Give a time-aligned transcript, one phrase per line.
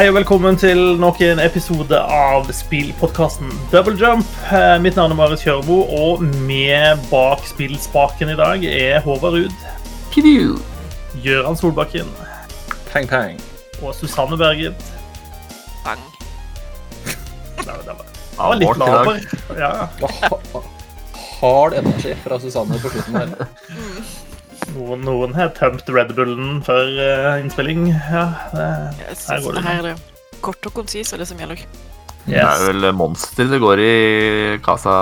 [0.00, 4.24] Hei og velkommen til nok en episode av spillpodkasten Double Jump.
[4.48, 9.66] Eh, Mitt navn er Marit Kjørbo, og med bak spillspaken i dag er Håvard Ruud,
[10.08, 10.56] Pju.
[11.20, 12.08] Gøran Solbakken
[12.88, 13.36] Pang, pang.
[13.82, 14.88] og Susanne Berget.
[15.84, 16.08] Peng.
[17.04, 19.20] Det var, det var, det var litt laber.
[19.60, 20.64] Ja,
[21.42, 23.36] Hard energi fra Susanne på slutten her.
[24.76, 27.90] Noen, noen har tømt Red Bullen før uh, innspilling.
[27.92, 28.70] Ja, det,
[29.26, 29.96] Her går det her er det
[30.40, 31.62] kort og konsis er det som gjelder.
[32.24, 33.92] Det er vel monster det går i
[34.64, 34.94] Casa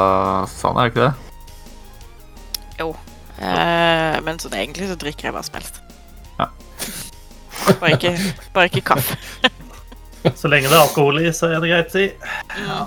[0.51, 1.15] Sana, er det ikke det?
[3.39, 5.79] Eh, men sånn egentlig så drikker jeg hva som helst.
[6.39, 6.49] Ja.
[7.81, 8.15] Bare ikke,
[8.55, 9.19] bare ikke kaffe.
[10.39, 12.09] Så lenge det er alkohol i, så er det greit, si.
[12.69, 12.81] Ja.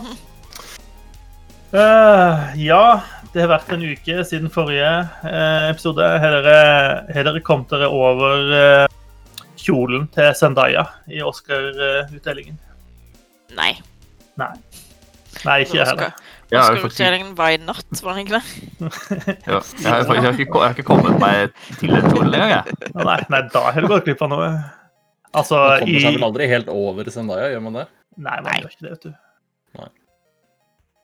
[1.71, 2.83] Uh, ja,
[3.31, 4.89] det har vært en uke siden forrige
[5.27, 6.03] eh, episode.
[6.23, 8.97] Har dere, kommet dere over eh,
[9.61, 12.59] kjolen til Zendaya i Oscar-utdelingen?
[13.55, 13.71] Nei.
[14.39, 14.51] Nei.
[15.47, 16.11] Nei, ikke jeg heller.
[16.51, 18.43] Oscar-utdelingen var i natt, var den ikke det?
[19.47, 22.53] ja, jeg, har, jeg, har ikke, jeg har ikke kommet meg til et kjolen engang,
[22.57, 22.93] jeg.
[22.99, 24.51] Nei, nei, da har du gått glipp av noe.
[25.31, 27.87] Altså, Man kommer i seg vel aldri helt over Zendaya, gjør man det?
[28.19, 28.59] Nei, man Nei.
[28.59, 29.13] gjør ikke det, vet du.
[29.79, 29.91] Nei.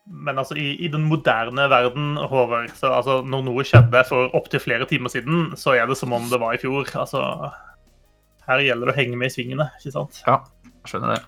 [0.08, 4.61] Men altså, i, i den moderne verden, Håvard, så altså, når noe skjedde for opptil
[4.64, 6.88] flere timer siden, så er det som om det var i fjor.
[6.95, 7.23] Altså,
[8.47, 10.22] her gjelder det å henge med i svingene, ikke sant?
[10.27, 10.38] Ja,
[10.88, 11.23] skjønner det.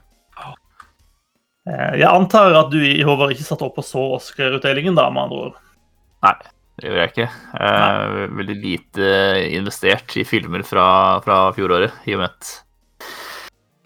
[1.69, 5.41] Eh, Jeg antar at du, Håvard, ikke satt opp og så Oscar-utdelingen, da, med andre
[5.49, 5.59] ord.
[6.23, 6.35] Nei,
[6.79, 7.27] det gjør jeg ikke.
[7.59, 9.11] Jeg er veldig lite
[9.59, 10.87] investert i filmer fra,
[11.25, 12.55] fra fjoråret, i og med at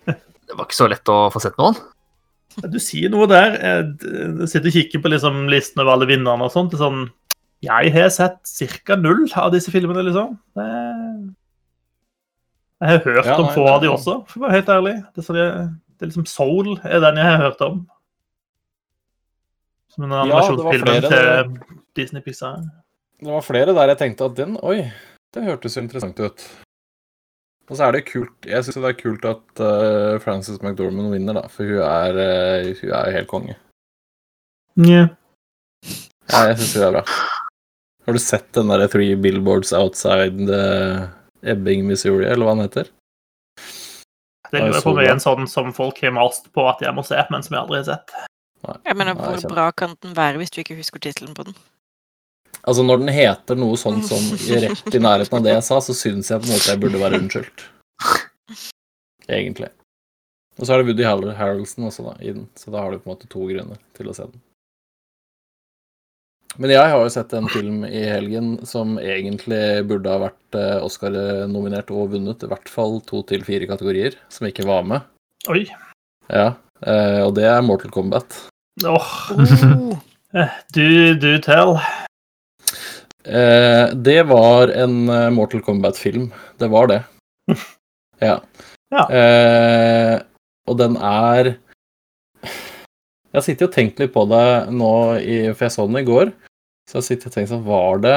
[0.14, 1.82] det var ikke så lett å få sett noen.
[2.62, 3.56] Du sier noe der.
[3.58, 6.72] Jeg du sitter og kikker på liksom, listen over alle vinnerne og sånt.
[6.74, 7.06] Det er sånn
[7.64, 8.42] Jeg har sett
[8.86, 8.96] ca.
[9.00, 10.38] null av disse filmene, liksom.
[12.84, 14.96] Jeg har hørt Ja, om få av de også, for å være helt ærlig.
[15.16, 17.88] Det er, sånn det er liksom Soul er den jeg har hørt om.
[19.94, 20.72] Som en Ja, det var
[21.08, 21.60] til
[21.96, 22.60] Disney Pixar.
[23.24, 24.92] Det var flere der jeg tenkte at den Oi,
[25.34, 26.44] det hørtes interessant ut.
[27.72, 31.38] Og så er det kult Jeg syns det er kult at uh, Frances McDormand vinner,
[31.38, 33.56] da, for hun er, uh, hun er jo helt konge.
[34.80, 35.14] Yeah.
[36.32, 37.06] Ja, jeg syns hun er bra.
[38.04, 41.08] Har du sett den derre Three Billboards Outside uh,
[41.44, 42.92] Ebbing, Missouri, eller hva den heter?
[44.52, 47.02] Det Ja, lurer på meg en sånn som folk har mast på at jeg må
[47.08, 48.14] se, men som jeg aldri har sett.
[48.86, 51.56] Jeg mener, hvor bra kan den være hvis du ikke husker tittelen på den?
[52.64, 54.24] Altså, når den heter noe sånt som
[54.64, 57.02] rett i nærheten av det jeg sa, så syns jeg på en måte jeg burde
[57.02, 57.66] være unnskyldt.
[59.28, 59.70] Egentlig.
[60.60, 61.04] Og så er det Woody
[61.36, 64.08] Harrelson også, da, i den, så da har du på en måte to grunner til
[64.12, 64.42] å se den.
[66.62, 70.76] Men jeg har jo sett en film i helgen som egentlig burde ha vært eh,
[70.86, 75.08] Oscar-nominert og vunnet i hvert fall to til fire kategorier, som ikke var med.
[75.50, 75.64] Oi.
[76.30, 76.52] Ja,
[76.86, 78.38] eh, og det er Mortal Kombat.
[78.86, 79.10] Åh,
[80.34, 81.76] Oh, du, du tell.
[83.24, 86.32] Eh, det var en eh, Mortal Kombat-film.
[86.58, 87.04] Det var det.
[88.22, 88.38] Ja.
[88.94, 89.02] Ja.
[89.12, 90.22] Eh,
[90.70, 95.74] og den er Jeg har sittet og tenkt litt på det nå, i, for jeg
[95.74, 96.32] så den i går.
[96.88, 98.16] Så jeg har sittet og tenkt sånn Var det,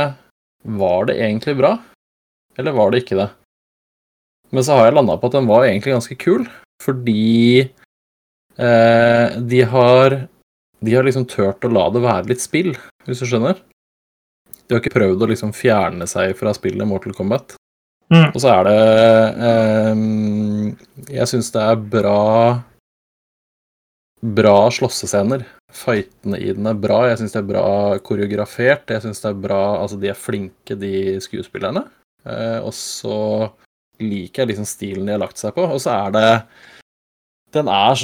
[0.78, 1.72] var det egentlig bra?
[2.60, 3.26] Eller var det ikke det?
[4.54, 6.46] Men så har jeg landa på at den var egentlig ganske kul,
[6.84, 10.20] fordi eh, de har
[10.84, 12.76] De har liksom turt å la det være litt spill,
[13.08, 13.58] hvis du skjønner.
[14.66, 17.54] De har ikke prøvd å liksom fjerne seg fra spillet Mortal Kombat.
[18.12, 18.30] Mm.
[18.30, 18.74] Og så er det
[19.48, 20.02] eh,
[21.16, 22.20] Jeg syns det er bra
[24.36, 25.42] Bra slåssescener.
[25.74, 27.02] Fightene i den er bra.
[27.10, 27.66] Jeg syns det er bra
[28.06, 28.88] koreografert.
[28.90, 31.84] Jeg synes det er bra Altså, de er flinke, de skuespillerne.
[32.26, 33.18] Eh, og så
[34.02, 35.66] liker jeg liksom stilen de har lagt seg på.
[35.68, 36.30] Og så er det
[37.56, 37.98] den er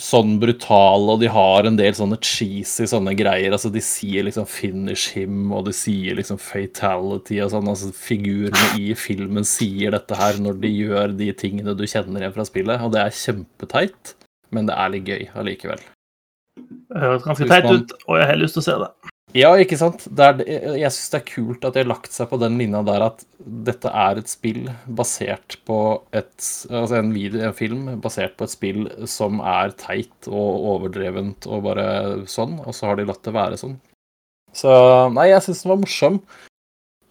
[0.00, 3.54] sånn brutal, og de har en del sånne cheesy sånne greier.
[3.54, 7.68] Altså, de sier liksom 'finish him', og de sier liksom 'fatality' og sånn.
[7.72, 12.36] Altså, figurene i filmen sier dette her når de gjør de tingene du kjenner igjen
[12.36, 14.14] fra spillet, og det er kjempeteit,
[14.52, 15.80] men det er litt gøy allikevel.
[16.58, 18.90] Det høres ganske teit ut, og jeg har lyst til å se det.
[19.36, 20.06] Ja, ikke sant?
[20.16, 23.04] Er, jeg syns det er kult at de har lagt seg på den linja der
[23.10, 25.78] at dette er et spill basert på
[26.16, 31.48] et Altså en, video, en film basert på et spill som er teit og overdrevent
[31.50, 31.88] og bare
[32.30, 33.76] sånn, og så har de latt det være sånn.
[34.56, 34.70] Så
[35.12, 36.20] nei, jeg syns den var morsom.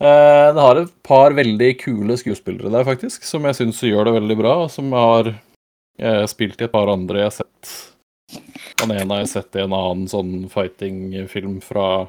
[0.01, 4.17] Eh, det har et par veldig kule skuespillere der, faktisk, som jeg syns gjør det
[4.17, 7.71] veldig bra, og som har eh, spilt i et par andre jeg har sett
[8.81, 12.07] Han ene har jeg sett i en annen sånn fighting-film fra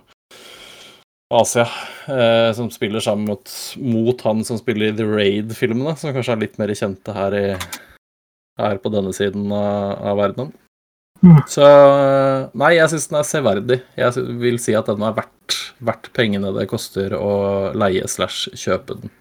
[1.33, 1.67] Asia,
[2.09, 6.43] eh, som spiller sammen mot, mot han som spiller i The Raid-filmene, som kanskje er
[6.45, 7.45] litt mer kjente her i
[8.59, 10.53] her på denne siden av, av verdenen.
[11.23, 11.41] Mm.
[11.51, 11.67] Så
[12.59, 13.79] Nei, jeg syns den er severdig.
[13.99, 17.33] Jeg vil si at den er verdt, verdt pengene det koster å
[17.75, 19.15] leie slash kjøpe den.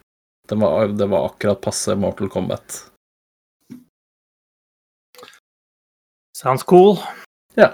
[0.50, 2.84] den var, det var akkurat passe Mortal Kombat.
[6.38, 7.00] Sounds cool.
[7.58, 7.72] Ja,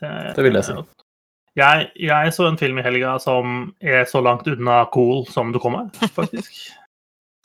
[0.00, 0.76] det vil jeg si.
[1.58, 5.58] Jeg, jeg så en film i helga som er så langt unna cool som du
[5.62, 6.52] kommer, faktisk.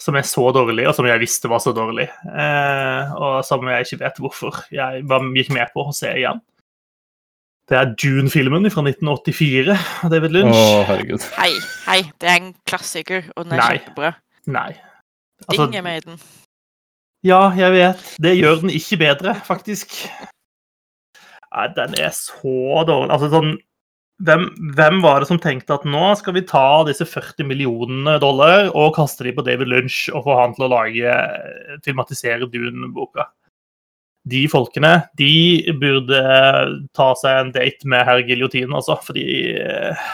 [0.04, 2.10] Som er så dårlig, og som jeg visste var så dårlig.
[2.28, 6.42] Eh, og som jeg ikke vet hvorfor jeg bare gikk med på å se igjen.
[7.72, 9.78] Det er Dune-filmen fra 1984
[10.12, 10.58] David Lynch.
[10.60, 11.24] Å, herregud.
[11.38, 11.54] Hei,
[11.86, 13.70] hei, det er en klassiker, og den er Nei.
[13.78, 14.12] kjempebra.
[14.52, 14.68] Nei.
[15.48, 16.20] Altså, Ding er med i den.
[17.32, 18.04] ja, jeg vet.
[18.28, 19.96] Det gjør den ikke bedre, faktisk.
[21.54, 23.14] Nei, den er så dårlig.
[23.14, 23.54] Altså sånn
[24.24, 24.46] hvem,
[24.78, 28.94] hvem var det som tenkte at nå skal vi ta disse 40 millionene dollar og
[28.96, 31.16] kaste de på David Lynch og få han til å lage
[31.86, 33.28] filmatisere Dune-boka?
[34.30, 35.34] De folkene de
[35.82, 36.20] burde
[36.96, 38.96] ta seg en date med herr Giljotin, altså.
[39.04, 39.26] Fordi
[39.60, 40.06] eh,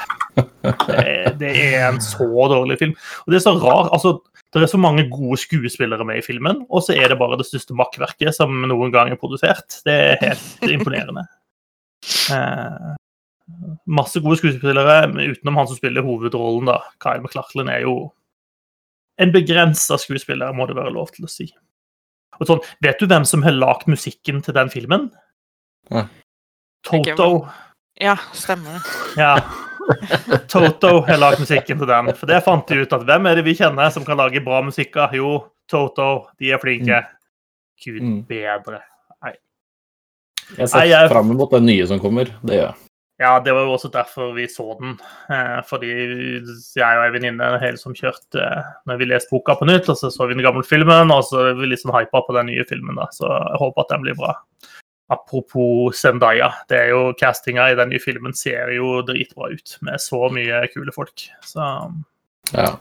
[0.63, 2.95] det, det er en så dårlig film.
[3.27, 4.15] Og det er så rar, altså
[4.53, 7.45] det er så mange gode skuespillere med i filmen, og så er det bare det
[7.45, 9.81] største makkverket som noen gang er produsert.
[9.85, 11.27] Det er helt imponerende.
[12.31, 12.93] Eh,
[13.91, 16.77] masse gode skuespillere, utenom han som spiller hovedrollen, da.
[17.03, 17.95] Kyle MacLachlan er jo
[19.19, 21.49] en begrensa skuespiller, må det være lov til å si.
[22.39, 25.09] Og sånn, Vet du hvem som har lagd musikken til den filmen?
[25.91, 26.05] Ja.
[26.87, 27.49] Toto.
[27.99, 29.19] Ja, stemmer det.
[29.19, 29.33] Ja.
[30.51, 32.11] Toto har lagd musikken til den.
[32.17, 34.61] For det fant de ut at hvem er det vi kjenner som kan lage bra
[34.65, 34.95] musikk?
[34.97, 35.13] av?
[35.15, 35.37] Jo,
[35.69, 36.27] Toto.
[36.39, 37.01] De er flinke.
[37.83, 38.21] Gud Mm.
[38.27, 38.81] bedre.
[40.57, 42.25] Jeg Nei, ser jeg- fram mot den nye som kommer.
[42.43, 42.75] Det gjør jeg.
[43.19, 44.97] Ja, det var jo også derfor vi så den.
[45.29, 45.89] Eh, fordi
[46.75, 49.97] jeg og ei venninne hele som kjørte eh, når vi leste boka på nytt, og
[49.99, 52.47] så så vi den gamle filmen, og så er vi litt sånn hypa på den
[52.47, 53.05] nye filmen, da.
[53.11, 54.33] Så jeg håper at den blir bra.
[55.09, 60.01] Apropos Zendaya, det er jo castinga i den nye filmen ser jo dritbra ut, med
[60.03, 61.25] så mye kule folk.
[61.45, 61.65] Så
[62.53, 62.75] Ja.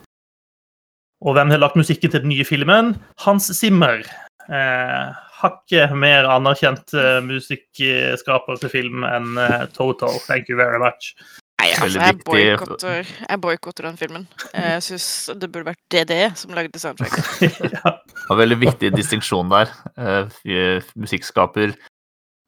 [1.19, 2.95] Og hvem har lagt musikken til den nye filmen?
[3.25, 4.05] Hans Zimmer.
[4.49, 10.13] Eh, hakket mer anerkjent eh, musikkskaper til film enn eh, Toto.
[10.29, 11.15] Thank you very much.
[11.59, 14.29] Nei, altså, jeg boikotter, den filmen.
[14.55, 17.59] Jeg syns det burde vært DDE som lagde soundtracket.
[17.75, 17.97] ja.
[18.31, 19.73] Veldig viktig distinksjon der.
[19.99, 21.75] Eh, Musikkskaper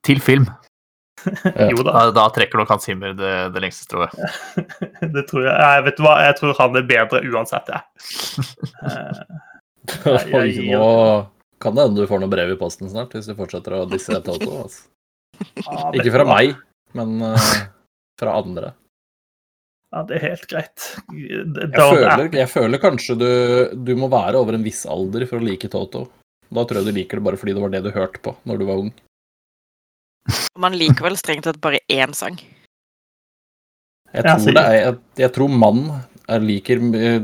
[0.06, 0.49] til film.
[1.70, 4.14] Jo da, Da, da trekker nok Hans Zimmer det, det lengste strået.
[5.17, 5.52] det tror jeg.
[5.52, 5.82] jeg.
[5.88, 7.82] Vet du hva, jeg tror han er bedre uansett, jeg.
[10.05, 11.26] Eh, Oi, jeg- nå
[11.61, 14.12] kan det hende du får noe brev i posten snart, hvis du fortsetter å disse
[14.23, 14.50] Toto.
[14.62, 14.85] Altså.
[15.64, 16.52] Ah, Ikke fra meg,
[16.97, 17.49] men uh,
[18.20, 18.75] fra andre.
[19.91, 20.85] Ja, det er helt greit.
[21.17, 23.26] Jeg føler, jeg føler kanskje du,
[23.88, 26.05] du må være over en viss alder for å like Toto.
[26.52, 28.61] Da tror jeg du liker det bare fordi det var det du hørte på når
[28.61, 28.93] du var ung.
[30.58, 32.38] Man liker vel strengt tatt bare én sang.
[34.10, 35.84] Jeg tror, det er, jeg, jeg tror man,
[36.26, 36.80] er liker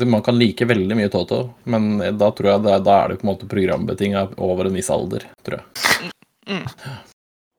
[0.07, 3.27] Man kan like veldig mye Toto, men da tror jeg det, da er det på
[3.27, 6.13] en måte programbetinga over en viss alder, tror jeg.
[6.47, 6.63] Mm.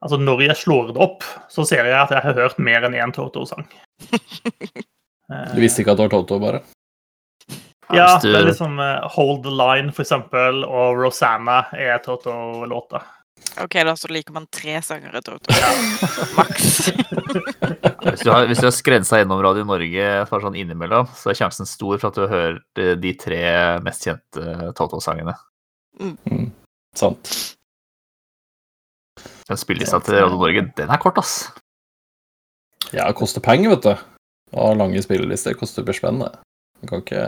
[0.05, 2.97] Altså, når jeg slår det opp, så ser jeg at jeg har hørt mer enn
[2.97, 3.67] én Toto-sang.
[5.27, 6.61] Eh, Du visste ikke at det var Toto, bare?
[7.92, 13.04] Ja, det er liksom eh, Hold the Line, for eksempel, og Rosanna er Toto-låter.
[13.64, 15.54] OK, da så liker man tre sanger i Toto.
[16.37, 16.90] Maks.
[16.92, 21.31] Hvis du har, hvis du har skredd seg gjennom Radio Norge for sånn innimellom, så
[21.31, 23.42] er sjansen stor for at du hørt eh, de tre
[23.85, 25.35] mest kjente Toto-sangene.
[26.97, 27.33] Sant.
[29.47, 31.49] Den spillelista til Radio Norge, den er kort, ass.
[32.92, 34.07] Ja, det koster penger, vet du.
[34.56, 36.31] Å ha lange spillelister koster per spenn, det.
[36.81, 37.23] Du kan ikke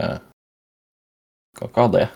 [1.58, 2.06] Kan ikke ha det.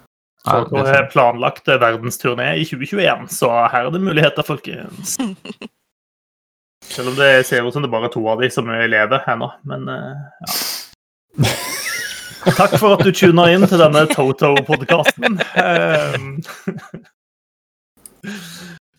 [0.44, 5.16] Så jeg har planlagt verdensturné i 2021, så her er det muligheter, folkens.
[6.94, 8.90] Selv om det ser ut som det bare er to av de som er i
[8.92, 11.54] leve ennå, men eh, ja.
[12.44, 15.38] Takk for at du tuna inn til denne Toto-podkasten.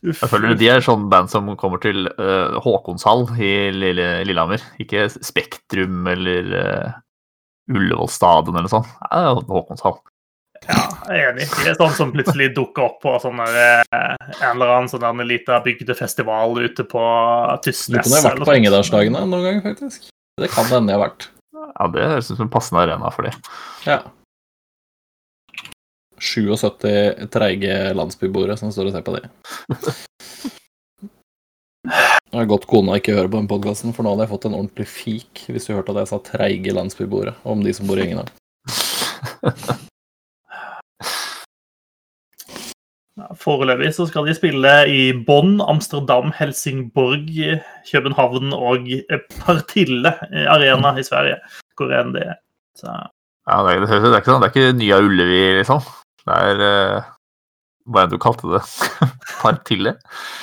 [0.05, 4.61] Jeg føler de er sånn band som kommer til uh, Håkonshall i Lille, Lillehammer.
[4.81, 6.89] Ikke Spektrum eller uh,
[7.73, 8.85] Ullevål stadion eller sånn.
[9.09, 9.97] Ja, Håkonshall.
[10.65, 10.81] Ja,
[11.12, 11.45] jeg er enig.
[11.62, 15.29] Det er sånn som plutselig dukker opp på sånne, eh, en eller annen sånn liten
[15.29, 18.01] lita bygdefestival ute på Lurer Tysnes.
[18.01, 18.55] på om jeg har vært på.
[18.55, 20.10] Engedalsdagene noen gang, faktisk.
[20.41, 21.27] Det kan hende jeg har vært.
[21.53, 23.34] Ja, det høres ut som en passende arena for det.
[23.86, 24.01] Ja.
[26.19, 29.29] 77 treige landsbyboere som står og ser på det.
[32.36, 34.55] Det er godt kona ikke hører på den podkasten, for nå hadde jeg fått en
[34.57, 38.07] ordentlig fik hvis du hørte at jeg sa treige landsbyboere om de som bor i
[38.10, 38.27] Engedal.
[39.75, 39.77] Ja,
[43.39, 47.29] Foreløpig så skal de spille i Bonn, Amsterdam, Helsingborg,
[47.88, 48.89] København og
[49.38, 50.12] Partille
[50.51, 51.38] Arena i Sverige.
[51.79, 52.39] Hvor enn det er.
[52.75, 52.91] Så,
[53.45, 55.84] Ja, det, er, det, er ikke sånn, det er ikke Nya Ullevi, liksom.
[56.25, 57.12] Det er uh,
[57.86, 58.62] Hva er det du kalte det?
[59.43, 59.93] Partille?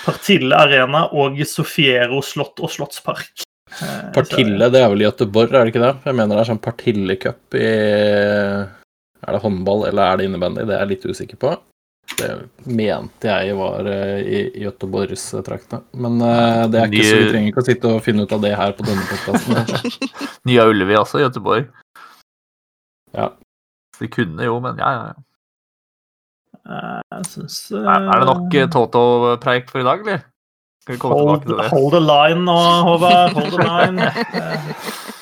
[0.04, 3.42] Partille Arena og Sofiero slott og slottspark.
[3.72, 5.96] Eh, Partille, det er vel i Göteborg, er det ikke det?
[6.06, 10.66] Jeg mener det er sånn Partille-cup i Er det håndball eller er det innebandy?
[10.68, 11.56] Det er jeg litt usikker på.
[12.18, 12.28] Det
[12.68, 15.80] mente jeg var eh, i Göteborgs-traktene.
[15.96, 18.42] Men eh, det er ikke så vi trenger ikke å sitte og finne ut av
[18.44, 19.54] det her på denne podkasten.
[20.48, 21.68] Nya Ullevi også, i Göteborg.
[23.16, 23.30] Ja.
[24.00, 25.06] De kunne jo, men ja, ja.
[25.12, 25.14] ja.
[26.62, 30.22] Eh, Jeg synes, Er, er det nok eh, Toto-preik for i dag, eller?
[30.82, 31.68] Skal vi komme Hold, tilbake til det?
[31.70, 32.58] hold the line nå,
[32.90, 33.36] Håvard.
[33.38, 33.98] Hold the line.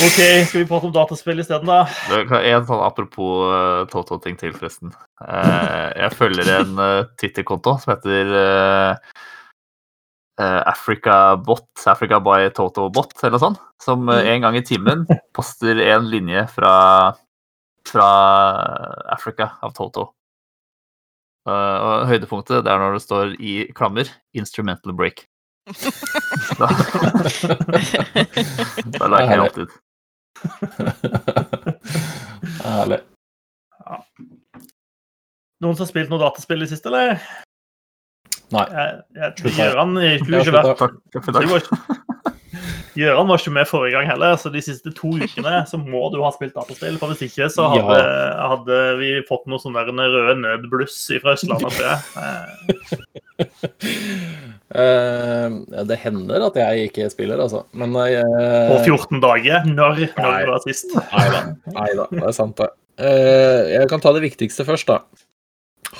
[0.00, 0.16] OK,
[0.48, 1.82] skal vi prate om dataspill isteden, da?
[2.08, 4.94] Det kan- En sånn apropos uh, Toto-ting til, forresten.
[5.20, 8.94] Uh, jeg følger en uh, Twitter-konto som heter eh,
[10.40, 13.60] eh, Africa Bot, Africa by Toto Bot, eller noe sånt.
[13.82, 15.04] Som en gang i timen
[15.36, 16.72] poster en linje fra,
[17.88, 18.08] fra
[19.12, 20.08] Africa av Toto.
[21.48, 25.26] Eh, og høydepunktet det er når det står i klammer 'instrumental break'.
[26.60, 26.66] Da,
[28.96, 29.68] da liker jeg alltid.
[32.64, 33.00] Herlig.
[35.60, 37.08] Noen som har spilt noe dataspill i det siste, eller?
[38.54, 38.66] Nei.
[39.44, 40.02] Gjøran var
[41.60, 41.76] ikke-
[43.30, 46.30] var ikke med forrige gang heller, så de siste to ukene så må du ha
[46.34, 46.98] spilt dataspill.
[46.98, 48.00] For hvis ikke så hadde,
[48.50, 49.76] hadde vi fått noe sånn
[50.10, 51.74] røde nødbluss fra Østlandet.
[54.70, 57.64] ja, det hender at jeg ikke spiller, altså.
[57.74, 58.22] Men jeg
[58.70, 59.64] På 14 dager.
[59.66, 60.44] Når, når Nei.
[60.50, 60.94] var sist?
[60.94, 61.40] Nei da.
[61.74, 62.70] Nei da, det er sant, det.
[63.00, 65.00] Uh, jeg kan ta det viktigste først, da.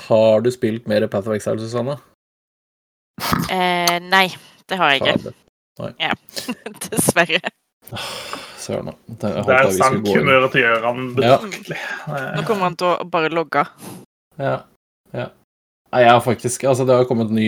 [0.07, 1.97] Har du spilt mer Path of Exile, Susanne?
[3.51, 4.27] Eh, nei,
[4.69, 5.33] det har jeg ikke.
[5.99, 6.13] Ja.
[6.85, 7.41] Dessverre.
[8.61, 8.95] Søren, da.
[9.23, 11.37] Det- er sant humøret til Gjøran Ja.
[11.41, 13.65] Nå kommer han til å bare logge.
[14.39, 14.61] Ja.
[15.13, 15.27] ja.
[15.91, 17.47] Nei, jeg har faktisk Altså, det har kommet ny,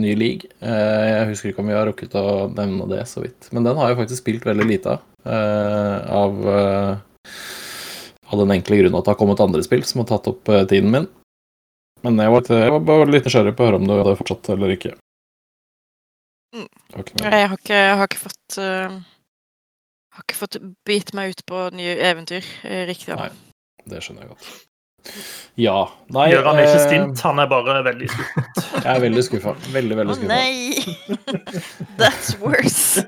[0.00, 0.48] ny league.
[0.64, 3.50] Eh, jeg husker ikke om vi har rukket å nevne det så vidt.
[3.52, 5.02] Men den har jeg faktisk spilt veldig lite av.
[5.28, 6.96] eh, av eh,
[8.32, 10.88] av den enkle grunn at det har kommet andre spill som har tatt opp tiden
[10.90, 11.04] min.
[12.02, 14.48] Men jeg var, jeg var bare litt nysgjerrig på å høre om du hadde fortsatt
[14.56, 14.94] eller ikke.
[16.56, 16.64] Mm.
[16.96, 18.96] Noe- Jeg har ikke, jeg har ikke fått uh,
[20.16, 20.56] Har ikke fått
[20.88, 22.44] bitt meg ut på nye eventyr
[22.88, 23.30] riktig Nei.
[23.88, 24.50] Det skjønner jeg godt.
[25.60, 25.84] Ja.
[26.12, 28.60] Nei Gjøran er ikke eh, stint, han er bare veldig skuffet.
[28.86, 29.52] Jeg er veldig skuffa.
[29.74, 30.30] Veldig, Å veldig skuffa.
[30.32, 30.72] nei!
[32.00, 33.04] That's worse.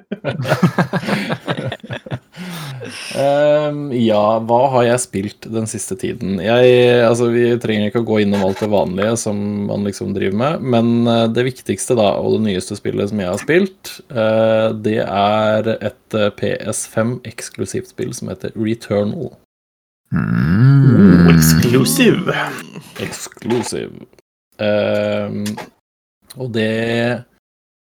[3.17, 3.79] um,
[4.11, 6.37] ja, hva har jeg spilt den siste tiden?
[6.45, 6.75] Jeg,
[7.07, 10.69] altså, vi trenger ikke å gå innom alt det vanlige som man liksom driver med,
[10.75, 15.01] men eh, det viktigste da, og det nyeste spillet som jeg har spilt, uh, det
[15.07, 19.33] er et eh, PS5 eksklusivt spill som heter Returnal.
[20.15, 21.29] Mm.
[21.35, 22.35] Exclusive.
[23.03, 24.07] Exclusive.
[24.63, 25.45] Ehm,
[26.39, 27.25] og det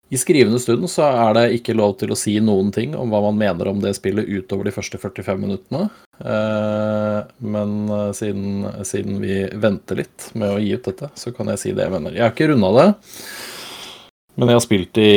[0.09, 3.21] I skrivende stund så er det ikke lov til å si noen ting om hva
[3.27, 5.83] man mener om det spillet utover de første 45 minuttene.
[6.19, 11.53] Uh, men eh, siden, siden vi venter litt med å gi ut dette, så kan
[11.53, 12.17] jeg si det jeg mener.
[12.17, 12.87] Jeg har ikke runda det,
[14.35, 15.13] men jeg har spilt i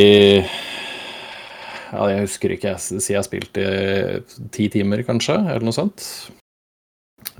[1.93, 2.77] Ja, jeg husker ikke.
[2.77, 3.67] Jeg sier jeg har spilt i
[4.53, 6.05] ti timer, kanskje, eller noe sånt.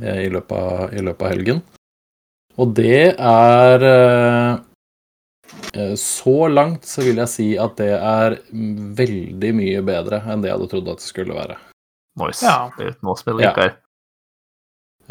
[0.03, 1.63] Eh, I løpet av, i løpet av helgen.
[2.61, 4.51] Og det er eh,
[5.75, 10.51] eh, Så langt så vil jeg si at det er veldig mye bedre enn det
[10.51, 11.57] jeg hadde trodd at det skulle være.
[12.21, 12.45] Nice.
[12.45, 12.69] Ja.
[12.77, 13.53] Det er Nå spiller Ja.
[13.55, 13.79] ikke her.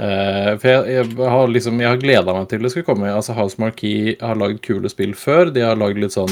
[0.02, 3.10] Eh, for jeg, jeg har liksom Jeg har gleda meg til det skulle komme.
[3.12, 5.50] Altså House Marquee har lagd kule spill før.
[5.54, 6.32] De har lagd litt sånn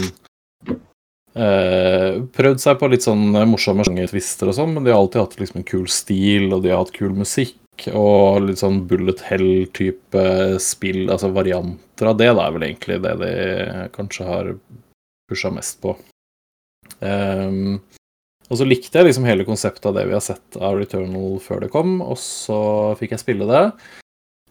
[1.36, 5.38] eh, Prøvd seg på litt sånn morsomme sjangertvister og sånn, men de har alltid hatt
[5.42, 7.59] liksom en kul stil, og de har hatt kul musikk.
[7.96, 10.24] Og litt sånn bullet hell-type
[10.64, 13.34] spill, altså varianter av det, da er vel egentlig det de
[13.96, 14.52] kanskje har
[15.30, 15.96] pusha mest på.
[17.00, 17.80] Um,
[18.50, 21.64] og så likte jeg liksom hele konseptet av det vi har sett av Returnal før
[21.64, 22.60] det kom, og så
[23.00, 23.66] fikk jeg spille det.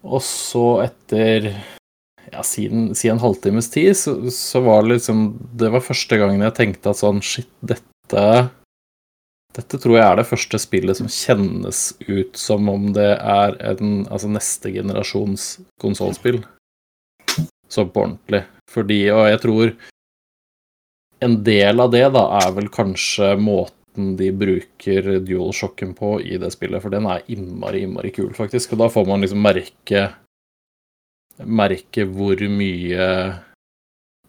[0.07, 1.51] Og så etter
[2.31, 5.25] ja, siden, siden en halvtimes tid, så, så var det liksom
[5.59, 8.23] Det var første gangen jeg tenkte at sånn Shit, dette
[9.57, 14.05] Dette tror jeg er det første spillet som kjennes ut som om det er en
[14.07, 15.47] altså neste generasjons
[15.83, 16.43] konsollspill.
[17.69, 18.45] Så på ordentlig.
[18.71, 19.73] Fordi, og jeg tror
[21.25, 26.53] en del av det da er vel kanskje måten de bruker dualshocken på i det
[26.55, 28.77] spillet, for den er innmari, innmari kul, faktisk.
[28.77, 30.07] Og da får man liksom merke
[31.39, 33.09] merke hvor mye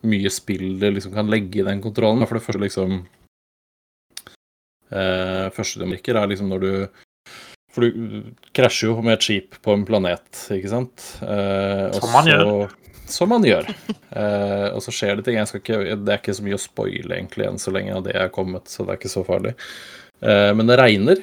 [0.09, 2.25] mye spill det liksom kan legge i den kontrollen.
[2.25, 3.01] For det første liksom
[4.91, 6.71] eh, Første du er liksom når du
[7.73, 11.07] For du krasjer jo med et skip på en planet, ikke sant?
[11.21, 12.77] Eh, som man så, gjør.
[13.09, 13.69] Som man gjør.
[14.09, 15.37] Eh, og så skjer det ting.
[15.37, 18.31] Ikke, det er ikke så mye å spoile egentlig enn så lenge av det er
[18.33, 19.53] kommet, så det er ikke så farlig.
[20.25, 21.21] Eh, men det regner.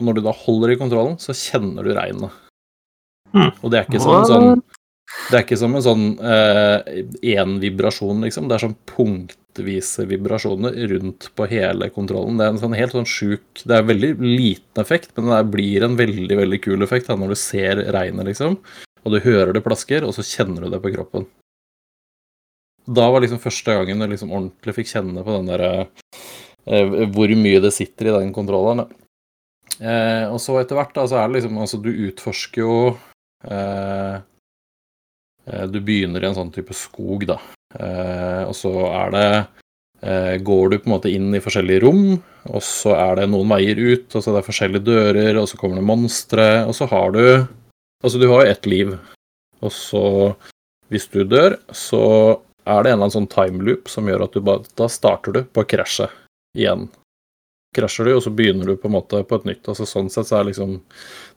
[0.00, 2.42] Og når du da holder i kontrollen, så kjenner du regnet.
[3.30, 3.52] Mm.
[3.62, 4.64] Og det er ikke som en sånn
[5.30, 8.48] det er ikke som en sånn én eh, vibrasjon, liksom.
[8.50, 8.78] Det er sånn
[9.56, 12.36] punktvise vibrasjoner rundt på hele kontrollen.
[12.38, 15.82] Det er en sånn helt sånn sjuk Det er veldig liten effekt, men det blir
[15.82, 18.58] en veldig veldig kul effekt da, når du ser regnet, liksom.
[19.04, 21.26] Og du hører det plasker, og så kjenner du det på kroppen.
[22.86, 25.88] Da var liksom første gangen du liksom ordentlig fikk kjenne på den derre
[26.66, 28.86] eh, Hvor mye det sitter i den kontrolleren.
[29.80, 32.76] Eh, og så etter hvert, da, så er det liksom Altså, du utforsker jo
[33.42, 34.22] eh,
[35.46, 37.38] Eh, du begynner i en sånn type skog, da.
[37.80, 39.28] Eh, og så er det
[40.02, 42.16] eh, Går du på en måte inn i forskjellige rom,
[42.48, 45.60] og så er det noen veier ut, og så er det forskjellige dører, og så
[45.60, 47.22] kommer det monstre, og så har du
[48.04, 48.90] Altså, du har jo ett liv,
[49.64, 50.04] og så
[50.92, 52.02] Hvis du dør, så
[52.66, 55.40] er det en eller annen sånn timeloop som gjør at du bare Da starter du
[55.48, 56.12] på krasjet
[56.56, 56.86] igjen
[57.76, 59.68] krasjer du, og så begynner du på en måte på et nytt.
[59.68, 60.78] altså Sånn sett så er liksom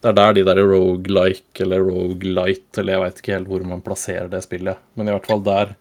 [0.02, 3.86] Det er der de der rogelike eller rogelight, eller jeg veit ikke helt hvor man
[3.86, 5.76] plasserer det spillet, men i hvert fall der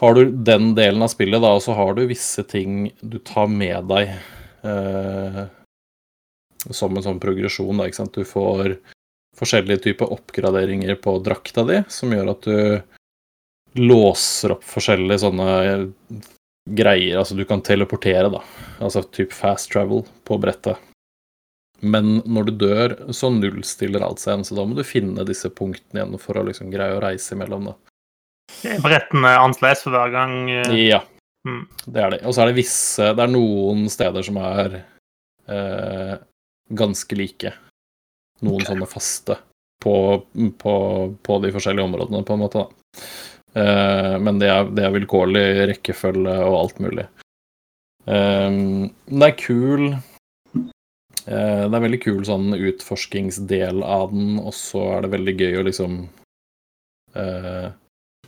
[0.00, 3.48] har du den delen av spillet, da, og så har du visse ting du tar
[3.48, 4.10] med deg
[4.68, 5.40] eh,
[6.68, 7.78] som en sånn progresjon.
[7.78, 8.16] Da, ikke sant?
[8.16, 8.76] Du får
[9.36, 15.48] forskjellige typer oppgraderinger på drakta di, som gjør at du låser opp forskjellige sånne
[16.66, 17.18] greier.
[17.20, 18.42] Altså, du kan teleportere, da.
[18.80, 20.80] Altså type fast travel på brettet.
[21.80, 25.50] Men når du dør, så nullstiller alt seg igjen, så da må du finne disse
[25.52, 27.76] punktene igjen for å liksom greie å reise imellom, da.
[28.62, 30.38] Brettene annerledes for hver gang?
[30.50, 30.72] Eh.
[30.88, 31.02] Ja,
[31.48, 31.62] mm.
[31.84, 32.22] det er det.
[32.24, 34.80] Og så er det visse Det er noen steder som er
[35.50, 36.16] eh,
[36.76, 37.52] ganske like.
[38.44, 38.70] Noen okay.
[38.70, 39.38] sånne faste
[39.82, 39.94] på,
[40.58, 40.74] på,
[41.22, 42.66] på, de forskjellige områdene, på en måte.
[43.56, 47.06] Eh, men det er, det er, vilkårlig rekkefølge og alt mulig.
[48.06, 50.60] Um, det er kul uh,
[51.26, 55.64] Det er veldig kul sånn utforskingsdel av den, og så er det veldig gøy å
[55.66, 55.96] liksom
[57.18, 57.66] uh,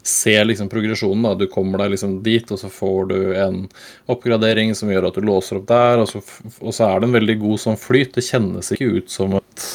[0.09, 1.27] se liksom progresjonen.
[1.29, 3.61] da, Du kommer deg liksom dit, og så får du en
[4.11, 6.23] oppgradering som gjør at du låser opp der, og så,
[6.61, 8.15] og så er det en veldig god sånn flyt.
[8.17, 9.69] Det kjennes ikke ut som et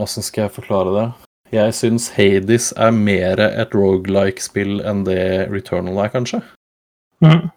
[0.00, 1.04] Åssen skal jeg forklare det?
[1.50, 6.38] Jeg syns Hades er mer et rogelike-spill enn det Returnal er, kanskje.
[7.24, 7.48] Mm.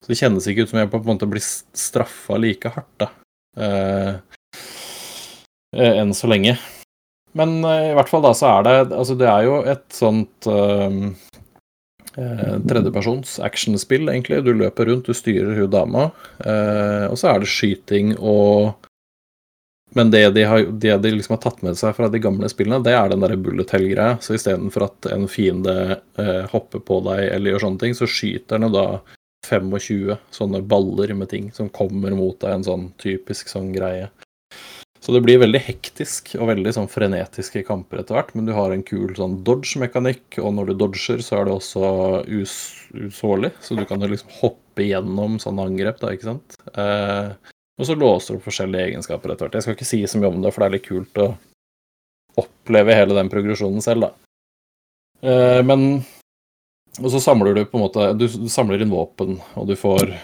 [0.00, 3.08] Så det kjennes ikke ut som jeg på en måte blir straffa like hardt, da.
[3.56, 4.12] Eh,
[5.76, 6.58] eh, enn så lenge.
[7.38, 10.50] Men eh, i hvert fall da så er det Altså, det er jo et sånt
[10.50, 11.10] eh
[12.20, 14.40] tredjepersons actionspill, egentlig.
[14.44, 16.08] Du løper rundt, du styrer hun dama,
[16.42, 18.74] eh, og så er det skyting og
[19.92, 22.82] men det de, har, det de liksom har tatt med seg fra de gamle spillene,
[22.86, 24.20] det er den der bullet hell-greia.
[24.22, 25.74] Så istedenfor at en fiende
[26.14, 29.00] eh, hopper på deg eller gjør sånne ting, så skyter den da
[29.48, 34.12] 25 sånne baller med ting som kommer mot deg, en sånn typisk sånn greie.
[35.10, 38.70] Så det blir veldig hektisk og veldig sånn frenetiske kamper etter hvert, men du har
[38.70, 41.88] en kul sånn dodge-mekanikk, og når du dodger, så er det også
[42.38, 42.52] us
[42.94, 46.54] usårlig, så du kan liksom hoppe gjennom sånne angrep, da, ikke sant.
[46.78, 47.34] Eh,
[47.74, 49.58] og så låser du opp forskjellige egenskaper etter hvert.
[49.58, 51.28] Jeg skal ikke si så mye om det, for det er litt kult å
[52.44, 54.12] oppleve hele den progresjonen selv, da.
[55.26, 56.04] Eh, men
[57.02, 60.14] Og så samler du på en måte Du samler inn våpen, og du får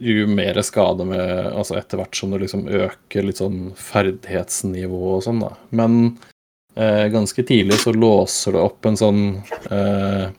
[0.00, 5.24] jo mer skade med Altså etter hvert som du liksom øker litt sånn ferdighetsnivå og
[5.26, 5.52] sånn, da.
[5.70, 5.98] Men
[6.76, 9.24] eh, ganske tidlig så låser du opp en sånn
[9.70, 10.30] eh,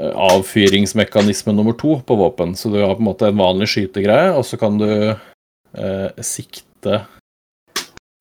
[0.00, 2.54] avfyringsmekanisme nummer to på våpen.
[2.56, 7.04] Så du har på en måte en vanlig skytegreie, og så kan du eh, sikte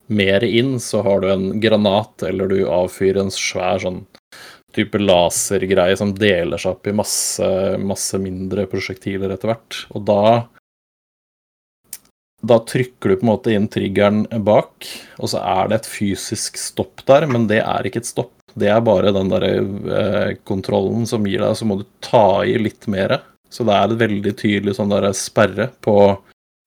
[0.09, 4.01] mer inn, så har du en granat, eller du avfyrer en svær sånn
[4.75, 7.49] type lasergreie som deler seg opp i masse,
[7.81, 9.83] masse mindre prosjektiler etter hvert.
[9.95, 10.23] Og da
[12.39, 14.87] da trykker du på en måte inn triggeren bak,
[15.19, 18.31] og så er det et fysisk stopp der, men det er ikke et stopp.
[18.55, 22.55] Det er bare den der eh, kontrollen som gir deg, så må du ta i
[22.61, 23.17] litt mer.
[23.51, 25.97] Så det er et veldig tydelig sånn der sperre på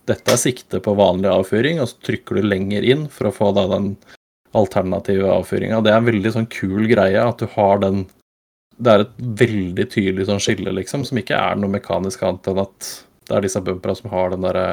[0.09, 3.53] dette er sikte på vanlig avføring, og så trykker du lenger inn for å få
[3.57, 3.95] da den
[4.59, 5.81] alternative avfyringa.
[5.85, 8.05] Det er en veldig sånn kul greie at du har den
[8.83, 12.63] Det er et veldig tydelig sånn skille, liksom, som ikke er noe mekanisk annet enn
[12.65, 12.89] at
[13.29, 14.65] det er disse bumpera som har den derre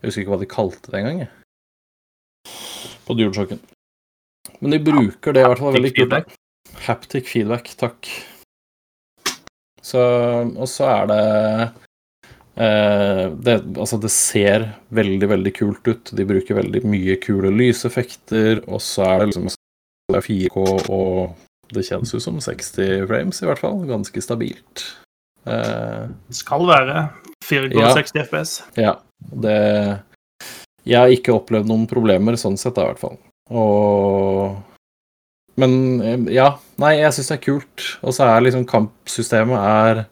[0.00, 2.54] Jeg husker ikke hva de kalte det engang, jeg.
[3.06, 3.60] På DualShocken.
[4.60, 6.34] Men de bruker det i hvert fall veldig kult.
[6.86, 8.08] Haptic feedback, takk.
[9.86, 10.00] Så,
[10.56, 11.76] og så er det eh,
[12.56, 14.62] det, altså det ser
[14.96, 16.12] veldig, veldig kult ut.
[16.16, 19.50] De bruker veldig mye kule lyseffekter, og så er det liksom
[20.06, 20.62] det er 4K,
[20.94, 23.80] og det kjennes jo som 60 frames, i hvert fall.
[23.88, 24.84] Ganske stabilt.
[25.46, 27.08] Eh, Skal være
[27.44, 27.92] 4K Ja.
[27.94, 28.52] 60 FPS.
[28.78, 28.94] ja,
[29.42, 30.02] det
[30.86, 33.18] Jeg har ikke opplevd noen problemer sånn sett, da, i hvert fall.
[33.50, 34.56] Og
[35.58, 37.86] Men eh, ja, nei, jeg syns det er kult.
[38.02, 40.10] Og så er liksom kampsystemet er eh,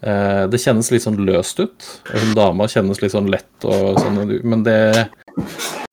[0.00, 1.88] Det kjennes litt sånn løst ut.
[2.08, 5.10] Hun dama kjennes litt sånn lett og sånn, men det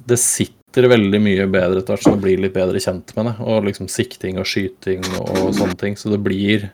[0.08, 3.34] Det sitter veldig mye bedre etter hvert som du blir litt bedre kjent med det.
[3.43, 5.98] Og liksom sikting og skyting og sånne ting.
[6.00, 6.70] Så det blir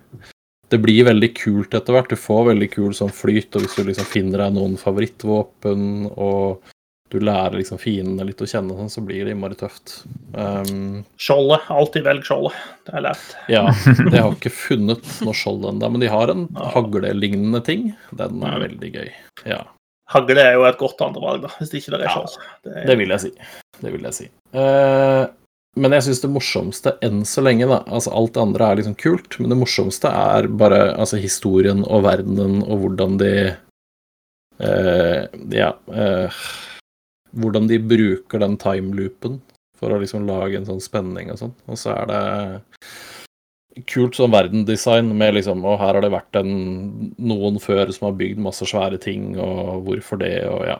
[0.74, 2.10] det blir veldig kult etter hvert.
[2.10, 5.84] Du får veldig kul sånn flyt, og hvis du liksom finner deg noen favorittvåpen,
[6.17, 6.72] og
[7.13, 9.99] du lærer liksom fiendene litt å kjenne, sånn, så blir det innmari tøft.
[10.34, 11.67] Um, Skjoldet.
[11.73, 12.58] Alltid velg skjoldet.
[12.88, 13.28] Det er lett.
[13.47, 13.54] lært.
[13.54, 13.63] ja,
[14.12, 17.91] Det har ikke funnet noe skjold ennå, men de har en haglelignende ting.
[18.12, 18.65] Den er Mm.
[18.67, 19.12] veldig gøy.
[19.45, 19.62] Ja,
[20.13, 22.34] Hagle er jo et godt andrevalg, da, hvis ikke det er skjold.
[22.65, 23.32] Det er- det vil jeg si.
[23.82, 24.28] Det vil jeg si.
[24.54, 25.26] Uh,
[25.76, 28.97] men jeg syns det morsomste enn så lenge, da Altså alt det andre er liksom
[28.99, 33.32] kult, men det morsomste er bare altså historien og verdenen og hvordan de
[34.62, 35.71] uh, Ja.
[35.91, 36.30] Eh,
[37.39, 39.39] hvordan de bruker den timeloopen
[39.80, 41.54] for å liksom lage en sånn spenning og sånn.
[41.67, 42.24] Og så er det
[43.89, 46.52] kult sånn verdendesign med liksom Og her har det vært en,
[47.17, 50.80] noen før som har bygd masse svære ting, og hvorfor det, og ja.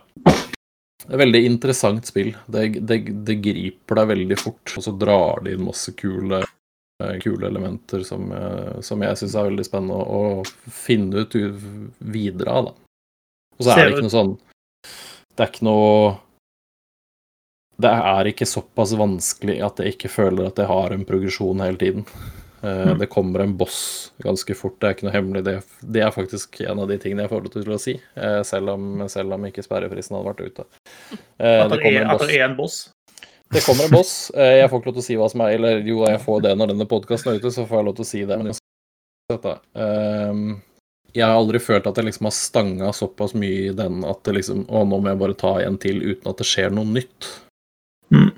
[1.04, 2.32] Det er veldig interessant spill.
[2.48, 6.39] Det, det, det griper deg veldig fort, og så drar de inn masse kule,
[7.20, 11.36] kule elementer som, eh, som jeg syns er veldig spennende å, å finne ut
[11.98, 12.70] videre av.
[12.70, 12.78] Da.
[13.58, 14.32] Og så er det ikke noe sånn
[15.34, 15.98] Det er ikke noe
[17.81, 21.77] Det er ikke såpass vanskelig at jeg ikke føler at jeg har en progresjon hele
[21.81, 22.05] tiden.
[22.63, 22.93] Mm.
[23.01, 25.41] Det kommer en boss ganske fort, det er ikke noe hemmelig.
[25.43, 25.55] Det,
[25.91, 28.71] det er faktisk en av de tingene jeg får lov til å si, eh, selv
[28.77, 30.65] om, selv om ikke sperrefristen hadde vært ute.
[31.41, 32.27] Eh, At Det er, en at boss.
[32.29, 32.77] det er en boss.
[33.53, 34.13] Det kommer en boss.
[34.31, 36.41] Eh, Jeg får ikke lov til å si hva som er Eller jo, jeg får
[36.47, 38.38] det når denne podkasten er ute, så får jeg lov til å si det.
[38.39, 38.53] Men.
[39.75, 40.62] Ehm,
[41.13, 44.33] jeg har aldri følt at jeg liksom har stanga såpass mye i den at det
[44.39, 47.29] liksom Å, nå må jeg bare ta en til uten at det skjer noe nytt.
[48.13, 48.30] Mm.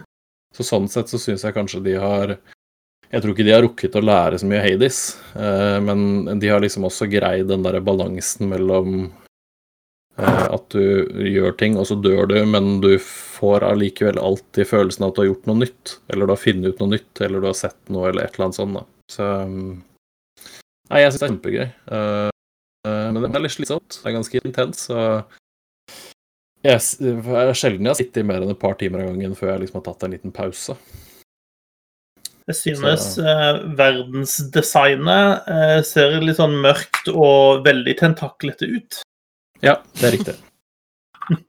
[0.56, 2.38] Så sånn sett så syns jeg kanskje de har
[3.12, 5.00] Jeg tror ikke de har rukket å lære så mye Hades,
[5.38, 8.96] eh, men de har liksom også greid den derre balansen mellom
[10.18, 15.06] eh, at du gjør ting, og så dør du, men du får allikevel alltid følelsen
[15.06, 17.44] av at du har gjort noe nytt, eller du har funnet ut noe nytt, eller
[17.44, 18.80] du har sett noe, eller et eller annet sånt.
[18.80, 18.86] da.
[19.12, 19.84] Så um,
[20.90, 21.66] Nei, jeg syns det er kjempegøy.
[21.98, 22.30] Eh,
[22.86, 24.00] eh, men det er litt slitsomt.
[24.02, 25.00] Det er ganske intens, så
[26.66, 29.54] jeg, er sjelden jeg har sittet i mer enn et par timer av gangen før
[29.54, 30.78] jeg liksom har tatt en liten pause.
[32.46, 39.00] Jeg synes eh, verdensdesignet eh, ser litt sånn mørkt og veldig tentaklete ut.
[39.66, 40.38] Ja, det er riktig.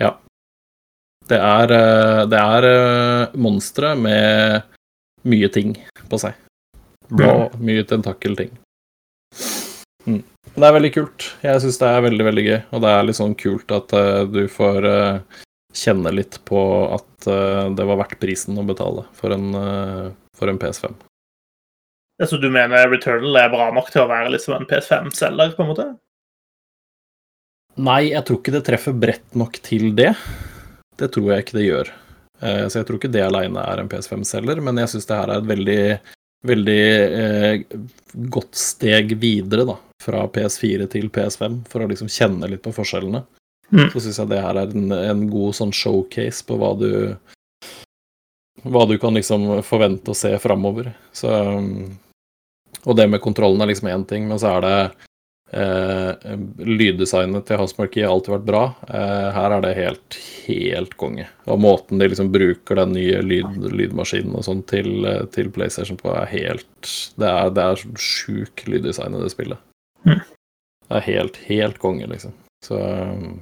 [0.00, 0.16] Ja.
[1.28, 4.64] Det er, eh, det er eh, monstre med
[5.28, 5.76] mye ting
[6.10, 6.36] på seg.
[7.12, 8.50] Blå, mye tentakelting.
[10.54, 11.24] Det er veldig kult.
[11.42, 12.58] Jeg syns det er veldig, veldig gøy.
[12.76, 15.40] Og det er litt sånn kult at uh, du får uh,
[15.74, 16.60] kjenne litt på
[16.94, 19.50] at uh, det var verdt prisen å betale for en,
[20.38, 20.94] for en PS5.
[22.22, 25.64] Ja, Så du mener Returnal er bra nok til å være liksom en PS5-selger, på
[25.64, 25.88] en måte?
[27.82, 30.12] Nei, jeg tror ikke det treffer bredt nok til det.
[30.94, 31.90] Det tror jeg ikke det gjør.
[32.44, 35.42] Så jeg tror ikke det aleine er en PS5-selger, men jeg syns det her er
[35.42, 35.80] et veldig,
[36.46, 36.84] veldig
[38.36, 39.76] godt steg videre, da.
[40.02, 43.22] Fra PS4 til PS5, for å liksom kjenne litt på forskjellene.
[43.70, 43.88] Mm.
[43.92, 46.90] Så syns jeg det her er en, en god sånn showcase på hva du
[48.64, 50.92] Hva du kan liksom forvente å se framover.
[51.12, 51.96] Så um,
[52.84, 54.76] Og det med kontrollen er liksom én ting, men så er det
[55.54, 56.32] Eh,
[56.66, 58.62] lyddesignet til Housemarque har alltid vært bra.
[58.88, 60.16] Eh, her er det helt,
[60.48, 61.28] helt konge.
[61.46, 66.00] Og måten de liksom bruker den nye lyd, lydmaskinen og sånn til, eh, til PlayStation
[66.00, 69.58] på, er helt Det er, det er sjuk lyddesign i det spillet.
[70.04, 70.20] Mm.
[70.88, 72.34] Det er helt, helt konge, liksom.
[72.64, 73.40] Så um,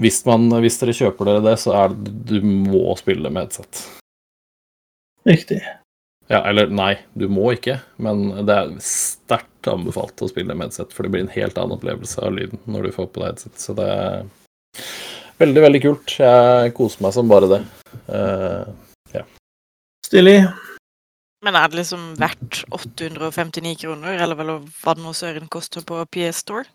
[0.00, 3.84] hvis, man, hvis dere kjøper dere det, så er det Du må spille med headset.
[5.28, 5.60] Riktig.
[6.30, 10.94] Ja, eller nei, du må ikke, men det er sterkt anbefalt å spille med headset,
[10.94, 13.58] for det blir en helt annen opplevelse av lyden når du får på deg headset.
[13.60, 14.30] Så det er
[15.42, 16.16] veldig, veldig kult.
[16.22, 17.60] Jeg koser meg som bare det.
[18.08, 18.72] Eh,
[20.12, 20.44] Stilig.
[21.42, 26.36] Men er det liksom verdt 859 kroner, eller hva det nå søren koster på PS
[26.44, 26.66] Store?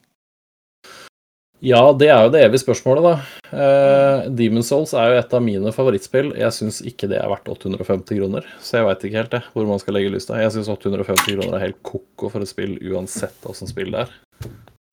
[1.64, 3.14] Ja, det er jo det evige spørsmålet, da.
[3.50, 6.28] Uh, Demon Souls er jo et av mine favorittspill.
[6.38, 9.66] Jeg syns ikke det er verdt 850 kroner, så jeg veit ikke helt det, hvor
[9.72, 10.38] man skal legge lysta.
[10.38, 14.10] Jeg syns 850 kroner er helt ko-ko for et spill uansett åssen spill det er.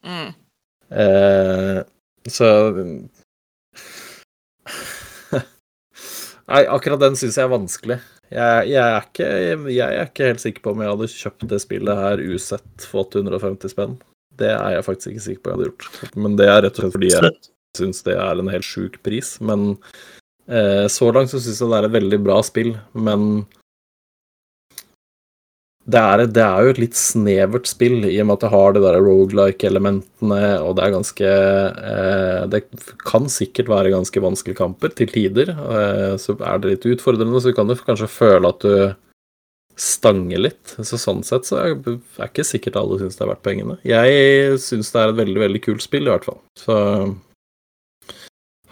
[0.09, 0.31] Mm.
[0.95, 1.81] Uh,
[2.33, 2.49] så
[6.49, 7.99] Nei, akkurat den syns jeg er vanskelig.
[8.33, 9.29] Jeg, jeg, er ikke,
[9.71, 13.05] jeg, er ikke, helt sikker på om jeg hadde kjøpt det spillet her usett for
[13.05, 13.99] 850 spenn.
[14.35, 16.17] Det er jeg faktisk ikke sikker på jeg hadde gjort.
[16.17, 17.35] Men det er rett og slett fordi jeg
[17.79, 19.35] syns det er en helt sjuk pris.
[19.45, 19.75] Men
[20.49, 23.45] eh, så langt så syns jeg det er et veldig bra spill, men
[25.85, 28.73] det er, det er, jo et litt snevert spill, i og med at det har
[28.73, 32.63] de der rogelike-elementene, og det er ganske eh, Det
[33.05, 35.53] kan sikkert være ganske vanskelige kamper til tider.
[35.53, 38.95] Eh, så er det litt utfordrende, så kan du kanskje føle at du
[39.77, 40.77] stanger litt.
[40.81, 41.99] Så sånn sett så er det
[42.31, 43.77] ikke sikkert alle syns det er verdt pengene.
[43.85, 46.41] Jeg syns det er et veldig, veldig kult spill, i hvert fall.
[46.65, 46.79] Så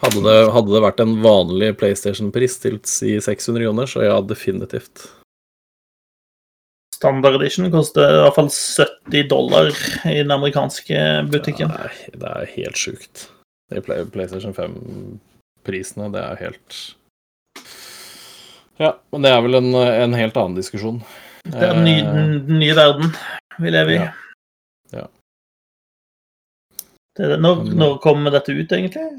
[0.01, 5.11] hadde det, hadde det vært en vanlig PlayStation-pris til si 600 kroner, så ja, definitivt.
[7.03, 9.71] Standard edition koster i hvert fall 70 dollar
[10.07, 11.73] i den amerikanske butikken.
[11.75, 13.25] Ja, det er helt sjukt.
[13.73, 16.77] Er PlayStation 5-prisene, det er helt
[18.79, 21.01] Ja, men det er vel en, en helt annen diskusjon.
[21.43, 23.11] Det er den nye, den eh, nye verden
[23.59, 23.99] vi lever i.
[23.99, 24.07] Ja.
[24.95, 25.05] ja.
[27.19, 29.09] Det, når, når kommer dette ut, egentlig?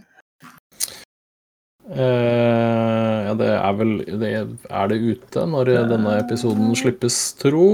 [1.84, 3.90] Uh, ja, det er vel
[4.22, 4.30] det,
[4.70, 7.68] Er det ute når denne episoden slippes, tro?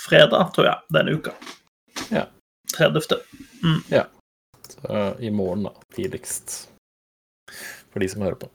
[0.00, 1.34] Fredag, tror jeg, denne uka.
[2.14, 2.26] Ja.
[2.76, 3.18] 30.
[3.64, 3.80] Mm.
[3.90, 4.04] Ja.
[4.68, 5.72] Så, I morgen, da.
[5.96, 6.68] Tidligst.
[7.90, 8.50] For de som hører på.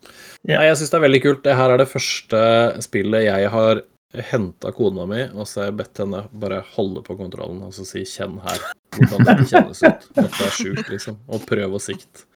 [0.46, 0.60] Ja.
[0.60, 1.44] Nei, jeg syns det er veldig kult.
[1.48, 2.42] Det her er det første
[2.86, 3.84] spillet jeg har
[4.32, 7.86] henta kona mi, og så har jeg bedt henne bare holde på kontrollen og så
[7.88, 8.66] si 'kjenn her'.
[8.98, 10.08] Hvordan det kjennes ut.
[10.16, 11.18] Dette er sjukt, liksom.
[11.32, 12.28] Og prøv å sikte.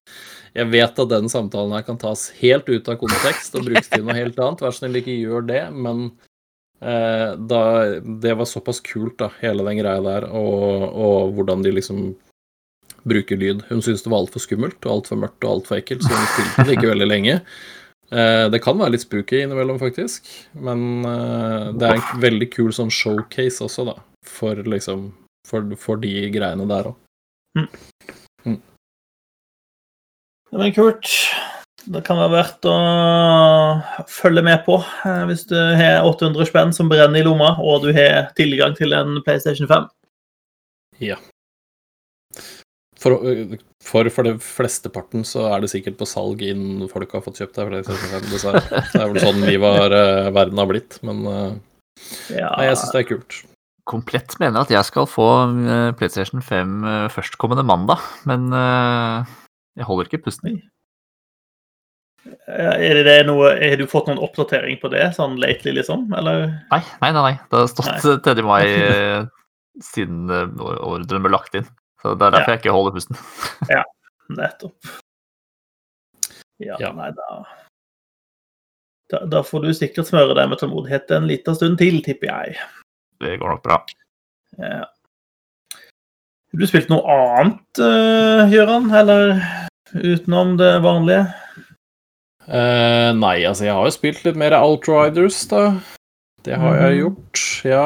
[0.55, 4.05] Jeg vet at den samtalen her kan tas helt ut av kontekst og brukes til
[4.05, 4.63] noe helt annet.
[4.63, 5.63] Vær snill, ikke gjør det.
[5.75, 6.05] Men
[6.79, 7.63] eh, da,
[8.23, 12.05] det var såpass kult, da, hele den greia der, og, og hvordan de liksom
[13.05, 13.65] bruker lyd.
[13.69, 16.65] Hun syntes det var altfor skummelt og altfor mørkt og altfor ekkelt, så hun spilte
[16.69, 17.35] det ikke veldig lenge.
[18.15, 22.71] Eh, det kan være litt spooky innimellom, faktisk, men eh, det er en veldig kul
[22.73, 25.11] sånn showcase også, da, for liksom
[25.45, 26.95] For, for de greiene der òg.
[30.55, 31.09] Det var kult.
[31.83, 32.75] Det kan være verdt å
[34.07, 37.89] følge med på eh, hvis du har 800 spenn som brenner i lomma, og du
[37.91, 39.89] har tilgang til en PlayStation 5.
[41.03, 41.19] Ja.
[43.03, 43.19] For,
[43.83, 47.59] for, for det flesteparten så er det sikkert på salg innen folk har fått kjøpt
[47.59, 47.69] det.
[47.73, 48.65] PlayStation 5, dessverre.
[48.95, 51.23] Det er vel sånn livet har, eh, verden har blitt, men
[52.31, 52.47] ja.
[52.55, 53.41] nei, jeg syns det er kult.
[53.85, 55.31] Komplett mener at jeg skal få
[55.99, 58.47] PlayStation 5 førstkommende mandag, men
[59.75, 60.61] jeg holder ikke pusten.
[62.49, 66.07] Er det noe, Har du fått noen oppdatering på det, sånn lately, liksom?
[66.17, 66.47] Eller?
[66.71, 67.23] Nei, nei, nei.
[67.27, 67.33] nei.
[67.51, 68.45] Det har stått 3.
[68.45, 69.27] mai eh,
[69.83, 71.67] siden eh, ordren ble lagt inn.
[72.01, 72.55] Så Det er derfor ja.
[72.55, 73.19] jeg ikke holder pusten.
[73.75, 73.83] ja,
[74.33, 74.95] nettopp.
[76.63, 77.29] Ja, ja, nei, da,
[79.11, 82.55] da Da får du sikkert smøre deg med tålmodighet en liten stund til, tipper jeg.
[83.21, 83.81] Det går nok bra.
[84.55, 84.85] Ja.
[86.55, 87.81] Har du spilt noe annet,
[88.53, 88.87] Gøran?
[88.95, 89.35] Eller
[89.93, 91.25] utenom det vanlige?
[92.45, 95.79] Uh, nei, altså jeg har jo spilt litt mer Outriders, da.
[96.45, 96.81] Det har mm.
[96.81, 96.99] jeg mhm.
[96.99, 97.85] gjort, ja.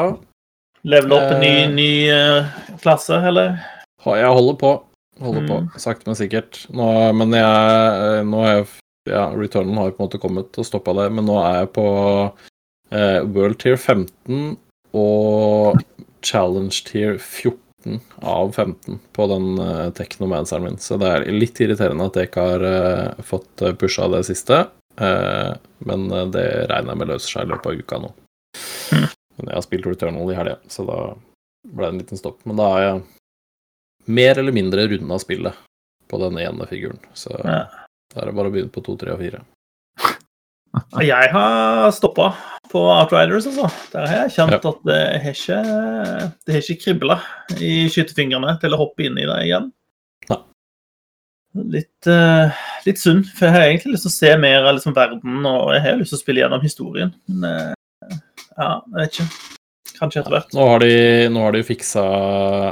[0.89, 3.55] Level opp en ny, uh, ny uh, klasse, eller?
[4.03, 4.73] Jeg holder på.
[5.19, 5.47] Holder mm.
[5.47, 5.83] på, mhm.
[5.85, 6.61] sakte, men sikkert.
[6.75, 8.69] Nå, men jeg, nå er jeg
[9.09, 11.69] ja, Returnen har jo på en måte kommet og stoppa det, men nå er jeg
[11.73, 11.85] på
[13.33, 14.57] World Tier 15
[14.97, 15.79] og
[16.25, 17.68] Challenge Tier 14
[18.15, 20.77] av 15 på den uh, Technomanceren min.
[20.77, 24.65] Så det er litt irriterende at jeg ikke har uh, fått uh, pusha det siste.
[24.99, 25.55] Uh,
[25.87, 28.11] men det regner jeg med løser seg i løpet av uka nå.
[28.91, 29.07] Mm.
[29.39, 30.99] Men jeg har spilt Returnal i helga, så da
[31.69, 32.41] ble det en liten stopp.
[32.49, 33.01] Men da har jeg
[34.09, 35.63] mer eller mindre runda spillet
[36.09, 36.99] på den ene figuren.
[37.13, 37.63] Så ja.
[38.11, 39.43] da er det bare å begynne på to, tre og fire.
[41.01, 42.33] Jeg har stoppa
[42.69, 43.67] på Outriders, altså.
[43.93, 44.59] Der har jeg kjent ja.
[44.71, 45.59] at det har ikke,
[46.45, 47.19] det har ikke kribla
[47.57, 49.69] i skytefingrene til å hoppe inn i det igjen.
[50.29, 50.39] Ja.
[51.77, 54.97] Litt, uh, litt synd, for jeg har egentlig lyst til å se mer av liksom,
[54.97, 57.15] verden, og jeg har lyst til å spille gjennom historien.
[57.29, 58.19] Men uh,
[58.55, 59.58] ja, jeg vet ikke.
[59.97, 60.53] Kanskje etter hvert.
[60.55, 60.93] Nå har de,
[61.33, 62.03] nå har de fiksa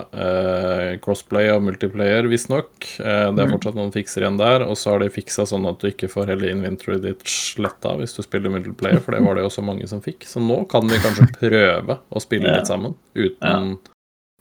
[0.06, 2.70] uh, crossplay og multiplayer, visstnok.
[3.00, 3.54] Uh, det er mm.
[3.56, 4.64] fortsatt noen fikser igjen der.
[4.68, 8.16] Og så har de fiksa sånn at du ikke får hele inventory ditt sletta hvis
[8.18, 10.28] du spiller multiplayer, for det var det også mange som fikk.
[10.30, 13.96] Så nå kan vi kanskje prøve å spille litt sammen uten ja.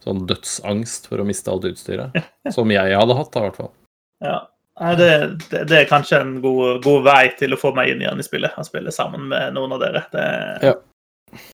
[0.04, 2.20] sånn dødsangst for å miste alt utstyret.
[2.54, 3.72] Som jeg hadde hatt, da, i hvert fall.
[4.24, 4.38] Ja.
[4.76, 5.12] Det,
[5.48, 8.26] det, det er kanskje en god, god, vei til å få meg inn igjen i
[8.26, 8.58] spillet.
[8.60, 10.04] Å spille sammen med noen av dere.
[10.12, 10.26] Det,
[10.68, 10.74] ja.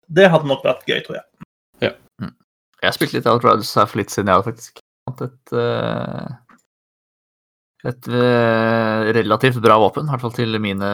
[0.08, 1.50] Det hadde nok vært gøy, tror jeg.
[1.88, 1.92] Ja.
[2.22, 2.34] Mm.
[2.84, 6.28] Jeg spilt litt Outriders her for litt siden, jeg hadde faktisk Fant et uh,
[7.82, 10.06] et uh, relativt bra våpen.
[10.06, 10.90] I hvert fall til mine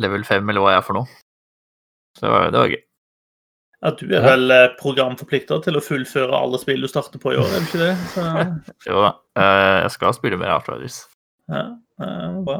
[0.00, 1.20] level 5, eller hva jeg er for noe.
[2.18, 2.82] Så det var, det var gøy.
[3.80, 7.38] Ja, du er vel eh, programforplikta til å fullføre alle spill du starter på i
[7.40, 7.94] år, er du ikke det?
[8.12, 8.24] Så...
[8.90, 9.14] jo da.
[9.40, 10.98] Uh, jeg skal spille mer Outriders.
[11.48, 11.62] Ja,
[12.02, 12.58] uh, bra.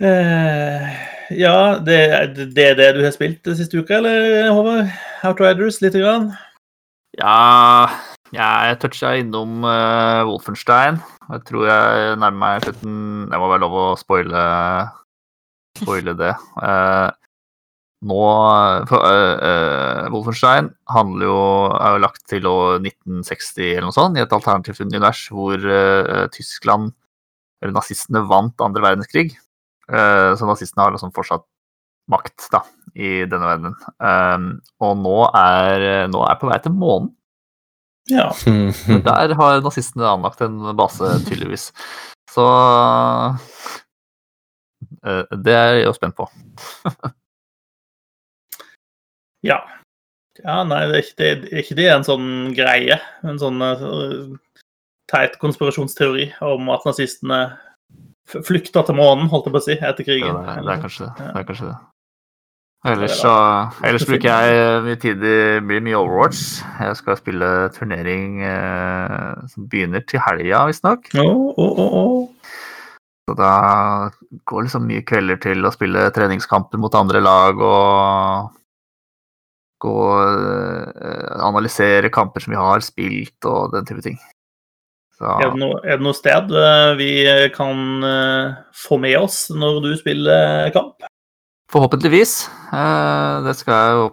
[0.00, 0.86] Uh,
[1.36, 4.88] ja, det, er det du har spilt den siste uka, eller Håvard?
[5.28, 6.30] Outriders, lite grann?
[7.18, 7.90] Ja,
[8.32, 9.60] jeg toucha innom
[10.26, 11.00] Wolfenstein.
[11.30, 12.94] Jeg tror jeg nærmer meg slutten.
[13.30, 14.44] Det må være lov å spoile,
[15.78, 16.32] spoile det.
[16.58, 17.10] Uh,
[18.08, 18.20] nå
[18.88, 21.42] for, uh, Wolfenstein handler jo,
[21.76, 26.24] er jo lagt til år 1960 eller noe sånt, i et alternativt univers hvor uh,
[26.32, 26.94] Tyskland,
[27.60, 29.36] eller nazistene, vant andre verdenskrig.
[29.90, 31.46] Uh, så nazistene har liksom fortsatt
[32.10, 32.62] makt da,
[32.94, 33.76] i denne verdenen.
[34.02, 34.50] Um,
[34.82, 37.12] og nå er, nå er på vei til månen.
[38.10, 38.30] Ja.
[38.90, 41.70] Men der har nazistene anlagt en base, tydeligvis.
[42.30, 42.46] Så
[45.00, 46.26] det er jeg jo spent på.
[49.46, 49.60] Ja.
[50.40, 52.96] Ja, nei, det er, ikke, det, er ikke det en sånn greie?
[53.26, 54.30] En sånn uh,
[55.10, 57.40] teit konspirasjonsteori om at nazistene
[58.46, 60.30] flykta til månen, holdt jeg på å si, etter krigen?
[60.30, 61.14] Ja, det, er, det, er kanskje det.
[61.20, 61.78] det, er kanskje det.
[62.90, 63.32] Ellers, så,
[63.84, 65.34] ellers bruker jeg mye tid i
[65.68, 66.62] blir mye Overwatch.
[66.80, 71.10] Jeg skal spille turnering eh, som begynner til helga, visstnok.
[71.20, 72.54] Oh, oh, oh.
[73.28, 73.52] Så da
[74.48, 78.56] går liksom mye kvelder til å spille treningskamper mot andre lag og
[79.80, 84.16] gå eh, analysere kamper som vi har spilt, og den type ting.
[85.20, 85.28] Så.
[85.36, 87.10] Er, det noe, er, det noe, sted eh, vi
[87.52, 91.04] kan eh, få med oss når du spiller kamp?
[91.70, 92.32] Forhåpentligvis.
[93.44, 94.08] Det skal jeg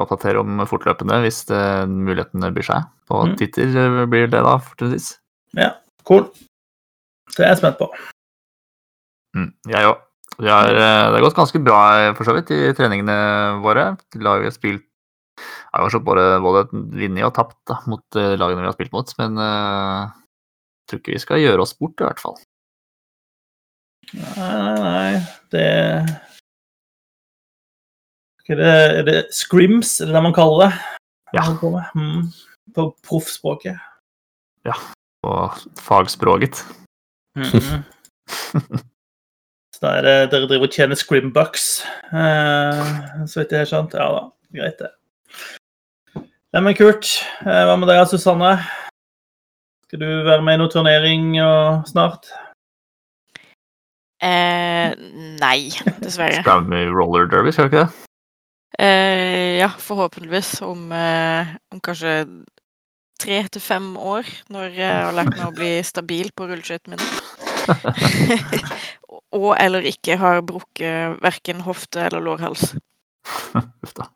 [0.00, 1.46] oppdatere om fortløpende hvis
[1.88, 2.90] mulighetene byr seg.
[3.08, 3.36] På mm.
[3.38, 3.70] Twitter
[4.10, 5.14] blir det da, fortrinnsvis.
[5.56, 5.70] Ja,
[6.10, 6.26] cool.
[7.30, 7.88] Det er jeg spent på.
[9.38, 10.04] Mm, jeg òg.
[10.40, 11.80] Det har gått ganske bra
[12.18, 13.16] for så vidt i treningene
[13.64, 13.92] våre.
[14.20, 14.86] Laget har spilt
[15.40, 19.38] jeg har både, både vunnet og tapt da, mot lagene vi har spilt mot, men
[19.40, 20.10] uh,
[20.90, 22.36] tror ikke vi skal gjøre oss bort, i hvert fall.
[24.10, 25.22] Nei, nei, nei.
[25.54, 25.64] Det
[28.50, 30.70] er det, er det scrims, er det det man kaller det?
[31.36, 31.44] Ja.
[31.60, 32.24] På, mm,
[32.74, 33.78] på proffspråket.
[34.66, 34.74] Ja,
[35.22, 35.34] på
[35.78, 36.64] fagspråket.
[37.38, 37.84] Mm.
[39.74, 41.68] Så da er det dere driver og tjener scrimbucks,
[42.12, 42.80] eh,
[43.24, 43.94] så vidt jeg har skjønt?
[43.96, 44.90] Ja da, greit det.
[46.50, 47.06] Nei, men kult.
[47.46, 48.50] Eh, hva med deg, Susanne?
[49.90, 51.24] Skal du være med i noen turnering
[51.90, 52.28] snart?
[54.22, 54.92] Eh,
[55.40, 56.44] nei, dessverre.
[56.44, 58.06] Skal du med i roller derby, skal du ikke det?
[58.78, 60.60] Eh, ja, forhåpentligvis.
[60.62, 62.14] Om, eh, om kanskje
[63.18, 67.18] tre til fem år, når jeg har lært meg å bli stabil på rulleskøytene mine.
[69.42, 72.76] Og eller ikke har brukket verken hofte eller lårhals.
[73.58, 74.06] Uff da.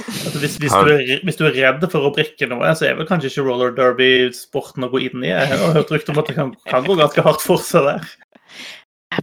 [0.00, 2.98] Altså, hvis, hvis, du er, hvis, du er, redd for å brikke noe, så er
[2.98, 5.32] vel kanskje ikke roller derby-sporten å gå inn i.
[5.32, 8.10] Jeg har hørt rykter om at det kan, kan, gå ganske hardt for seg der.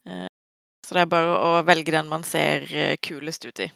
[0.08, 0.26] Eh,
[0.86, 3.70] så det er bare å velge den man ser eh, kulest ut i.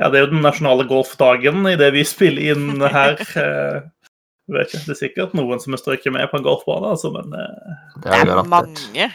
[0.00, 3.20] Ja, det er jo den nasjonale golfdagen i det vi spiller inn her.
[4.50, 7.12] Jeg vet ikke, Det er sikkert noen som har strøket med på en golfbane, altså,
[7.14, 7.76] men uh...
[8.02, 9.06] Det er, det er mange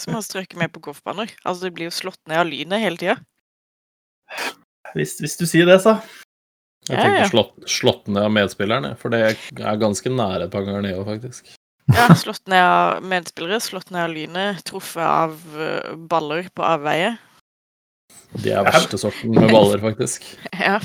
[0.00, 1.32] som har strøket med på golfbaner.
[1.44, 3.18] Altså, De blir jo slått ned av lynet hele tida.
[4.96, 5.98] Hvis, hvis, du sier det, så.
[6.88, 7.30] Jeg tenker ja, ja.
[7.30, 11.52] Slått, slått, ned av medspillerne, for det er ganske nære et par ganger nede, faktisk.
[11.90, 17.14] Ja, slått ned av medspillere, slått ned av lynet, truffet av eh, baller på avveie.
[18.38, 20.26] De er verste sorten med baller, faktisk.
[20.60, 20.78] Ja.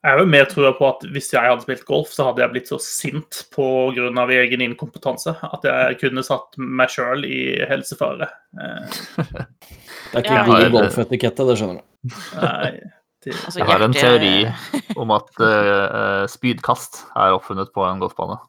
[0.00, 2.52] Jeg har jo mer trua på at hvis jeg hadde spilt golf, så hadde jeg
[2.54, 4.24] blitt så sint pga.
[4.32, 8.30] egen inkompetanse at jeg kunne satt meg sjøl i helsefare.
[8.56, 11.84] det er ikke ja, god golfetikette, det skjønner du.
[12.32, 12.70] Nei,
[13.26, 13.36] det...
[13.44, 14.48] altså, jeg har en teori
[14.96, 18.40] om at uh, spydkast er oppfunnet på en golfbane.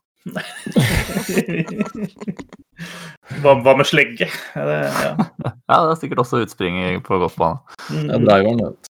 [3.44, 4.32] hva, hva, med slegge?
[4.56, 5.14] Det, ja.
[5.20, 7.60] ja, det er sikkert også utspring på golfbane.
[7.92, 8.08] Mm.
[8.08, 8.92] Det er vet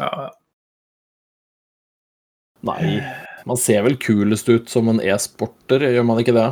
[0.00, 0.30] ja, ja.
[2.66, 3.00] Nei,
[3.48, 6.48] man ser vel kulest ut som en e-sporter, gjør man ikke det?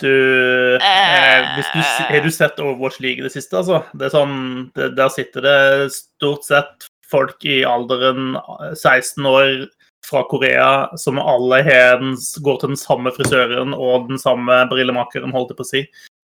[0.00, 3.82] Du, eh, du Har du sett Overwatch League i det siste, altså?
[3.92, 4.38] Det er sånn,
[4.74, 5.58] det, Der sitter det
[5.92, 8.38] stort sett folk i alderen
[8.72, 9.66] 16 år
[10.06, 15.52] fra Korea som alle den, går til den samme frisøren og den samme brillemakeren, holdt
[15.52, 15.82] jeg på å si.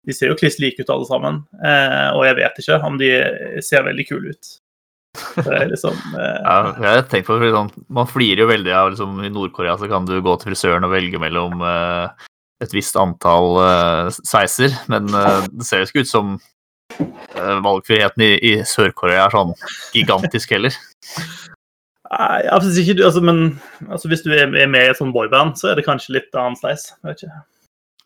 [0.08, 3.12] De ser jo kliss like ut alle sammen, eh, og jeg vet ikke om de
[3.64, 4.52] ser veldig kule ut.
[5.36, 8.92] Det er liksom eh, Ja, jeg tenkt på det, sånn, Man flirer jo veldig av
[8.94, 12.28] liksom, I Nord-Korea så kan du gå til frisøren og velge mellom eh,
[12.62, 16.34] et visst antall eh, sveiser, men eh, det ser jo ikke ut som
[17.00, 19.54] eh, valgfriheten i, i Sør-Korea er sånn
[19.96, 20.76] gigantisk heller.
[22.10, 23.40] Nei, synes ikke, du- altså, men
[23.88, 26.60] altså, hvis du er med i et sånt boyband, så er det kanskje litt annen
[26.60, 26.90] sveis.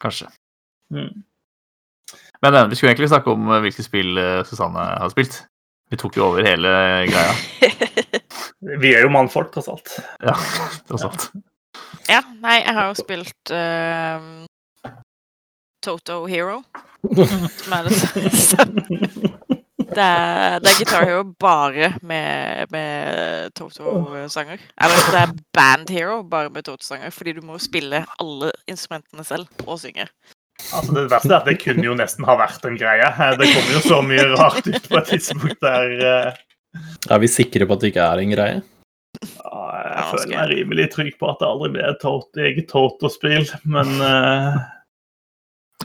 [0.04, 0.30] Kanskje.
[0.93, 1.24] Mm.
[2.45, 5.41] Men eh, vi skulle egentlig snakke om hvilke spill Susanne har spilt.
[5.91, 6.69] Vi tok jo over hele
[7.09, 7.34] greia.
[8.81, 9.97] Vi er jo mannfolk, tross alt.
[10.23, 10.36] Ja,
[10.88, 11.27] tross alt.
[12.09, 14.93] Ja, nei, jeg har jo spilt uh,
[15.84, 16.61] Toto Hero.
[17.59, 18.86] Som er det samme.
[19.93, 24.61] Det er, det er Guitar Hero bare med, med Toto-sanger.
[24.81, 29.67] Eller det er Band Hero bare med Toto-sanger, fordi du må spille alle instrumentene selv
[29.67, 30.07] og synge.
[30.72, 33.09] Altså, det verste er at det kunne jo nesten ha vært en greie.
[33.39, 36.43] Det kommer jo så mye rart ut på et tidspunkt der eh,
[37.11, 38.61] Er vi sikre på at det ikke er en greie?
[39.22, 43.45] ja, Jeg føler meg rimelig trygg på at det aldri blir et eget Toto-spill,
[43.76, 44.57] men uh,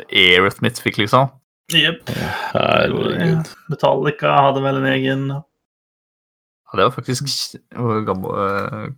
[0.08, 1.32] Aerithmith fikk liksom.
[1.74, 2.08] jepp.
[2.54, 3.52] Herregud.
[3.72, 7.28] Metallica hadde vel en egen Ja, det var faktisk
[7.76, 8.88] hvor gammel eh,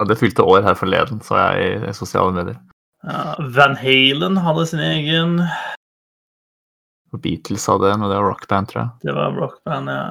[0.00, 2.60] Ja, det fylte år her forleden, så jeg i sosiale medier.
[3.06, 5.38] Ja, Van Halen hadde sin egen.
[7.14, 8.90] Og Beatles hadde en, og det var rockband, tror jeg.
[9.06, 10.04] Det var rockband, ja.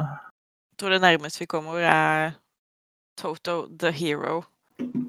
[0.73, 2.35] Jeg tror det nærmeste vi kommer, er
[3.19, 4.43] Toto The Hero.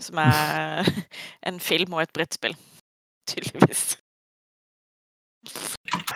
[0.01, 0.89] Som er
[1.49, 2.57] en film og et brettspill.
[3.31, 3.95] Tydeligvis.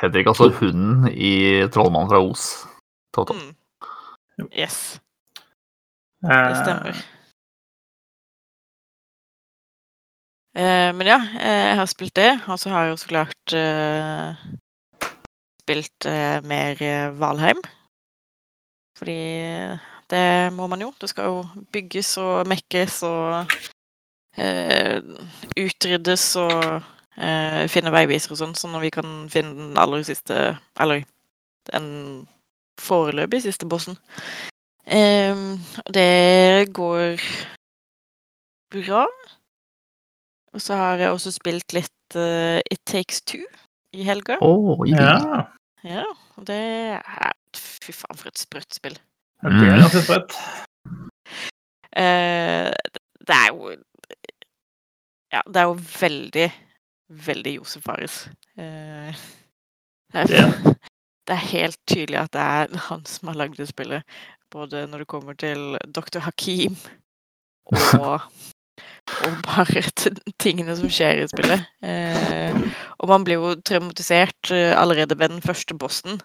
[0.01, 2.49] Hedvig, altså hunden i Trollmannen fra Os?
[3.15, 3.35] Toto.
[3.35, 3.55] Mm.
[4.53, 5.01] Yes,
[6.25, 6.97] Eh, det stemmer.
[10.59, 12.31] Men ja, eh, jeg har spilt det.
[12.51, 14.47] Og så har jeg jo så klart eh,
[15.63, 17.61] spilt eh, mer eh, Valheim.
[18.99, 19.19] Fordi
[20.11, 20.93] det må man jo.
[21.01, 23.55] Det skal jo bygges og mekkes og
[24.41, 24.99] eh,
[25.55, 26.59] utryddes og
[27.21, 31.05] eh, finne veiviser og sånn, så når vi kan finne den aller siste Eller
[31.71, 32.27] den
[32.81, 33.99] foreløpig siste bossen.
[34.89, 37.19] Det går
[38.73, 39.05] bra.
[40.59, 43.45] Og så har jeg også spilt litt uh, It Takes Two
[43.95, 44.41] i helga.
[44.43, 45.45] Oh, ja.
[45.87, 46.03] Ja,
[46.35, 46.57] og det
[46.99, 48.97] er Fy faen, for et sprøtt spill.
[49.39, 49.79] Det er Mm.
[49.85, 50.35] ganske sprøtt.
[51.95, 52.75] Uh,
[53.29, 53.71] det er jo
[55.33, 56.49] Ja, det er jo veldig,
[57.29, 58.19] veldig Josef Fares.
[58.59, 59.15] Uh,
[60.13, 60.49] det, er, Ja.
[61.29, 64.03] det er helt tydelig at det er han som har lagd det spillet.
[64.51, 66.19] Både når det kommer til Dr.
[66.27, 66.75] Hakim
[68.03, 68.27] og,
[69.25, 69.83] og bare
[70.45, 71.69] tingene som skjer i spillet.
[71.83, 72.59] Eh,
[72.99, 76.21] og man blir jo traumatisert eh, allerede ved den første bossen.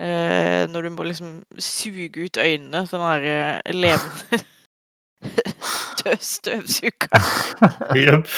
[0.00, 4.40] Eh, når du må liksom suge ut øynene, sånn der eh, levende
[6.32, 7.10] støvsuger.
[7.98, 8.30] Jepp.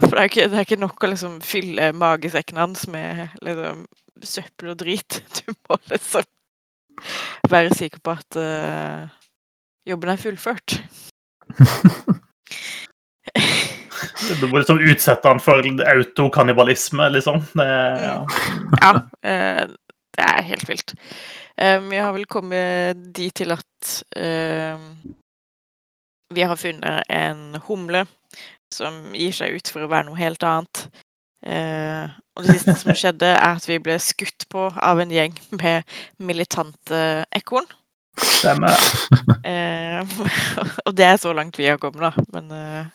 [0.00, 3.84] For det er, ikke, det er ikke nok å liksom fylle magesekken hans med liksom
[4.24, 5.20] søppel og drit.
[5.42, 6.24] Du må liksom
[7.50, 9.08] være sikker på at uh,
[9.88, 10.76] jobben er fullført.
[14.40, 17.42] Du må liksom utsette han for autokannibalisme, liksom.
[17.58, 17.68] Det,
[18.02, 18.16] ja.
[18.80, 18.92] Ja,
[19.28, 19.62] eh,
[20.16, 20.94] det er helt vilt.
[21.56, 23.92] Um, har vel kommet dit til at
[26.32, 28.06] vi har funnet en humle
[28.72, 30.86] som gir seg ut for å være noe helt annet.
[31.42, 35.34] Eh, og det siste som skjedde, er at vi ble skutt på av en gjeng
[35.58, 35.88] med
[36.22, 37.66] militante ekorn.
[38.20, 38.76] Stemmer.
[39.42, 39.98] Eh,
[40.86, 42.24] og det er så langt vi har kommet, da.
[42.34, 42.86] Men eh,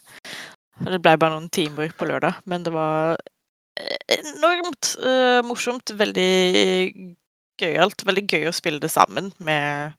[0.88, 2.38] det ble bare noen timer på lørdag.
[2.48, 3.18] Men det var
[3.80, 5.92] eh, enormt eh, morsomt.
[6.00, 6.30] Veldig
[7.62, 8.06] gøyalt.
[8.08, 9.96] Veldig gøy å spille det sammen med,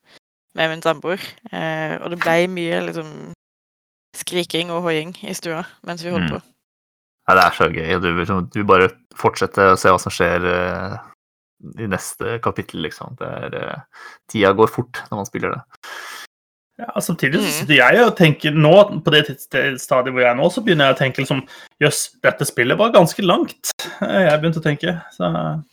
[0.57, 1.21] med min samboer.
[1.53, 3.13] Eh, og det ble mye liksom
[4.17, 6.39] skriking og hoiing i stua mens vi holdt Mm.
[6.39, 6.41] på.
[7.29, 7.91] Ja, det er så gøy.
[8.01, 8.89] Du du bare
[9.21, 10.97] fortsetter å se hva som skjer eh,
[11.79, 13.17] i neste kapittel, liksom.
[13.19, 13.81] Det er, eh,
[14.31, 15.63] tida går fort når man spiller det.
[16.79, 17.55] Ja, samtidig så Mm.
[17.59, 19.25] sitter jeg og tenker nå, på det
[19.81, 21.41] stadiet hvor jeg er nå, så begynner jeg å tenke liksom
[21.83, 23.73] Jøss, dette spillet var ganske langt.
[24.03, 25.03] eh, Jeg begynte å tenke.
[25.11, 25.65] Så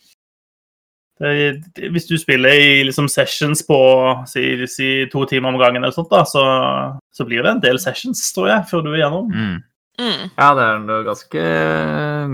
[1.20, 5.82] det, det- Hvis du spiller i liksom sessions på si, si to timer om gangen,
[5.84, 8.98] eller sånt da, så, så blir det en del sessions, tror jeg, før du er
[9.06, 9.30] gjennom.
[9.32, 9.62] Mm.
[9.98, 10.30] Mm.
[10.36, 11.44] Ja, det er ganske,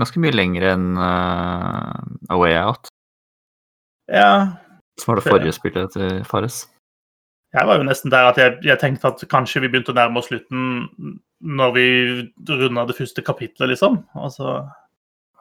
[0.01, 1.93] ganske mye lengre enn uh,
[2.29, 2.89] A Way Out,
[4.11, 4.57] Ja,
[4.99, 6.63] som var det forrige spillet til Fares.
[7.53, 10.21] Jeg var jo nesten der at jeg, jeg tenkte at kanskje vi begynte å nærme
[10.21, 10.87] oss slutten
[11.43, 11.85] når vi
[12.49, 13.99] runda det første kapitlet, liksom.
[14.17, 14.63] Altså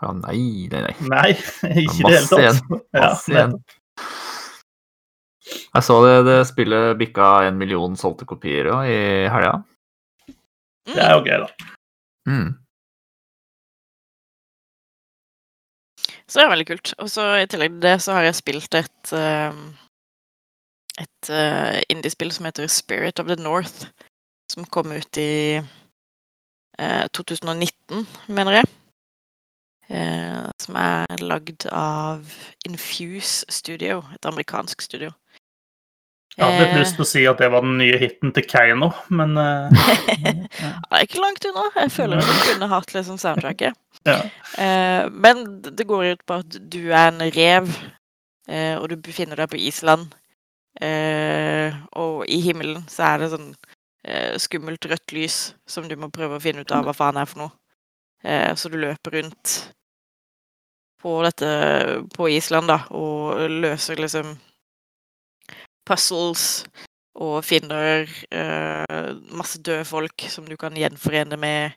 [0.02, 0.94] Ja, nei, nei, nei.
[1.08, 1.28] Nei,
[1.84, 2.60] ikke i det hele Masse igjen.
[2.68, 2.86] tatt.
[2.98, 3.56] Ja, Masse igjen.
[5.52, 8.98] Jeg så det, det spillet bikka en million solgte kopier i
[9.32, 9.62] helga.
[10.92, 11.72] det er jo gøy, da.
[12.28, 12.50] Mm.
[16.32, 16.94] Så det er veldig kult.
[17.04, 19.58] Og så i tillegg til det så har jeg spilt et eh,
[21.00, 23.86] et eh, indiespill som heter Spirit of the North,
[24.52, 25.60] som kom ut i
[26.78, 28.70] eh, 2019, mener jeg.
[29.92, 32.24] Eh, som er lagd av
[32.68, 35.12] Infuse Studio, et amerikansk studio.
[36.32, 38.46] Jeg hadde litt Eh, lyst til å si at det var den nye hiten til
[38.48, 39.82] Keiino, men eh,
[40.24, 41.66] Det er ikke langt unna.
[41.76, 43.76] Jeg føler at jeg kunne hatt liksom soundtracket.
[44.10, 44.18] ja.
[44.56, 47.68] Uh, men det går ut på at du er en rev,
[48.48, 50.14] uh, og du befinner deg på Island.
[50.80, 51.68] Uh,
[52.00, 53.52] og i himmelen så er det sånn
[54.04, 57.28] eh, skummelt rødt lys som du må prøve å finne ut av hva faen er
[57.28, 57.54] for noe.
[58.22, 59.54] Eh, så du løper rundt
[61.02, 61.48] på dette
[62.14, 64.36] på Island, da, og løser liksom
[65.92, 66.64] puzzles
[67.20, 71.76] og finner uh, masse døde folk som du kan gjenforene med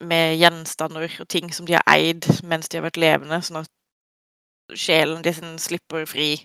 [0.00, 4.78] med gjenstander og ting som de har eid mens de har vært levende, sånn at
[4.78, 6.36] sjelen din slipper fri,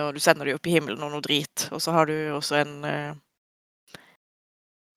[0.00, 1.68] og du sender dem opp i himmelen og noe drit.
[1.70, 3.12] Og så har du også en uh,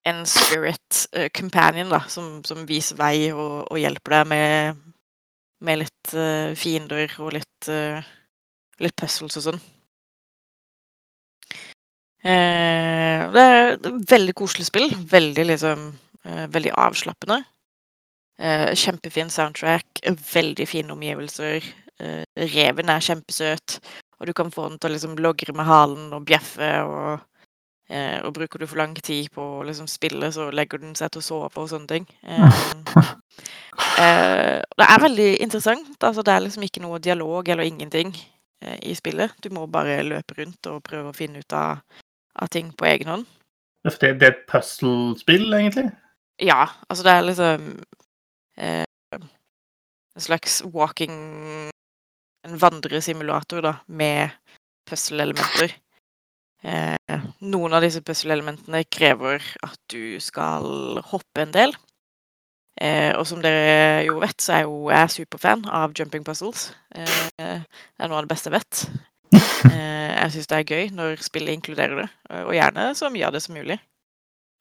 [0.10, 4.80] en spirit uh, companion da, som, som viser vei og, og hjelper deg med,
[5.68, 6.16] med litt
[6.58, 7.70] fiender og litt,
[8.80, 9.60] litt puzzles og sånn.
[12.30, 14.92] Eh, det er et veldig koselig spill.
[15.10, 15.88] Veldig liksom
[16.26, 17.42] eh, Veldig avslappende.
[18.40, 20.00] Eh, kjempefin soundtrack,
[20.34, 21.66] veldig fine omgivelser.
[22.00, 22.24] Eh,
[22.54, 23.80] reven er kjempesøt,
[24.20, 26.70] og du kan få den til å liksom logre med halen og bjeffe.
[26.88, 27.20] Og,
[27.90, 31.12] eh, og bruker du for lang tid på å liksom spille, så legger den seg
[31.12, 32.08] til å sove og sånne ting.
[32.24, 32.62] Eh,
[34.06, 35.98] eh, det er veldig interessant.
[36.00, 38.16] Altså, det er liksom ikke noe dialog eller ingenting
[38.60, 39.36] i spillet.
[39.40, 41.80] Du må bare løpe rundt og prøve å finne ut av,
[42.42, 43.26] av ting på egen hånd.
[43.86, 45.90] Det, det er et puzzle-spill, egentlig.
[46.40, 47.68] Ja, altså det er liksom
[48.60, 48.86] eh,
[50.16, 51.16] en slags walking
[52.48, 54.32] En vandresimulator, da, med
[54.88, 55.74] puzzle-elementer.
[56.64, 61.76] Eh, noen av disse puzzle-elementene krever at du skal hoppe en del.
[62.80, 66.70] Eh, og som dere jo vet, så er jo jeg superfan av jumping puzzles.
[66.96, 67.60] Eh, det
[68.00, 68.86] er noe av det beste jeg vet.
[69.70, 72.06] Eh, jeg syns det er gøy når spillet inkluderer det,
[72.46, 73.80] og gjerne så mye av det som mulig.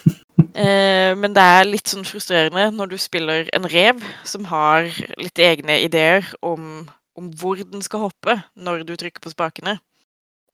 [0.58, 4.88] Eh, men det er litt sånn frustrerende når du spiller en rev som har
[5.20, 6.88] litt egne ideer om,
[7.18, 9.76] om hvor den skal hoppe når du trykker på spakene.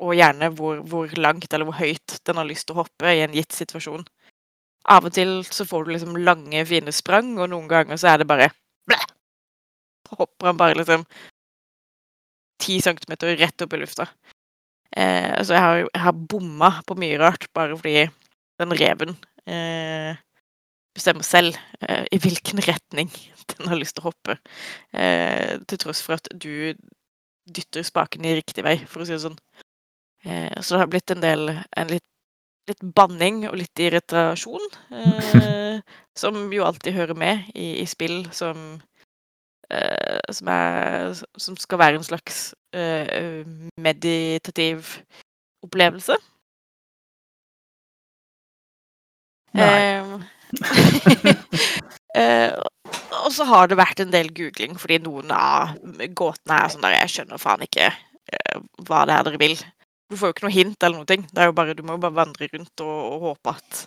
[0.02, 3.22] Og gjerne hvor, hvor langt eller hvor høyt den har lyst til å hoppe i
[3.24, 4.04] en gitt situasjon.
[4.92, 8.20] Av og til så får du liksom lange, fine sprang, og noen ganger så er
[8.20, 8.50] det bare
[8.88, 8.98] blæ!
[10.08, 11.06] Så hopper han bare liksom
[12.64, 14.08] ti centimeter rett opp i lufta.
[14.96, 18.06] Eh, altså, jeg har, jeg har bomma på mye rart bare fordi
[18.62, 19.16] den reven
[19.50, 20.14] eh,
[20.94, 23.10] bestemmer selv eh, i hvilken retning
[23.56, 24.38] den har lyst til å hoppe.
[24.94, 26.74] Eh, til tross for at du
[27.44, 29.38] dytter spaken i riktig vei, for å si det sånn.
[30.24, 32.06] Eh, så det har blitt en del en litt,
[32.70, 34.70] litt banning og litt irritasjon.
[35.74, 35.80] Eh,
[36.14, 38.78] som jo alltid hører med i, i spill som
[40.32, 43.44] som, er, som skal være en slags eh,
[43.80, 44.98] meditativ
[45.64, 46.16] opplevelse.
[49.54, 49.70] Nei.
[49.70, 50.14] Eh,
[52.20, 52.52] eh,
[53.24, 55.76] og så har det vært en del googling, fordi noen av
[56.16, 59.56] gåtene er sånn der Jeg skjønner faen ikke eh, hva det er dere vil.
[60.10, 61.08] Du får jo ikke noe hint eller noe.
[61.08, 63.84] Det er jo bare, du må jo bare vandre rundt og, og håpe at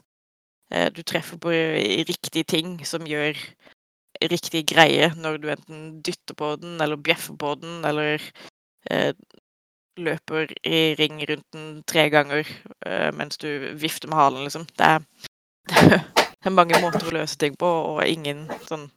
[0.71, 1.53] eh, du treffer på
[2.09, 3.37] riktige ting som gjør
[4.21, 8.21] riktig greie når du enten dytter på den, eller bjeffer på den, eller
[8.91, 9.13] eh,
[9.97, 12.45] løper i ring rundt den tre ganger
[12.85, 14.67] eh, mens du vifter med halen, liksom.
[14.77, 15.01] Det er,
[16.03, 18.89] det er mange måter å løse ting på, og ingen sånn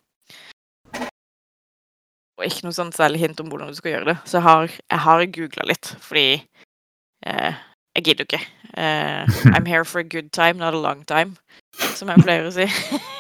[2.40, 4.20] Og ikke noe sånn særlig hint om hvordan du skal gjøre det.
[4.24, 6.22] Så jeg har, jeg har googla litt, fordi
[7.28, 7.58] eh,
[7.98, 8.40] jeg gidder ikke.
[8.80, 11.36] Eh, I'm here for a good time, not a long time,
[11.98, 12.64] som jeg pleier å si.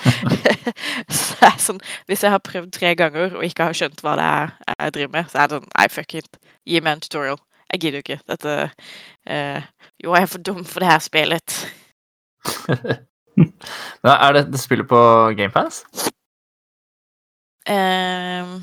[1.16, 4.16] så det er sånn, Hvis jeg har prøvd tre ganger og ikke har skjønt hva
[4.18, 6.40] det er jeg driver med, så er det sånn Nei, fuck it.
[6.68, 7.40] Gi meg en tutorial.
[7.70, 8.18] Jeg gidder ikke.
[8.28, 9.68] Dette uh,
[10.02, 11.56] Jo, jeg er for dum for det her spillet.
[14.04, 15.00] Nei, er det det spillet på
[15.38, 15.84] GamePass?
[17.70, 18.60] Um...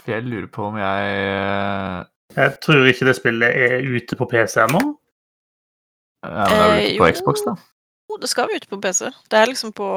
[0.00, 2.04] For jeg lurer på om jeg uh...
[2.34, 4.82] Jeg tror ikke det spillet er ute på PC ennå.
[6.24, 7.54] Ja, men det er vel ute på uh, Xbox, da?
[8.10, 9.08] Jo, det skal vi ut på PC.
[9.30, 9.88] Det er liksom på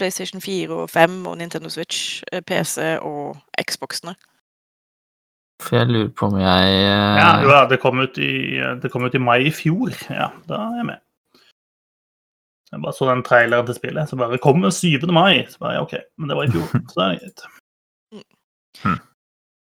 [0.00, 4.14] PlayStation 4 og 5 og Nintendo Switch, eh, PC og Xboxene.
[5.60, 8.32] For jeg lurer på om jeg eh, Ja, jo, ja, det kom, ut i,
[8.82, 9.92] det kom ut i mai i fjor.
[10.08, 11.02] Ja, da er jeg med.
[12.70, 15.04] Jeg bare så den traileren til spillet, så bare kom 7.
[15.12, 15.44] mai.
[15.50, 17.46] Så bare, ja, OK, men det var i fjor, så det er greit.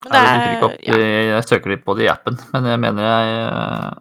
[0.03, 0.97] Men jeg, det er, er opp, ja,
[1.29, 3.91] jeg søker litt på det i appen, men jeg mener jeg eh,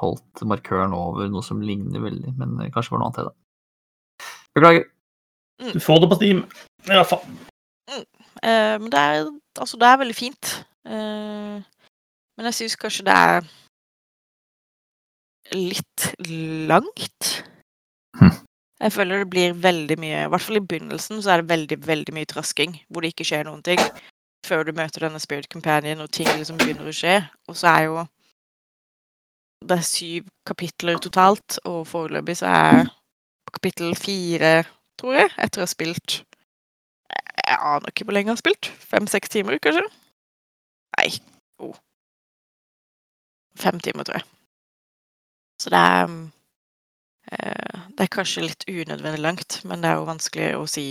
[0.00, 3.34] holdt markøren over noe som ligner veldig, men det kanskje var noe annet det.
[4.54, 4.84] Beklager.
[5.74, 6.44] Du får det på Steam.
[6.84, 7.24] I hvert fall.
[8.42, 9.26] eh, Men det er
[9.60, 10.54] altså, det er veldig fint.
[10.86, 11.62] Eh,
[12.36, 13.44] Men jeg syns kanskje det er
[15.54, 16.06] litt
[16.70, 17.28] langt.
[18.18, 18.32] Hm.
[18.84, 21.78] Jeg føler det blir veldig mye I hvert fall i begynnelsen så er det veldig,
[21.86, 23.80] veldig mye trasking hvor det ikke skjer noen ting.
[24.46, 27.16] Før du møter denne Spirit Companion og ting liksom begynner å skje.
[27.48, 28.02] Og så er jo
[29.64, 32.86] Det er syv kapitler totalt, og foreløpig så er jeg
[33.46, 34.52] på kapittel fire,
[35.00, 36.20] tror jeg, etter å ha spilt
[37.44, 38.68] Jeg aner ikke hvor lenge jeg har spilt.
[38.92, 39.84] Fem-seks timer, kanskje?
[40.96, 41.08] Nei.
[41.60, 41.74] Oh.
[43.60, 44.28] Fem timer, tror jeg.
[45.60, 46.04] Så det er
[47.32, 50.86] eh, Det er kanskje litt unødvendig langt, men det er jo vanskelig å si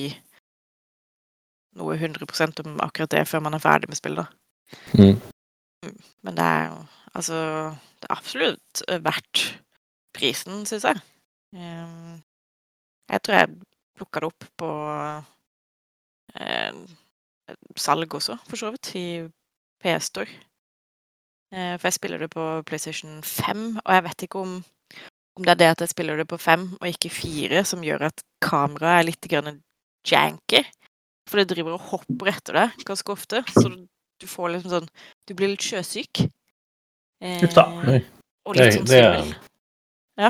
[1.77, 4.25] noe 100% om akkurat det før man er ferdig med spillet.
[4.25, 4.43] da.
[4.93, 5.17] Mm.
[6.23, 6.77] Men det er jo
[7.13, 7.35] Altså,
[8.01, 9.43] det er absolutt eh, verdt
[10.15, 11.01] prisen, syns jeg.
[11.55, 12.19] Eh,
[13.11, 13.49] Jeg tror jeg
[13.97, 14.69] plukka det opp på
[16.39, 16.73] eh,
[17.77, 19.05] salg også, for så vidt, i
[19.83, 20.29] PS Store.
[21.53, 24.55] Eh, For jeg spiller det på PlayStation 5, og jeg vet ikke om,
[25.37, 28.07] om det er det at jeg spiller det på 5 og ikke 4 som gjør
[28.09, 29.61] at kameraet er litt grann
[30.07, 30.63] janky.
[31.29, 34.89] For det driver og hopper etter deg ganske ofte, så du får liksom sånn
[35.27, 36.25] Du blir litt sjøsyk.
[37.23, 37.65] Eh, Uff da.
[38.43, 39.33] Og litt sånn svimmel.
[40.19, 40.29] Ja.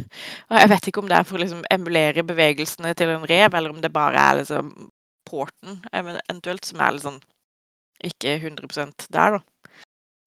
[0.50, 3.56] Og jeg vet ikke om det er for å liksom emulere bevegelsene til en rev,
[3.56, 4.68] eller om det bare er liksom
[5.26, 7.22] porten eventuelt som er litt sånn
[8.04, 9.40] ikke 100 der, da.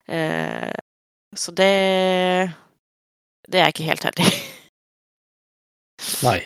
[0.07, 0.73] Eh,
[1.35, 2.53] så det
[3.47, 4.29] Det er jeg ikke helt heldig.
[6.27, 6.39] Nei.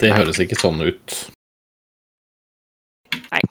[0.00, 1.18] Det høres ikke sånn ut.
[3.30, 3.42] Nei.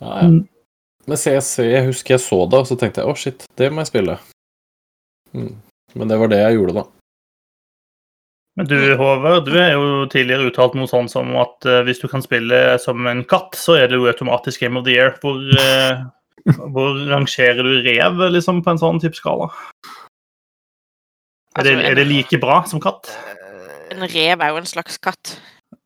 [0.00, 0.44] Ja, ja.
[1.04, 3.84] Men CSC, jeg husker jeg så det, og så tenkte jeg å shit, det må
[3.84, 4.18] jeg spille.
[5.36, 5.52] Mm.
[5.94, 6.84] Men det var det jeg gjorde, da.
[8.54, 12.06] Men du, Håvard, du er jo tidligere uttalt noe sånn som at uh, hvis du
[12.10, 15.16] kan spille som en katt, så er det jo automatisk Game of the Year.
[15.22, 16.04] Hvor, uh,
[16.74, 19.50] hvor rangerer du rev liksom, på en sånn type skala?
[21.54, 23.10] Er det, Altså, er det like bra som katt?
[23.94, 25.36] En rev er jo en slags katt.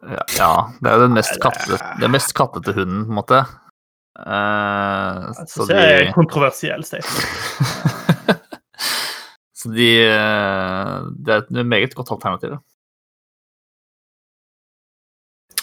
[0.05, 3.41] Ja, ja, det er jo den mest kattete, den mest kattete hunden, på en måte.
[4.19, 7.23] Eh, så Så det er de kontroversiell statement.
[9.59, 12.51] Så de eh, Det er et meget godt alternativ.
[12.51, 12.59] da.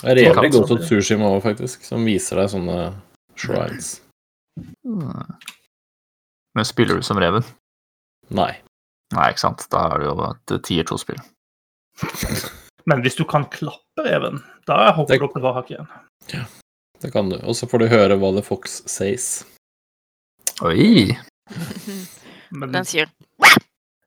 [0.02, 2.94] Det er jævlig godt så- til Tsushima òg, faktisk, som viser deg sånne
[3.40, 4.02] shrines.
[4.86, 5.36] Mm.
[6.56, 7.44] Men spiller du som reven?
[8.30, 8.52] Nei.
[9.14, 9.68] Nei, ikke sant.
[9.72, 11.20] Da er det jo et tier to-spill.
[12.86, 15.88] Men hvis du kan klappe reven, da hopper Det- du opp et par igjen.
[16.28, 16.46] igjen.
[17.02, 17.38] Det kan du.
[17.44, 19.46] Og så får du høre hva The Fox says.
[20.64, 21.12] Oi!
[22.56, 23.10] Men Den sier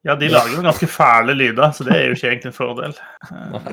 [0.06, 2.94] ja, de lager jo ganske fæle lyder, så det er jo ikke egentlig en fordel.
[3.52, 3.72] Nei.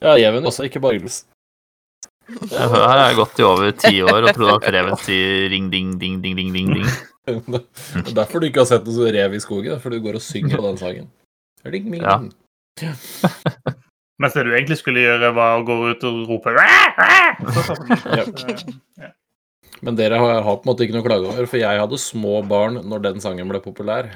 [0.00, 1.20] Ja, Even også, ikke bare Gils.
[2.50, 5.92] Her har jeg gått i over ti år og trodd at reven sier ring, ding,
[6.00, 6.88] ding, ding, ding, ding, ding.
[7.26, 7.60] Det
[8.06, 10.56] er derfor du ikke har sett noe rev i skogen, for du går og synger
[10.56, 11.10] på den sangen.
[11.66, 12.18] Ring, ming, Ja.
[14.20, 16.52] Mens det du egentlig skulle gjøre, var å gå ut og rope
[17.64, 18.04] stopper.
[18.20, 19.08] Ja.
[19.84, 22.00] Men dere har, har på en måte ikke noe å klage over, for jeg hadde
[22.00, 24.10] små barn når den sangen ble populær.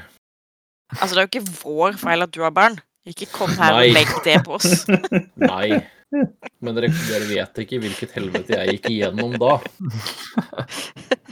[0.98, 2.76] Altså, det er jo ikke vår feil at du har barn.
[3.09, 3.86] Ikke kom her Nei.
[3.88, 4.84] og legg det på oss.
[5.50, 5.80] Nei.
[6.64, 9.57] Men dere, dere vet ikke hvilket helvete jeg gikk igjennom da.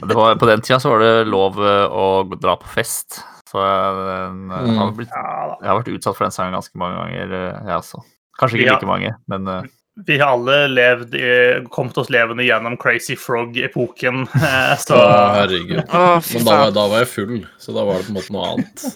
[0.01, 3.21] Det var, på den tida så var det lov eh, å dra på fest.
[3.47, 7.37] Så jeg, jeg, har, blitt, jeg har vært utsatt for den sangen ganske mange ganger,
[7.37, 8.01] eh, jeg også.
[8.39, 8.75] Kanskje ikke Ja.
[8.79, 9.63] like mange, men uh...
[10.07, 11.25] Vi har alle levd i,
[11.69, 15.03] kommet oss levende gjennom Crazy Frog-epoken, eh, så Å,
[15.35, 15.83] herregud.
[15.85, 18.47] Men da var, da var jeg full, så da var det på en måte noe
[18.55, 18.87] annet.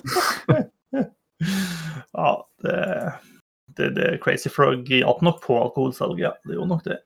[2.17, 2.31] Ja,
[2.65, 3.13] det,
[3.77, 6.31] det, det Crazy Frog hjalp nok på alkoholsalget, ja.
[6.49, 6.97] Det gjorde nok det.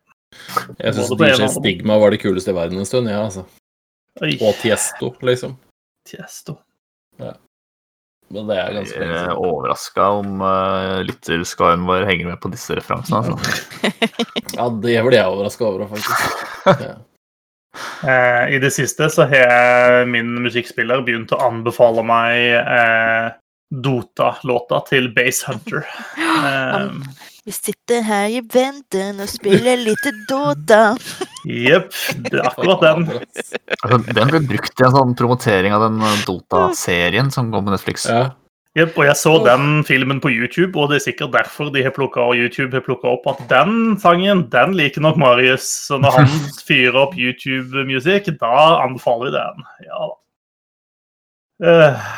[0.80, 1.50] Jeg syns DJ.
[1.52, 3.44] Stigma var det kuleste i verden en stund, ja, altså.
[4.24, 5.58] Oi, Og Tiesto, liksom.
[6.08, 6.62] Tiesto.
[8.32, 9.46] Men det er ganske jeg lenge er siden.
[9.52, 13.22] overraska om uh, lytterskaren vår henger med på disse referansene.
[13.22, 13.38] Altså.
[14.58, 16.28] Ja, det ble jeg overraska over, faktisk.
[16.68, 16.98] Ja.
[18.04, 23.30] Eh, I det siste så har min musikkspiller begynt å anbefale meg eh,
[23.72, 25.86] Dota-låta til Base Hunter.
[26.42, 26.90] Eh,
[27.48, 30.98] Vi sitter her i venten og spiller litt Dota.
[31.46, 31.90] Jepp,
[32.44, 33.08] akkurat den.
[33.82, 38.06] Altså, Den ble brukt i en sånn promotering av den Dota-serien som kom på Netflix.
[38.10, 38.30] Ja.
[38.80, 41.92] Yep, og jeg så den filmen på YouTube, og det er sikkert derfor de har
[41.92, 45.66] plukket, og YouTube har plukka opp at den sangen, den liker nok Marius.
[45.90, 46.30] Så når han
[46.70, 48.54] fyrer opp YouTube-musikk, da
[48.86, 49.66] anbefaler vi den.
[49.90, 50.18] Ja da.
[51.62, 52.14] Uh.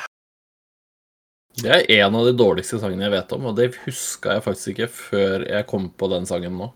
[1.63, 4.71] Det er en av de dårligste sangene jeg vet om, og det huska jeg faktisk
[4.73, 6.69] ikke før jeg kom på den sangen nå.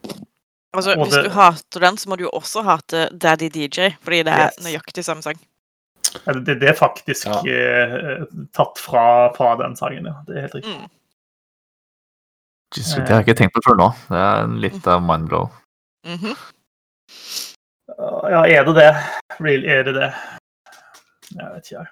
[0.74, 4.24] Altså, Hvis det- du hater den, så må du jo også hate Daddy DJ, fordi
[4.24, 4.66] det er Yes.
[4.66, 5.40] nøyaktig samme sang.
[6.26, 7.40] det, det er faktisk Ja.
[7.46, 10.14] eh, tatt fra, fra den sangen, ja.
[10.28, 10.76] Det er helt riktig.
[10.80, 10.90] Mm.
[12.78, 13.90] Jesus, det har jeg ikke tenkt på før nå.
[14.10, 15.50] Det er litt av mindblow.
[16.06, 16.36] -hmm.
[18.30, 18.96] Ja, er det det?
[19.40, 20.14] Really, er det det?
[21.36, 21.88] Jeg vet ikke, jeg.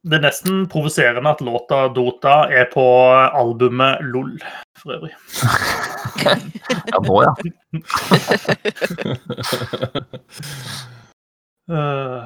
[0.00, 4.38] Det er nesten provoserende at låta Dota er på albumet LOL,
[4.80, 5.12] for øvrig.
[6.24, 7.32] Ja, nå, ja.
[11.68, 12.24] uh,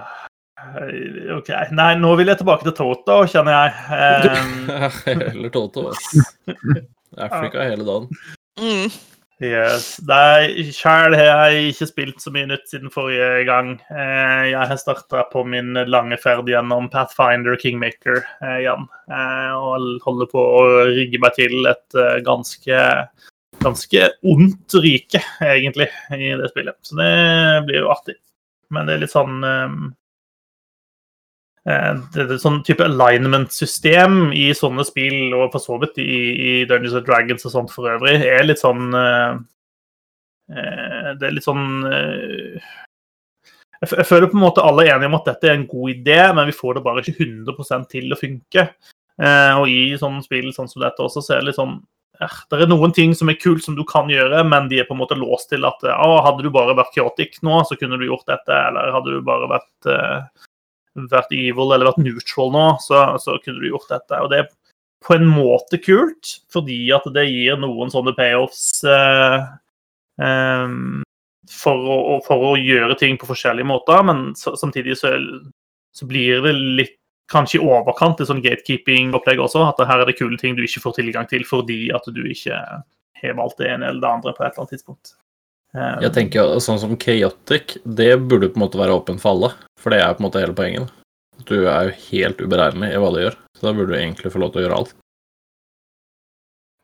[1.39, 1.51] OK.
[1.75, 3.69] Nei, nå vil jeg tilbake til Toto, kjenner jeg.
[4.31, 4.71] Um,
[5.27, 6.15] Heller Toto, ass.
[7.27, 8.07] Afrika hele dagen.
[8.63, 8.87] Mm.
[9.43, 9.97] Yes.
[10.07, 13.73] Nei, sjøl har jeg ikke spilt så mye nytt siden forrige gang.
[13.91, 18.87] Eh, Jeg har starta på min lange ferd gjennom Pathfinder Kingmaker eh, igjen.
[19.11, 20.63] Eh, Og holder på å
[20.93, 22.79] rigge meg til et ganske
[23.63, 26.75] ganske ondt rike, egentlig, i det spillet.
[26.83, 27.11] Så det
[27.69, 28.17] blir jo artig.
[28.75, 29.37] Men det er litt sånn
[31.69, 36.53] eh, det er sånn type alignment-system i sånne spill, og for så vidt i, i
[36.69, 39.39] Dungeons and Dragons og sånt for øvrig, er litt sånn eh,
[40.53, 41.65] eh, Det er litt sånn
[43.85, 46.21] jeg, føler på en måte alle er enige om at dette er en god idé,
[46.37, 48.63] men vi får det bare ikke 100% til å funke.
[49.61, 51.75] Og i sånne spill sånn som dette også, så er det litt sånn
[52.17, 54.97] Det er noen ting som er kult som du kan gjøre, men de er på
[54.97, 58.25] en måte låst til at hadde du bare vært chaotic nå, så kunne du gjort
[58.31, 59.93] dette, eller hadde du bare vært
[60.95, 64.21] vært evil eller vært neutral nå, så, så kunne du gjort dette.
[64.23, 64.51] Og det er
[65.05, 69.43] på en måte kult, fordi at det gir noen sånne payoffs eh,
[70.25, 71.03] em,
[71.51, 75.13] for, å, for å gjøre ting på forskjellige måter, men så, samtidig så,
[75.93, 76.97] så blir det litt
[77.33, 80.83] kanskje i overkant til sånn gatekeeping-opplegg også, at her er det kule ting du ikke
[80.85, 82.59] får tilgang til fordi at du ikke
[83.21, 85.15] har valgt det ene eller det andre på et eller annet tidspunkt.
[85.75, 89.55] Em, Jeg tenker sånn som Chaotic, det burde på en måte være åpen for alle.
[89.81, 90.93] For det er på en måte hele poenget.
[91.49, 93.37] Du er jo helt uberegnelig i hva du gjør.
[93.59, 94.95] Så da burde du egentlig få lov til å gjøre alt.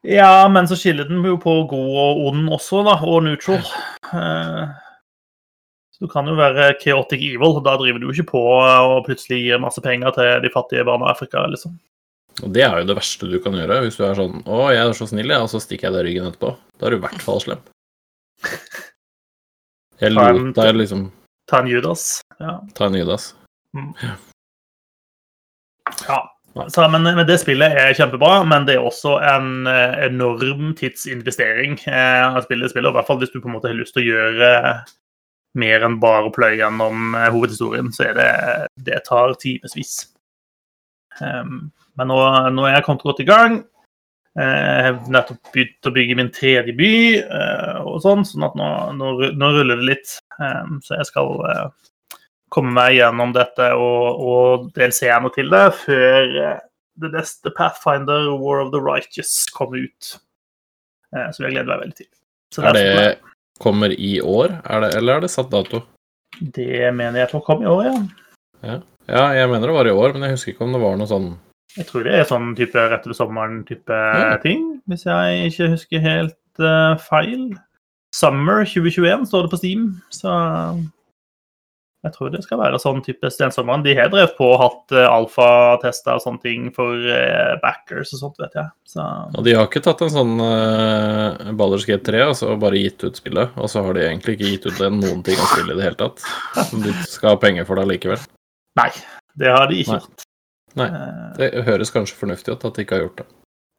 [0.02, 3.60] Ja, men så skiller den jo på god og ond også, da, og neutral.
[4.12, 4.70] Eh,
[5.92, 7.60] Så du kan jo være chaotic evil.
[7.60, 11.10] Da driver du jo ikke på og plutselig gir masse penger til de fattige barna
[11.10, 11.74] i Afrika, liksom.
[12.42, 14.80] Og det er jo det verste du kan gjøre, hvis du er sånn 'Å, jeg
[14.80, 16.56] er så snill, jeg', og så stikker jeg deg i ryggen etterpå.
[16.78, 17.60] Da er du i hvert fall slem.
[20.00, 21.08] Jeg lot deg liksom
[21.50, 22.20] Ta en Judas.
[22.38, 22.60] Ja.
[22.74, 23.34] ta en Judas.
[26.06, 26.20] ja.
[26.68, 31.76] Så, men, men det spillet er kjempebra, men det er også en eh, enorm tidsinvestering.
[31.86, 33.94] Eh, av spillet, spillet, og i hvert fall hvis du på en måte har lyst
[33.94, 34.50] til å gjøre
[35.58, 38.30] mer enn bare å pløye gjennom eh, hovedhistorien, så er det
[38.90, 39.94] Det tar timevis.
[41.20, 42.18] Um, men nå,
[42.54, 43.60] nå er jeg kommet godt i gang.
[44.38, 48.54] Eh, Jeg har nettopp begynt å bygge min tredje by, eh, og sånn, sånn at
[48.58, 50.12] nå, nå, nå ruller det litt.
[50.38, 51.66] Um, Så jeg skal eh,
[52.54, 56.28] komme meg gjennom dette og, og DLC-ene til det før
[57.00, 60.14] The det neste Pathfinder War of the Righteous kommer ut.
[61.16, 62.10] Eh, Så jeg gleder meg veldig til.
[62.54, 63.10] Så Er det, det
[63.62, 65.82] kommer i år, er det, eller er det satt dato?
[66.40, 67.84] det mener jeg tror kommer i år,
[68.64, 68.76] ja.
[69.10, 71.08] Ja, jeg mener det var i år, men jeg husker ikke om det var noe
[71.10, 71.30] sånn
[71.78, 74.38] Jeg tror det er sånn type rett over sommeren-type mm.
[74.42, 77.52] ting, hvis jeg ikke husker helt uh, feil.
[78.14, 80.32] Summer 2021 står det på Steam, så
[82.00, 83.82] jeg tror det skal være sånn type stensommeren.
[83.84, 88.22] De har drevet på og hatt uh, alfatester og sånne ting for uh, backers og
[88.22, 88.72] sånt, vet jeg.
[88.88, 89.04] Så
[89.36, 93.04] Og de har ikke tatt en sånn uh, Baldur's Gate 3 og så bare gitt
[93.04, 95.76] ut spillet, og så har de egentlig ikke gitt ut det, noen ting av spillet
[95.76, 96.24] i det hele tatt.
[96.72, 98.26] som de skal ha penger for det likevel.
[98.80, 98.90] nei,
[99.38, 100.02] det har de ikke Nei.
[100.02, 100.26] gjort.
[100.78, 100.86] Nei.
[100.86, 103.26] Eh, Det høres kanskje fornuftig ut at de ikke har gjort det.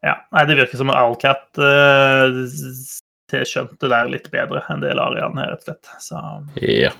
[0.04, 0.16] ja.
[0.32, 2.42] Nei, det virker som Alcat uh,
[3.32, 5.88] skjønte det der litt bedre enn det Larian her, rett og slett.
[6.04, 6.20] Så
[6.60, 6.90] Ja.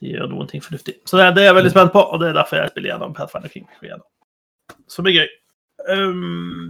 [0.00, 0.96] de gjør noen ting fornuftig.
[1.06, 3.14] Så det, det er jeg veldig spent på, og det er derfor jeg spiller gjennom
[3.14, 3.68] Pathfinder King.
[3.82, 4.06] igjennom.
[4.88, 5.28] Som det blir gøy.
[5.90, 6.68] Um,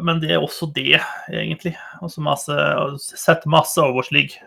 [0.00, 1.00] men det er også det,
[1.30, 1.76] egentlig.
[2.00, 2.56] Og så masse,
[3.02, 4.38] sett masse Overwatch League.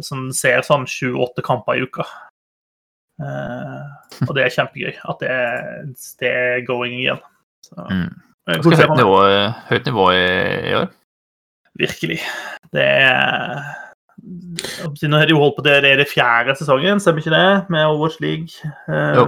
[0.00, 2.06] som ser sånn sju-åtte kamper i uka.
[3.20, 3.84] Uh,
[4.24, 5.34] og det er kjempegøy at det,
[6.22, 7.20] det er going igjen.
[7.66, 8.08] Så, mm.
[8.48, 9.20] Ganske høyt nivå,
[9.68, 10.24] høyt nivå i,
[10.70, 10.90] i, år.
[11.80, 12.18] Virkelig.
[12.74, 13.60] Det er
[14.20, 17.70] Nå har de jo holdt på det, det er det fjerde sesongen, stemmer ikke det?
[17.72, 18.72] Med Overwatch League.
[18.84, 19.24] Um, jo,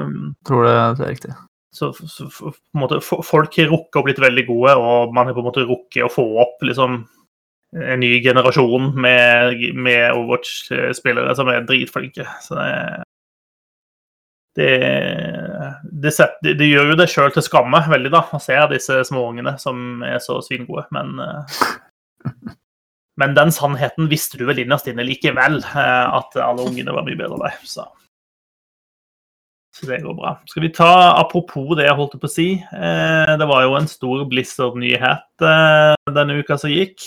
[0.48, 1.36] tror det, det er riktig.
[1.72, 5.36] Så, så på en måte, folk har rukket å blitt veldig gode, og man har
[5.36, 6.98] på en måte rukket å få opp liksom,
[7.72, 12.26] en ny generasjon med, med Overwatch-spillere som er dritflinke.
[12.44, 12.68] Så det,
[14.58, 14.72] det,
[15.84, 19.56] det, setter, det gjør jo det sjøl til skamme veldig, da, å se disse småungene
[19.62, 20.84] som er så svingode.
[20.94, 21.16] Men,
[23.22, 27.18] men den sannheten visste du vel innerst inne likevel, eh, at alle ungene var mye
[27.18, 27.66] bedre deg.
[27.68, 27.88] Så.
[29.72, 30.34] Så det går bra.
[30.46, 32.48] Skal vi ta, Apropos det jeg holdt på å si.
[32.60, 37.00] Eh, det var jo en stor Blizzard-nyhet eh, denne uka som gikk.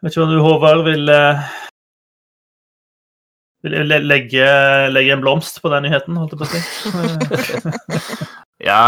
[0.00, 1.12] Vet ikke hva du, Håvard, eh, vil
[3.68, 4.48] legge,
[4.92, 8.16] legge, en blomst på den nyheten, holdt jeg på å si?
[8.70, 8.82] ja,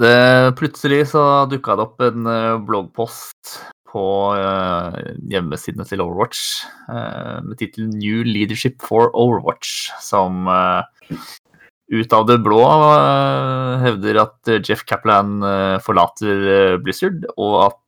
[0.00, 0.16] det,
[0.60, 3.58] plutselig så dukka det opp en uh, bloggpost
[3.92, 4.96] på uh,
[5.28, 10.48] hjemmesidene til Overwatch uh, med tittelen 'New Leadership for Overwatch', som
[11.92, 17.78] ut av det blå uh, hevder at eh, Jeff Kaplan uh, forlater Blizzard, og at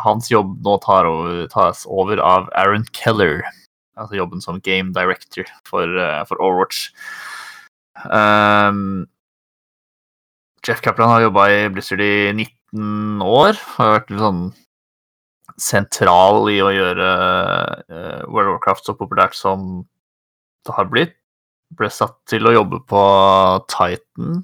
[0.00, 3.42] hans jobb nå tar over, tas over av Aaron Keller.
[3.98, 5.88] Altså jobben som game director for,
[6.28, 6.90] for Overwatch.
[8.08, 9.06] Um,
[10.64, 13.58] Jeff Kaplan har jobba i Blizzard i 19 år.
[13.76, 14.44] Har vært litt sånn
[15.60, 17.08] sentral i å gjøre
[18.32, 19.82] World of Warcraft så populært som
[20.64, 21.18] det har blitt
[21.78, 23.02] ble satt til å jobbe på
[23.70, 24.42] Titan,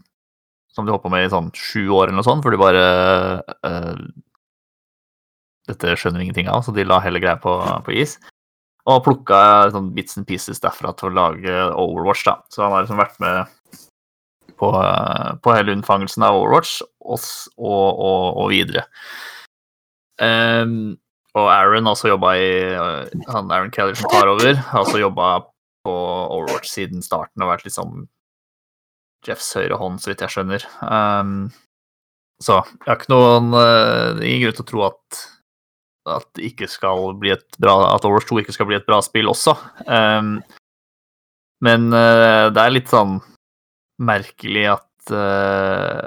[0.73, 2.85] som de holdt med i sånn sju år eller noe sånt, for de bare
[3.67, 4.09] uh,
[5.69, 7.53] Dette skjønner vi ingenting av, så de la hele greia på,
[7.85, 8.17] på is.
[8.89, 9.41] Og plukka
[9.75, 12.39] sånn bits and pieces derfra til å lage Overwatch, da.
[12.49, 13.75] Så han har liksom vært med
[14.59, 14.71] på,
[15.45, 17.21] på hele unnfangelsen av Overwatch og,
[17.59, 18.87] og, og, og videre.
[20.19, 20.97] Um,
[21.39, 22.49] og Aaron også jobba i
[23.31, 25.29] Han Aaron Keller som tar over, har også jobba
[25.87, 28.07] på Overwatch siden starten og vært liksom
[29.27, 30.65] Jeffs høyre hånd, så vidt jeg skjønner.
[30.83, 31.51] Um,
[32.43, 35.23] så jeg har ikke noen uh, ingen grunn til å tro at
[36.17, 39.31] at, ikke skal bli et bra, at Overwatch 2 ikke skal bli et bra spill
[39.31, 39.55] også.
[39.87, 40.39] Um,
[41.65, 43.19] men uh, det er litt sånn
[43.99, 46.07] merkelig at uh,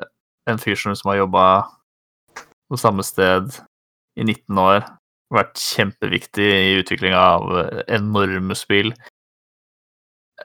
[0.49, 1.45] en fyr som har jobba
[2.71, 3.51] på samme sted
[4.19, 4.85] i 19 år,
[5.31, 7.51] vært kjempeviktig i utviklinga av
[7.91, 8.91] enorme spill,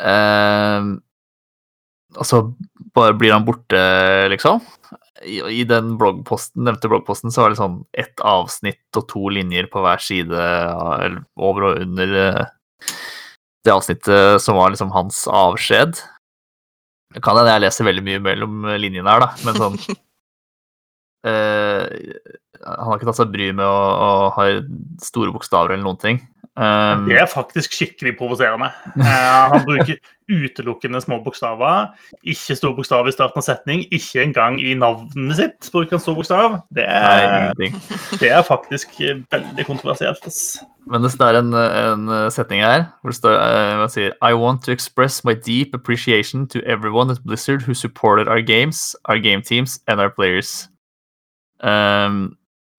[0.02, 0.94] uh,
[2.18, 2.42] altså,
[2.94, 3.80] bare blir han borte,
[4.32, 4.62] liksom?
[5.24, 9.68] I, I, den bloggposten, nevnte bloggposten så var det sånn ett avsnitt og to linjer
[9.72, 10.42] på hver side
[11.40, 12.42] over og under eh,
[13.66, 15.96] det avsnittet som var liksom hans avskjed.
[17.14, 19.78] Det kan hende jeg leser veldig mye mellom linjene her, da, men sånn
[21.26, 21.86] uh,
[22.66, 24.46] Han har ikke tatt seg bryet med å, å ha
[25.04, 26.20] store bokstaver eller noen ting.
[26.56, 28.70] Um, det er faktisk skikkelig provoserende.
[28.96, 29.04] Uh,
[29.52, 29.98] han bruker
[30.32, 31.90] utelukkende små bokstaver.
[32.24, 33.82] Ikke stor bokstav i starten av setning.
[33.92, 36.56] Ikke engang i navnet sitt bruker han stor bokstav.
[36.74, 37.52] Det er,
[38.22, 40.24] det er faktisk veldig kontroversielt.
[40.88, 44.72] Men det er en, en setning her hvor det står uh, sier I want to
[44.72, 49.80] express my deep appreciation to everyone at Blizzard who supported our games, our game teams
[49.88, 50.70] and our players.
[51.60, 52.36] Um,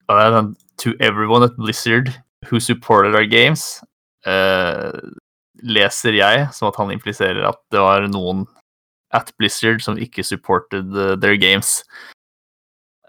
[0.07, 2.11] og det er sånn To everyone at Blizzard
[2.45, 3.81] who supported our games,
[4.25, 4.91] uh,
[5.63, 8.45] leser jeg som at han impliserer at det var noen
[9.15, 11.81] at Blizzard som ikke supported uh, their games.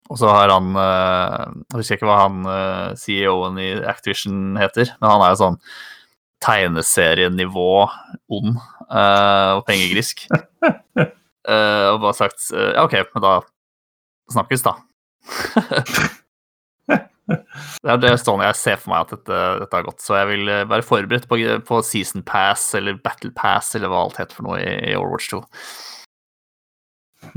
[0.07, 4.93] Og så har han eh, Jeg husker ikke hva han eh, CEO-en i Activision heter,
[5.01, 5.61] men han er jo sånn
[6.43, 7.71] tegneserienivå
[8.37, 10.27] ond eh, og pengegrisk.
[11.01, 13.39] eh, og bare sagt ja, OK, men da
[14.31, 14.77] snakkes, da.
[17.27, 20.01] det er sånn jeg ser for meg at dette, dette har gått.
[20.03, 24.05] Så jeg vil eh, være forberedt på, på season pass eller battle pass eller hva
[24.05, 25.41] alt heter for noe i, i Overwatch 2.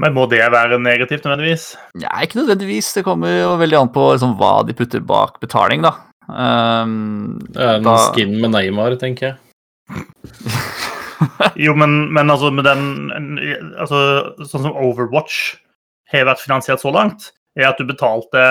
[0.01, 1.71] Men må det være negativt nødvendigvis?
[2.03, 2.93] Ja, ikke nødvendigvis.
[2.95, 5.95] Det kommer jo veldig an på liksom, hva de putter bak betaling, da.
[6.31, 9.37] Um, Det er en da- skin med Neymar, tenker jeg.
[11.61, 13.35] Jo, men, men altså med den
[13.77, 13.99] altså,
[14.49, 15.57] Sånn som Overwatch
[16.13, 17.27] har vært finansiert så langt,
[17.59, 18.43] er at du betalte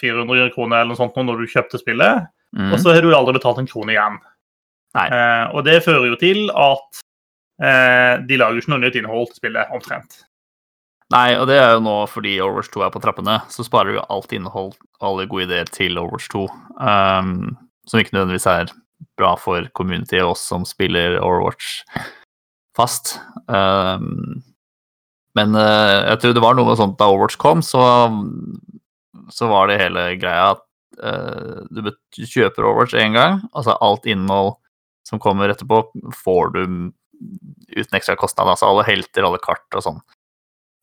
[0.00, 2.26] 400 kroner eller noe sånt nå når du kjøpte spillet,
[2.56, 4.18] mm, og så har du aldri betalt en krone igjen.
[4.98, 7.02] Eh, og det fører jo til at
[7.62, 10.24] eh, de lager ikke noe nytt innhold til spillet, omtrent.
[11.10, 14.02] Nei, og det er jo nå fordi Overwatch 2 er på trappene, så sparer du
[14.02, 16.44] alt innhold og alle gode ideer til Overwatch 2.
[16.78, 17.56] Um,
[17.90, 18.70] som ikke nødvendigvis er
[19.18, 21.80] bra for community og oss som spiller Overwatch
[22.78, 23.16] fast.
[23.50, 24.38] Um,
[25.38, 27.82] men eh, jeg tror det var noe sånt da Overwatch kom, så,
[29.30, 30.64] så var det hele greia at
[31.04, 34.56] uh, du kjøper Overwatch én gang, altså alt innhold
[35.06, 35.84] som kommer etterpå,
[36.18, 36.62] får du
[37.70, 38.50] uten ekstra kostnad.
[38.50, 40.02] Altså alle helter, alle kart og sånn.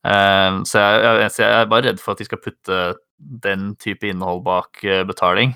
[0.08, 2.82] Uh, så jeg, jeg, jeg er bare redd for at de skal putte
[3.18, 5.56] den type innhold bak betaling.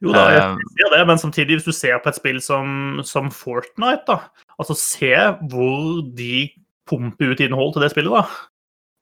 [0.00, 3.00] Jo da, jeg sier ser det, men samtidig, hvis du ser på et spill som,
[3.04, 5.12] som Fortnite, da, altså se
[5.50, 6.46] hvor de
[6.88, 8.48] pumper ut innhold til det spillet, da.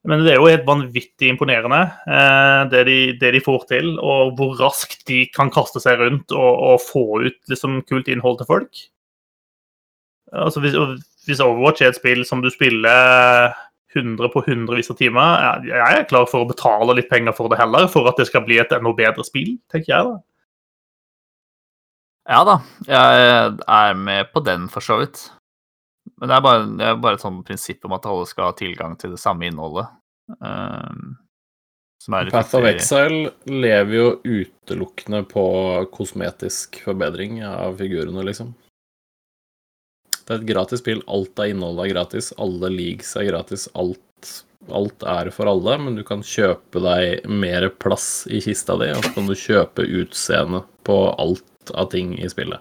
[0.07, 4.35] Men det er jo helt vanvittig imponerende, eh, det, de, det de får til, og
[4.39, 8.47] hvor raskt de kan kaste seg rundt og, og få ut liksom, kult innhold til
[8.47, 8.83] folk.
[10.35, 10.77] Altså, hvis,
[11.27, 13.51] hvis Overwatch er et spill som du spiller
[13.95, 17.51] 100 på hundrevis av timer, jeg, jeg er klar for å betale litt penger for
[17.51, 20.17] det heller, for at det skal bli et enda bedre spill, tenker jeg da.
[22.29, 25.23] Ja da, jeg er med på den for så vidt.
[26.19, 28.57] Men det er bare, det er bare et sånt prinsipp om at alle skal ha
[28.59, 29.89] tilgang til det samme innholdet.
[30.37, 31.15] Um,
[32.03, 32.67] som Path of.
[32.69, 35.45] Exile lever jo utelukkende på
[35.91, 38.53] kosmetisk forbedring av figurene, liksom.
[40.19, 41.01] Det er et gratis spill.
[41.09, 42.31] Alt av innholdet er gratis.
[42.37, 43.65] Alle leagues er gratis.
[43.73, 44.33] Alt,
[44.69, 49.01] alt er for alle, men du kan kjøpe deg mer plass i kista di, og
[49.01, 52.59] så kan du kjøpe utseende på alt av ting i spillet.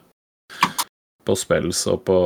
[1.24, 2.18] På spells og på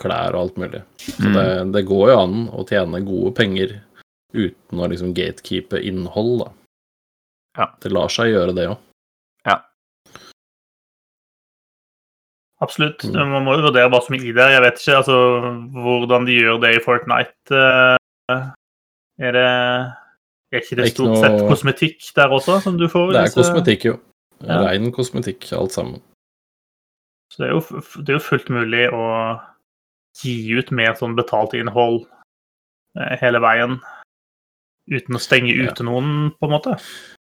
[0.00, 0.82] klær og alt mulig.
[0.98, 1.34] Så Mm.
[1.34, 3.80] det, det går jo an å tjene gode penger
[4.32, 6.50] uten å liksom gatekeepe innhold, da.
[7.58, 7.66] Ja.
[7.82, 8.78] Det lar seg gjøre, det òg.
[12.62, 13.02] Absolutt.
[13.04, 13.16] Mm.
[13.32, 14.44] Man må jo vurdere hva som er i det.
[14.54, 15.16] Jeg vet ikke altså,
[15.82, 17.62] hvordan de gjør det i Fortnite.
[18.30, 18.44] Eh,
[19.22, 19.48] Er det
[20.52, 23.12] Er ikke det stort sett kosmetikk der også, som du får?
[23.12, 23.98] Det er disse- kosmetikk, jo.
[24.42, 24.60] Ja.
[24.66, 26.00] Rein kosmetikk, alt sammen.
[27.32, 29.04] Så det er, jo, det er jo fullt mulig å
[30.20, 32.02] gi ut mer sånn betalt innhold
[32.98, 33.78] eh, hele veien.
[34.90, 35.72] Uten å stenge Ja.
[35.86, 36.76] noen, på en måte.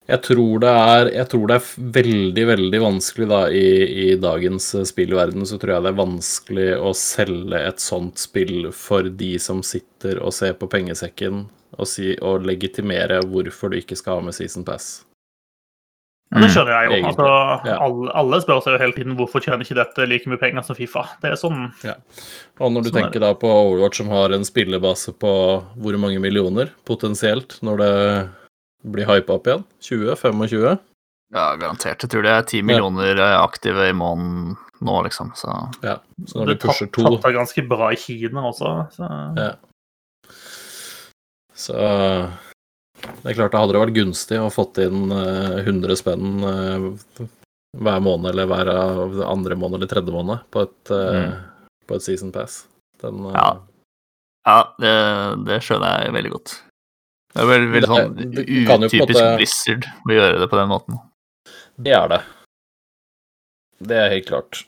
[0.08, 3.66] Jeg tror det er, jeg tror det er veldig, veldig vanskelig da i,
[4.06, 8.70] i dagens eh, spillverden, så tror jeg det er vanskelig å selge et sånt spill
[8.72, 11.42] for de som sitter og ser på pengesekken
[11.76, 15.02] og, si, og legitimere hvorfor du ikke skal ha med Season Pass.
[16.30, 16.52] Ja, det Mm.
[16.52, 17.06] skjønner jeg jo.
[17.08, 17.26] Altså,
[17.64, 17.76] Ja.
[17.80, 20.76] alle, alle spør seg jo hele tiden hvorfor tjener ikke dette like mye penger som
[20.76, 21.06] Fifa.
[21.22, 21.72] Det er sånn
[22.60, 25.32] Og når du Sånn er tenker da på Overwatch som har en spillebase på
[25.80, 28.30] hvor mange millioner potensielt når det
[28.92, 29.64] blir hypa opp igjen?
[29.80, 30.78] 20-25?
[31.32, 32.00] Ja, garantert.
[32.00, 33.42] Jeg tror det er ti millioner ja.
[33.46, 35.32] aktive i måneden nå, liksom.
[35.34, 35.48] Så
[35.82, 35.96] Ja.
[36.26, 38.92] Så når du er pusher tatt, to tatt av ganske bra i Kina også.
[38.92, 39.36] Så.
[39.36, 39.52] Ja.
[41.54, 41.74] Så
[43.02, 47.26] det er klart det hadde vært gunstig å fått inn eh, 100 spenn eh,
[47.78, 48.70] hver måned eller hver
[49.28, 51.34] andre måned eller tredje måned på et, mm.
[51.88, 52.62] på et season pass.
[53.02, 53.50] Den, eh, Ja.
[54.48, 54.94] ja, det,
[55.48, 56.56] det skjønner jeg veldig godt.
[57.34, 61.02] Det er veldig, veldig sånn det utypisk måte- Blizzard å gjøre det på den måten.
[61.78, 62.22] Det er det.
[63.78, 64.64] Det er helt klart.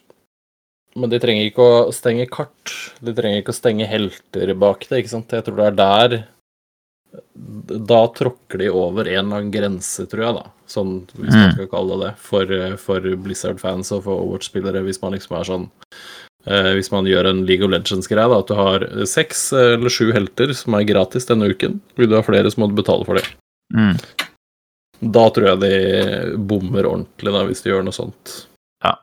[0.95, 2.71] Men de trenger ikke å stenge kart.
[3.03, 5.31] De trenger ikke å stenge helter bak det, ikke sant.
[5.31, 6.15] Jeg tror det er der
[7.35, 10.43] Da tråkker de over en eller annen grense, tror jeg, da.
[10.71, 11.53] Sånn, hvis man Mm.
[11.57, 12.45] skal kalle det, for,
[12.79, 15.65] for Blizzard-fans og for Overwatch-spillere, hvis man liksom er sånn
[16.47, 20.11] eh, Hvis man gjør en League of Legends-greie, da, at du har seks eller sju
[20.15, 21.81] helter som er gratis denne uken.
[21.97, 23.27] Vil du ha flere, så må du betale for det.
[23.75, 23.97] Mm.
[25.11, 28.47] Da tror jeg de bommer ordentlig, da, hvis de gjør noe sånt.
[28.85, 28.95] Ja.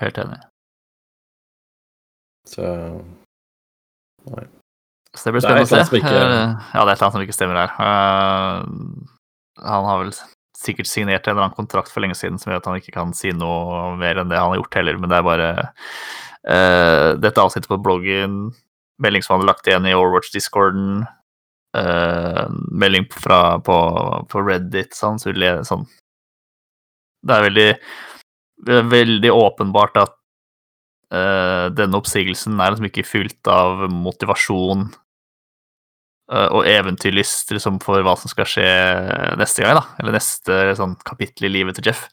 [0.00, 0.40] Helt enig.
[2.46, 2.62] Så
[5.16, 5.96] Så det blir spennende å se.
[5.96, 7.70] ikke- Eh, Ja, det er et eller annet som ikke stemmer her.
[7.80, 8.64] Uh,
[9.64, 10.12] Han har vel
[10.56, 13.12] sikkert signert en eller annen kontrakt for lenge siden som gjør at han ikke kan
[13.14, 15.48] si noe mer enn det han har gjort heller, men det er bare
[16.48, 18.52] uh, Dette avsnittet på bloggen
[19.00, 21.06] melding som han hadde lagt igjen i Overwatch-discorden.
[21.76, 23.76] Uh, melding fra, på,
[24.28, 25.32] på Reddit, sånn, så
[25.64, 25.86] sånn.
[27.26, 27.78] Det er veldig,
[28.88, 30.14] veldig åpenbart at
[31.10, 34.88] denne oppsigelsen er liksom ikke fylt av motivasjon
[36.26, 38.70] og eventyrlyst liksom, for hva som skal skje
[39.38, 39.84] neste gang, da.
[40.02, 42.08] Eller neste sånn, kapittel i livet til Jeff.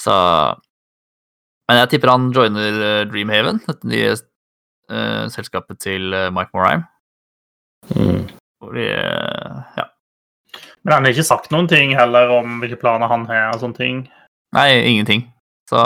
[0.00, 0.12] Så
[1.70, 4.12] Men jeg tipper han joiner Dreamhaven, dette nye
[5.30, 6.82] selskapet til Mike Morheim.
[7.94, 8.26] Mm.
[8.60, 8.88] Fordi,
[9.78, 9.86] ja.
[10.82, 13.78] Men han har ikke sagt noen ting heller om hvilke planer han har og sånne
[13.78, 14.00] ting?
[14.56, 15.26] Nei, ingenting.
[15.70, 15.80] Så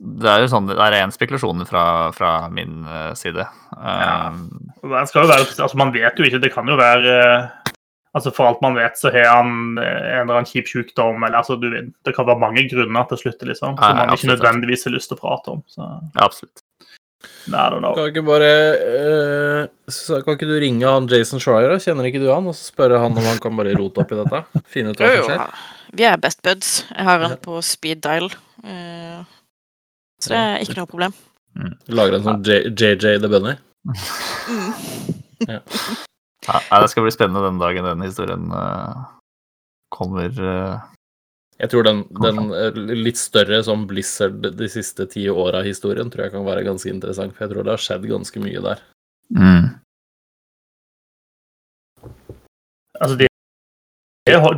[0.00, 1.84] det er jo sånn, det er ren spekulasjon fra,
[2.16, 3.44] fra, min uh, side.
[3.76, 4.30] Ja.
[4.32, 6.40] Um, være, altså Man vet jo ikke.
[6.42, 7.74] Det kan jo være uh,
[8.16, 11.22] altså For alt man vet, så har han uh, en eller annen kjip sykdom.
[11.22, 14.32] Eller, altså, du, det kan være mange grunner til å slutte, liksom, som man ikke
[14.32, 15.62] nødvendigvis har lyst til å prate om.
[15.70, 15.84] Så.
[15.84, 16.64] Ja, absolutt.
[17.44, 22.48] Kan ikke bare uh, Kan ikke du ringe han Jason Schreier, kjenner ikke du han,
[22.48, 24.62] og så spørre han om han kan bare rote opp i dette?
[24.72, 25.66] Finne ut hva som skjer?
[25.98, 26.70] Vi er best buds.
[26.94, 28.30] Jeg har han på speed dial.
[28.64, 29.26] Uh,
[30.20, 31.16] så det er ikke noe problem.
[31.58, 31.74] Mm.
[31.98, 33.56] Lager en sånn JJ The Bunny?
[33.88, 34.72] Mm.
[35.48, 35.60] ja.
[36.46, 36.80] ja.
[36.82, 39.06] Det skal bli spennende den dagen den historien uh,
[39.94, 40.34] kommer
[41.60, 46.26] jeg tror den, den, eh, litt større som Blizzard de siste ti åra historien tror
[46.26, 48.80] jeg kan være ganske interessant, for jeg tror det har skjedd ganske mye der.
[49.36, 49.66] Mm.
[53.00, 53.28] Altså, de,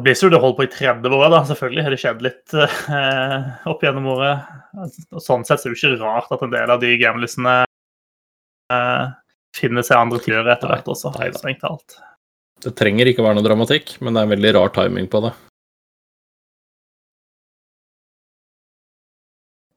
[0.05, 1.43] Blizzard har holdt på i 30 år, da.
[1.51, 4.47] Selvfølgelig har det skjedd litt uh, opp gjennom året.
[5.19, 7.63] Sånn sett så er det jo ikke rart at en del av de gamlisene
[8.71, 9.11] uh,
[9.57, 11.99] finner seg andre tider etter hvert også, strengt talt.
[12.63, 15.33] Det trenger ikke være noe dramatikk, men det er en veldig rar timing på det.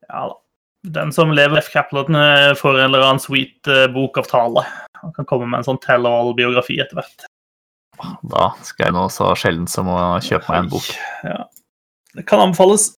[0.05, 0.41] Ja da.
[0.85, 1.71] Den som lever F.
[1.73, 4.61] Kaplan, eh, får en eller annen sweet uh, bokavtale.
[5.01, 7.25] Han kan komme med en sånn tell-all-biografi etter hvert.
[8.29, 10.91] Da skal jeg nå så sjelden som å kjøpe meg en bok.
[11.25, 11.39] Ja.
[12.13, 12.91] Det kan anbefales.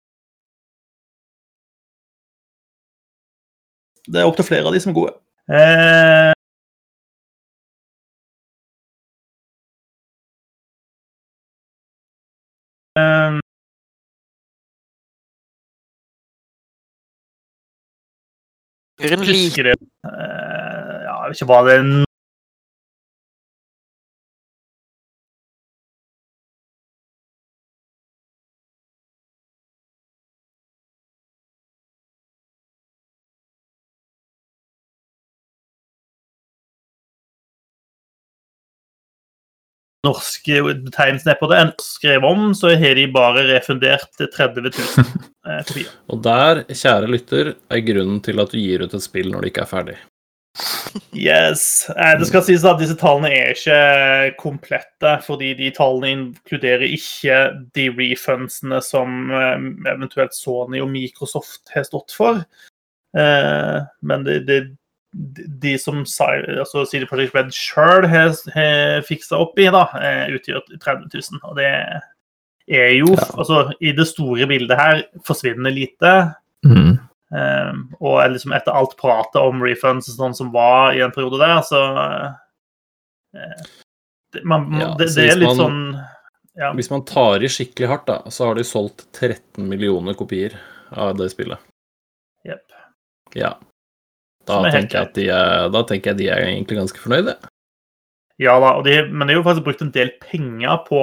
[4.08, 5.16] Det er opptil flere av de som er gode.
[5.50, 6.32] Eh...
[12.96, 13.40] Um...
[19.00, 19.76] Husker det.
[20.04, 20.48] Uh,
[21.08, 22.07] Ja, jeg vet ikke hva det
[40.06, 45.08] norske betegnelsen er på det, skrev om, så har de bare refundert 30 000
[45.66, 45.90] kopier.
[46.12, 49.52] Og der, kjære lytter, er grunnen til at du gir ut et spill når det
[49.52, 49.98] ikke er ferdig.
[51.14, 51.86] Yes.
[51.90, 57.38] Eh, det skal sies at disse tallene er ikke komplette, fordi de tallene inkluderer ikke
[57.76, 62.42] de refundsene som eh, eventuelt Sony og Microsoft har stått for.
[63.18, 64.60] Eh, men det, det
[65.12, 70.64] de som altså CD Projekt Red sjøl har, har fiksa opp i, da, eh, utgjør
[70.76, 71.40] 30 000.
[71.48, 71.70] Og det
[72.68, 73.28] er jo ja.
[73.40, 76.14] altså, I det store bildet her forsvinner lite.
[76.66, 76.98] Mm.
[77.28, 81.58] Um, og liksom etter alt pratet om refunds sånn som var i en periode der,
[81.60, 83.66] så uh,
[84.32, 85.82] det, man, ja, det, det er litt man, sånn
[86.58, 86.72] ja.
[86.74, 90.56] Hvis man tar i skikkelig hardt, da, så har de solgt 13 millioner kopier
[90.90, 91.60] av det spillet.
[92.48, 92.64] Yep.
[93.38, 93.52] Ja.
[94.48, 97.36] Da tenker, at de er, da tenker jeg de er egentlig ganske fornøyde.
[98.38, 100.98] Ja da, de, men de har jo faktisk brukt en del penger på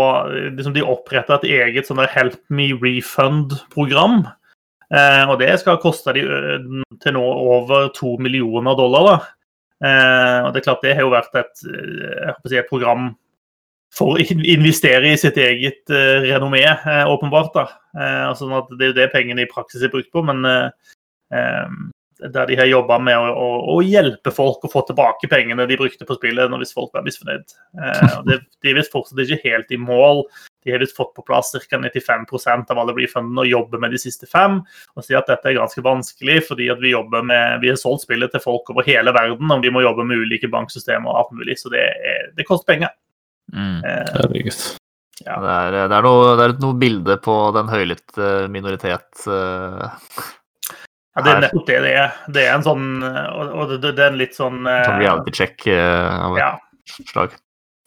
[0.55, 4.23] liksom De oppretta et eget sånn Help Me Refund-program.
[4.93, 6.23] Eh, og det skal koste de
[7.01, 9.09] til nå over to millioner dollar.
[9.09, 9.17] da.
[9.83, 13.11] Eh, og Det er klart det har jo vært et, si, et program
[13.95, 14.23] for å
[14.55, 16.63] investere i sitt eget eh, renommé,
[17.07, 17.51] åpenbart.
[17.55, 17.67] da.
[17.95, 20.43] Uh, sånn at Det er jo det pengene i praksis er brukt på, men
[22.19, 25.77] der de har jobba med å, å, å, hjelpe folk å få tilbake pengene de
[25.79, 27.55] brukte på spillet når hvis folk var misfornøyd.
[27.75, 30.23] Eh, det, de er visst fortsatt ikke helt i mål.
[30.63, 31.79] De har visst fått på plass ca.
[31.81, 34.61] 95% av alle refundene og jobber med de siste fem.
[34.95, 38.31] Og sier at dette er ganske vanskelig fordi at vi med, vi har solgt spillet
[38.31, 41.59] til folk over hele verden, og vi må jobbe med ulike banksystemer og alt mulig,
[41.59, 42.95] så det, er, det koster penger.
[43.53, 43.83] Mm.
[43.83, 44.47] Eh,
[45.25, 45.35] ja.
[45.35, 49.91] Det, er, det, er noe, det er noe bilde på den høylytte minoritet uh
[51.15, 52.15] ja, det er nettopp det det er.
[52.35, 56.27] Det er en sånn Og det, det er en litt sånn uh, Reality check uh,
[56.27, 56.49] av et ja.
[57.11, 57.37] slag.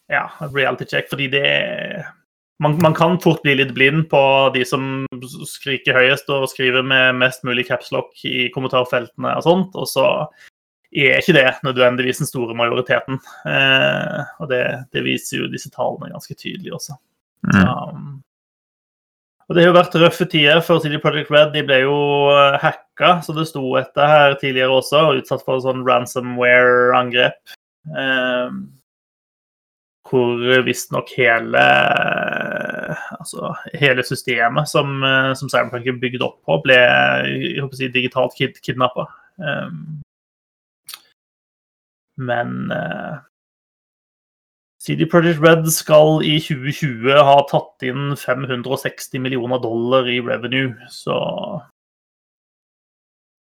[0.09, 0.25] Ja,
[0.55, 1.49] reality check, fordi det
[2.59, 4.21] man, man, kan fort bli litt blind på
[4.55, 5.05] de som
[5.47, 10.07] skriker høyest og skriver med mest mulig capslock i kommentarfeltene og sånt, og så
[10.91, 13.21] er ikke det nødvendigvis den store majoriteten.
[13.47, 14.63] Eh, og det,
[14.95, 16.97] det, viser jo disse tallene ganske tydelig også.
[17.47, 17.61] Mm.
[17.63, 18.09] Um,
[19.49, 21.55] og Det har jo vært røffe tider før CD Project Red.
[21.55, 21.99] De ble jo
[22.35, 27.57] eh, hacka, så det sto etter her tidligere også, og utsatt for sånn ransomware-angrep.
[27.89, 28.59] Eh,
[30.09, 31.65] hvor visstnok hele
[33.19, 37.81] altså, hele systemet som, eh, som Cyberpunk er bygd opp på, ble jeg håper å
[37.81, 39.09] si, digitalt kid kidnappa.
[39.39, 39.73] Eh,
[42.19, 43.21] men uh,
[44.89, 51.19] CD Project Red skal i 2020 ha tatt inn 560 millioner dollar i revenue, så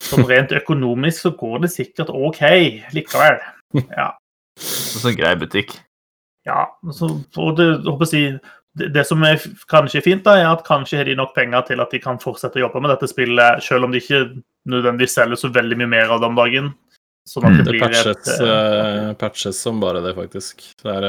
[0.06, 2.42] Sånn rent økonomisk så går det sikkert OK
[2.94, 3.38] likevel.
[3.96, 4.10] Ja.
[4.60, 5.72] Så grei butikk.
[6.46, 6.66] Ja.
[6.94, 7.08] Så,
[7.40, 7.66] og det,
[8.12, 8.36] jeg,
[8.78, 9.40] det, det, som er,
[9.72, 12.60] kanskje fint, da, er at kanskje har de nok penger til at de kan fortsette
[12.60, 14.22] å jobbe med dette spillet, selv om de ikke
[14.70, 16.70] nødvendigvis selger så veldig mye mer av det om dagen.
[17.26, 20.62] Sånn at det, det patches, et, uh, patches, som bare det, faktisk.
[20.78, 21.06] Det, er,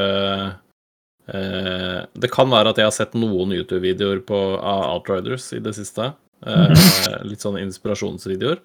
[1.29, 6.15] uh, det kan være at jeg har sett noen YouTube-videoer av Outriders i det siste.
[6.41, 6.73] Uh,
[7.25, 8.59] litt sånn inspirasjonsvideoer.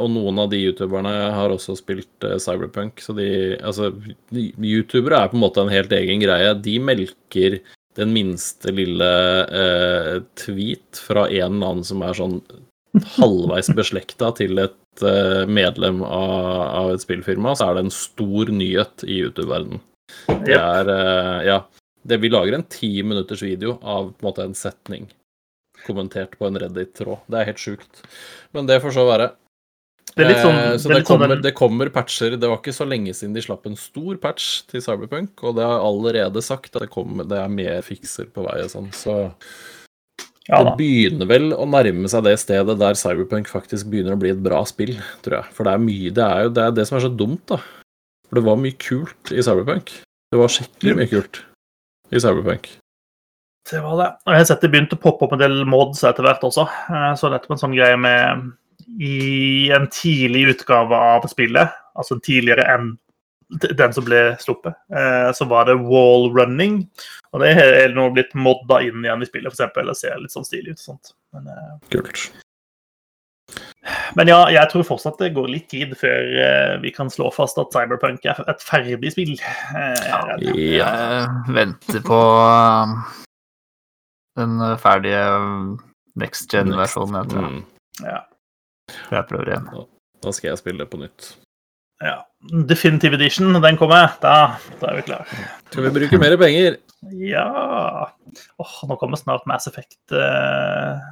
[0.00, 3.90] og noen av de youtuberne har også spilt Cyberpunk, så de Altså,
[4.32, 6.54] youtubere er på en måte en helt egen greie.
[6.56, 7.60] De melker
[7.98, 9.10] den minste lille
[10.38, 12.40] tweet fra en eller annen som er sånn
[13.18, 18.52] halvveis beslekta til et Eh, medlem av, av, et spillfirma, så er det en stor
[18.54, 19.82] nyhet i YouTube-verdenen.
[20.46, 21.60] Det er eh, Ja.
[22.08, 25.08] Det, vi lager en ti minutters video av på en måte en setning
[25.84, 27.26] kommentert på en Reddit-tråd.
[27.28, 28.00] Det er helt sjukt.
[28.56, 29.26] Men det får så være.
[30.16, 31.42] Det sånn, eh, så det, det, sånn kommer, sånn...
[31.44, 32.36] det, kommer, patcher.
[32.40, 35.66] Det var ikke så lenge siden de slapp en stor patch til Cyberpunk, og det
[35.68, 39.18] har allerede sagt at det, kommer, det er mer fikser på vei og sånn, så
[40.48, 44.32] ja, det begynner vel å nærme seg det stedet der Cyberpunk faktisk begynner å bli
[44.32, 44.94] et bra spill,
[45.24, 45.52] tror jeg.
[45.56, 47.58] For det er mye Det er jo det, er det som er så dumt, da.
[48.28, 49.92] For det var mye kult i Cyberpunk.
[50.32, 51.42] Det var skikkelig mye kult
[52.12, 52.70] i Cyberpunk.
[53.68, 54.08] Det var det.
[54.24, 56.64] Og jeg har sett det begynte å poppe opp en del mods etter hvert også.
[57.20, 58.48] Så nettopp en sånn greie med
[59.04, 62.94] I en tidlig utgave av spillet, altså en tidligere enn
[63.48, 66.82] den som ble sluppet, eh, så var det wall running.
[67.32, 69.80] Og det er nå blitt modda inn igjen i spillet, f.eks.
[69.80, 70.82] Eller ser litt sånn stilig ut.
[70.82, 71.14] Sånt.
[71.36, 72.28] Men, eh, Kult.
[74.18, 77.56] Men ja, jeg tror fortsatt det går litt tid før eh, vi kan slå fast
[77.60, 79.32] at Cyberpunk er et ferdig spill.
[79.72, 82.20] Ja, jeg venter på
[84.38, 85.24] den ferdige
[86.20, 87.48] next gen-versjonen, jeg tror.
[87.48, 87.62] Mm.
[88.04, 88.20] Ja.
[89.12, 89.70] Jeg prøver igjen.
[90.24, 91.32] Da skal jeg spille det på nytt.
[92.04, 92.18] Ja.
[92.40, 94.08] Definitive Edition, den kommer.
[94.22, 95.26] Da, da er vi klare.
[95.70, 96.76] Skal vi bruke mer penger?
[97.14, 97.46] Ja
[98.58, 101.02] Åh, Nå kommer snart Mass Effect-greia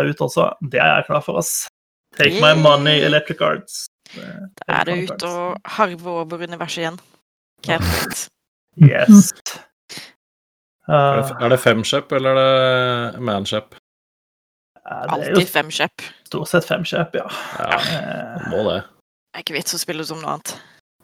[0.00, 0.50] uh, ut også.
[0.72, 1.68] Det er jeg klar for, oss.
[2.16, 3.86] Take my money, Electric Arts.
[4.12, 6.98] Da er det ut og harve over universet igjen.
[7.64, 8.28] Can't.
[8.76, 9.32] Yes.
[10.88, 13.74] Uh, er det femskjep, eller er det manskjep?
[14.84, 16.02] Alltid femskjep.
[16.26, 17.28] Stort sett femskjep, ja.
[17.58, 17.78] ja.
[18.50, 18.80] Må det.
[19.32, 20.50] Det er ikke vits å spille som noe annet.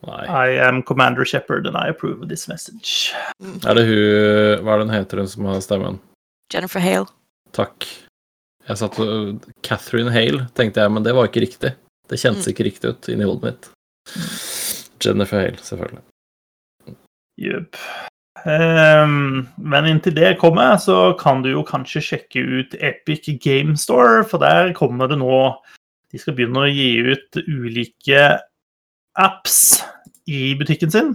[0.04, 0.24] Nei.
[0.28, 3.14] I am Commander Shepherd and I approve of this message.
[3.40, 3.56] Mm.
[3.64, 5.96] Er det hun Hva er det hun heter, hun som har stemmen?
[6.52, 7.08] Jennifer Hale.
[7.56, 7.88] Takk.
[8.68, 11.72] Jeg satt og Catherine Hale, tenkte jeg, men det var ikke riktig.
[12.08, 12.52] Det kjentes mm.
[12.52, 13.70] ikke riktig ut inni hodet mitt.
[15.00, 16.04] Jennifer Hale, selvfølgelig.
[17.40, 17.80] Jepp.
[18.44, 24.20] Um, men inntil det kommer, så kan du jo kanskje sjekke ut Epic Game Store,
[24.28, 25.40] for der kommer det nå
[26.12, 28.22] de skal begynne å gi ut ulike
[29.18, 29.58] apps
[30.28, 31.10] i butikken sin.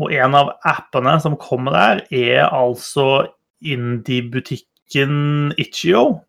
[0.00, 3.28] Og en av appene som kommer der, er altså
[3.60, 6.20] indie-butikken Itchio.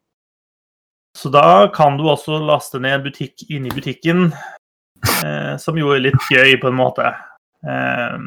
[1.18, 4.32] Så da kan du også laste ned en butikk inni butikken,
[5.26, 7.12] eh, som jo er litt gøy, på en måte.
[7.68, 8.18] Eh,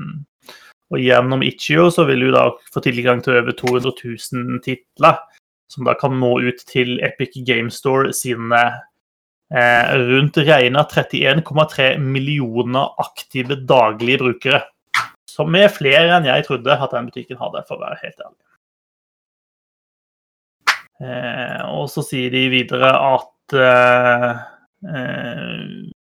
[0.93, 5.21] og gjennom Itchio så vil du da få tilgang til over 200 000 titler,
[5.73, 8.65] som da kan nå ut til Epic Game Store sine
[9.55, 14.61] rundt regna 31,3 millioner aktive daglige brukere.
[15.31, 18.45] Som er flere enn jeg trodde at den butikken hadde, for å være helt ærlig.
[21.03, 24.31] Eh, og så sier de videre at eh,
[24.95, 25.91] eh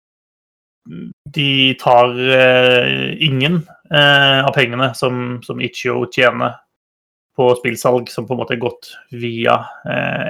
[1.35, 6.59] de tar eh, ingen eh, av pengene som, som Itch.io tjener
[7.35, 9.57] på spillsalg som på en måte er gått via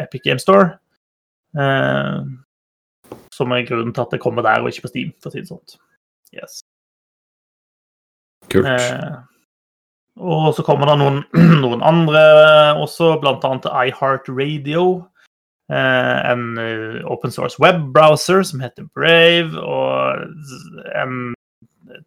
[0.04, 0.78] Epic Game Store.
[1.58, 2.22] Eh,
[3.34, 5.42] som er grunnen til at det kommer der og ikke på Steam, for å si
[5.42, 5.78] det sånn.
[6.34, 6.60] Yes.
[8.52, 8.68] Kult.
[8.68, 9.14] Eh,
[10.20, 11.22] og så kommer det noen,
[11.64, 12.22] noen andre
[12.82, 13.58] også, bl.a.
[13.88, 14.86] iHeartRadio.
[15.72, 20.26] Eh, en eh, open source webbrowser som heter Brave, og
[20.94, 21.32] en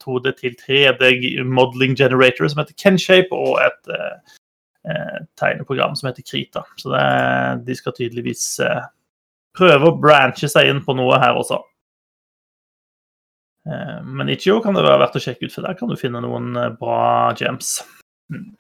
[0.03, 4.35] 2D til 3D modeling generator som heter Kenshape, og et eh,
[4.91, 6.63] eh, tegneprogram som heter Krita.
[6.77, 8.85] Så det, de skal tydeligvis eh,
[9.57, 11.59] prøve å branche seg inn på noe her også.
[13.67, 16.21] Eh, men Itch.io kan det være verdt å sjekke ut, for der kan du finne
[16.23, 17.81] noen eh, bra gems.
[18.34, 18.53] Mm.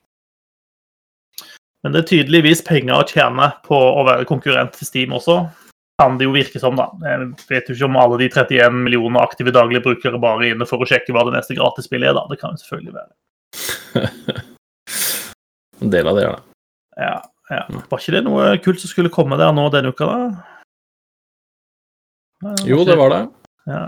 [1.85, 5.45] Men det er tydeligvis penger å tjene på å være konkurrent til Steam også.
[6.01, 6.89] Kan det jo virke som, da.
[7.05, 10.67] Jeg vet jo ikke om alle de 31 millioner aktive daglige brukere bare er inne
[10.69, 12.25] for å sjekke hva det neste gratisspillet er, da.
[12.29, 14.43] Det kan jo selvfølgelig være.
[15.77, 16.37] En del av det, ja.
[16.97, 17.17] Ja,
[17.53, 17.59] ja.
[17.69, 20.56] Var ikke det noe kult som skulle komme der nå denne uka, da?
[22.43, 23.21] Ja, Jo, det var det.
[23.65, 23.81] Ja.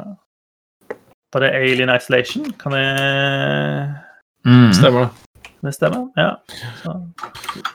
[1.33, 2.51] Var det Alien Isolation?
[2.61, 4.05] Kan jeg
[4.47, 4.71] Mm.
[4.73, 5.49] Stemmer det.
[5.61, 6.05] Det stemmer?
[6.15, 6.29] Ja.
[6.81, 6.93] Så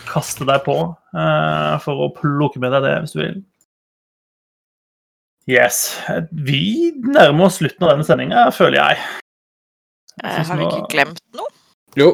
[0.09, 0.74] kaste deg på
[1.14, 3.34] uh, for å plukke med deg det, hvis du vil.
[5.46, 5.82] Yes.
[6.32, 9.02] Vi nærmer oss slutten av denne sendinga, føler jeg.
[10.22, 11.52] jeg har vi ikke glemt noe?
[12.01, 12.09] Jo,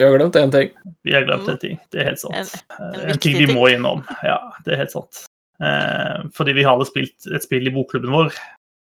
[0.00, 0.72] vi har glemt én ting.
[1.04, 1.76] Vi har glemt en ting.
[1.92, 2.56] Det er helt sant.
[2.80, 4.00] En- en En, ting vi må innom.
[4.24, 5.26] Ja, det er helt sant.
[5.60, 8.32] Eh, fordi vi har spilt et spill i bokklubben vår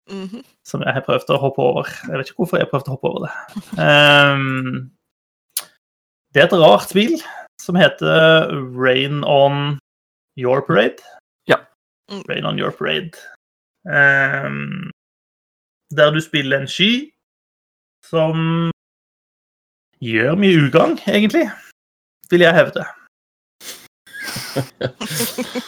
[0.10, 0.44] Mhm.
[0.66, 1.90] som jeg har prøvd å hoppe over.
[2.08, 3.34] Jeg vet ikke hvorfor jeg har prøvd å hoppe over det.
[3.78, 4.92] Um,
[6.34, 7.20] det er et rart spill
[7.62, 9.78] som heter Rain on
[10.38, 11.04] Your Parade.
[11.48, 11.58] Ja.
[12.10, 12.24] Mm.
[12.30, 13.14] Rain on Your Parade.
[13.86, 14.90] Um,
[15.94, 17.12] der du spiller en sky
[18.06, 18.72] som
[20.02, 21.52] gjør mye ugagn, egentlig,
[22.32, 22.86] vil jeg hevde.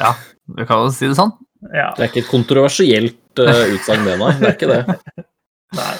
[0.00, 0.14] Ja,
[0.56, 1.32] du kan jo si det sånn.
[1.74, 1.90] Ja.
[1.96, 4.32] Det er ikke et kontroversielt uh, utsagn, det, nei.
[4.40, 5.26] Det er ikke det.
[5.80, 5.94] Nei.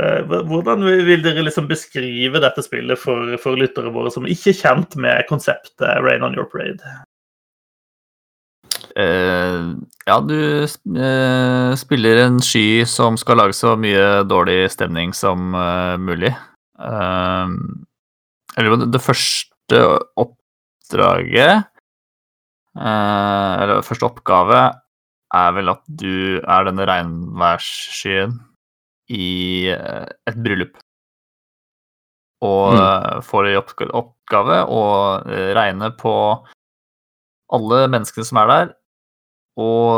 [0.00, 4.58] Eh, Hvordan vil dere liksom beskrive dette spillet for, for lyttere våre som ikke er
[4.58, 6.80] kjent med konseptet Rain on your parade?
[8.92, 15.54] Uh, ja, du uh, spiller en sky som skal lage så mye dårlig stemning som
[15.56, 16.32] uh, mulig.
[18.58, 19.78] Eller det første
[20.20, 21.68] oppdraget
[22.76, 24.60] Eller første oppgave
[25.32, 28.38] er vel at du er denne regnværsskyen
[29.12, 30.76] i eh, et bryllup.
[32.42, 32.80] Og Mm.
[32.82, 34.82] eh, får i oppgave å
[35.26, 36.14] eh, regne på
[37.52, 38.70] alle menneskene som er der,
[39.60, 39.92] og,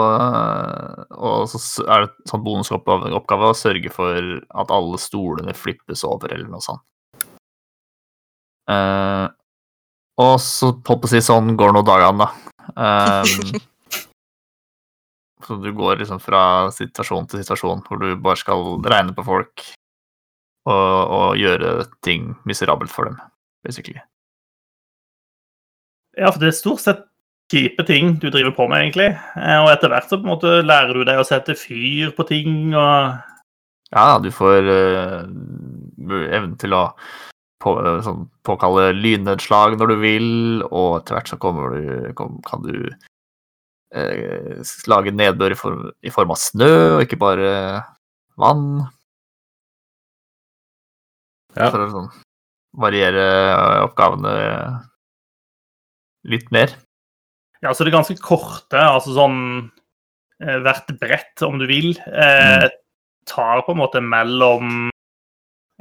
[1.14, 4.18] og så er det en sånn bonusoppgave oppgave å sørge for
[4.50, 6.82] at alle stolene flippes over, eller noe sånt.
[8.66, 9.28] Uh,
[10.18, 12.53] og så holdt på å si sånn går nå dagene, da.
[12.72, 13.60] Um,
[15.46, 19.64] så du går liksom fra situasjon til situasjon hvor du bare skal regne på folk
[20.64, 23.18] og, og gjøre ting miserabelt for dem,
[23.66, 24.00] basically.
[26.16, 27.04] Ja, for det er stort sett
[27.52, 29.10] kjipe ting du driver på med, egentlig.
[29.36, 32.26] Eh, Og etter hvert så på en måte lærer du deg å sette fyr på
[32.28, 33.20] ting og
[33.94, 35.20] Ja, du får uh,
[36.08, 36.88] evnen til å
[37.64, 37.74] på,
[38.04, 40.30] sånn, påkalle lynnedslag når du vil,
[40.68, 42.76] og etter hvert så kommer du, kom, kan du
[43.94, 44.60] eh,
[44.90, 47.54] lage nedbør i form, i form av snø, og ikke bare
[48.40, 48.84] vann.
[51.54, 51.70] Ja.
[51.70, 52.10] For å sånn,
[52.84, 54.34] variere eh, oppgavene
[56.28, 56.72] litt mer.
[57.64, 59.38] Ja, så det er ganske korte, altså sånn
[60.42, 62.66] eh, Hvert brett, om du vil, eh,
[63.30, 64.90] tar på en måte mellom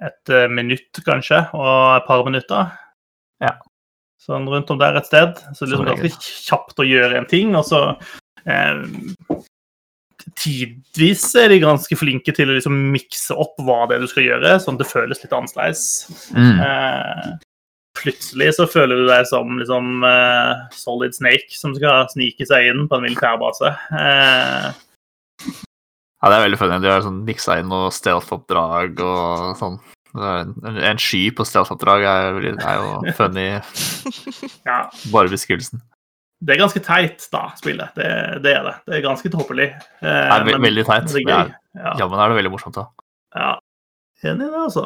[0.03, 2.73] et eh, minutt, kanskje, og et par minutter.
[3.43, 3.55] Ja.
[4.23, 5.39] Sånn rundt om der et sted.
[5.51, 7.85] Så det er Som liksom ganske kjapt å gjøre en ting, og så
[8.47, 8.83] eh,
[10.39, 14.23] Tidvis er de ganske flinke til å liksom mikse opp hva det er du skal
[14.23, 15.83] gjøre, sånn at det føles litt annerledes.
[16.31, 16.61] Mm.
[16.63, 17.27] Eh,
[17.99, 22.87] plutselig så føler du deg som liksom eh, Solid Snake som skal snike seg inn
[22.87, 23.73] på en militærbase.
[23.99, 24.71] Eh,
[26.23, 26.77] Ja, det er veldig funny.
[26.79, 29.73] De har sånn miksa inn noe stealth-oppdrag og sånn.
[30.15, 33.47] En, en sky på stealth-oppdrag er, er jo funny,
[34.69, 34.77] ja,
[35.11, 35.81] bare beskrivelsen.
[36.43, 37.91] det er ganske teit, da, spillet.
[37.97, 38.07] Det,
[38.45, 38.73] det er det.
[38.87, 39.67] Det er ganske tåpelig.
[39.73, 41.09] Eh, Det er ve men veldig teit.
[41.11, 41.43] Det er men ja,
[41.81, 42.87] Ja, Jammen er det veldig morsomt, da.
[43.35, 43.51] ja.
[44.23, 44.85] Enig i det, altså.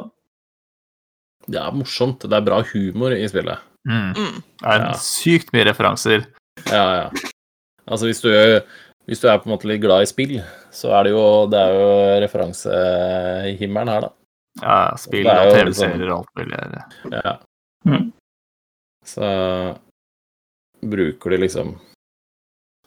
[1.48, 2.24] Det er morsomt.
[2.26, 3.60] Det er bra humor i spillet.
[3.88, 4.08] Mm.
[4.18, 4.40] Mm.
[4.64, 4.94] Det er Ja.
[5.00, 6.26] sykt mye referanser.
[6.72, 7.10] Ja, ja.
[7.88, 8.32] Altså, hvis du,
[9.08, 10.38] hvis du er på en måte litt glad i spill,
[10.76, 11.90] så er det jo, det er jo
[12.26, 14.14] referansehimmelen her, da.
[14.58, 16.82] Ja, spill og TV-serier og alt mulig.
[17.14, 17.36] Ja.
[17.88, 18.08] Mm.
[19.08, 19.28] Så
[20.84, 21.78] bruker de liksom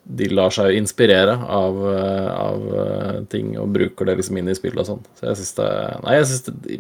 [0.05, 4.79] De lar seg inspirere av, av eh, ting og bruker det liksom inn i spill
[4.81, 5.03] og sånn.
[5.17, 5.71] Så jeg syns det
[6.05, 6.79] Nei, jeg syns det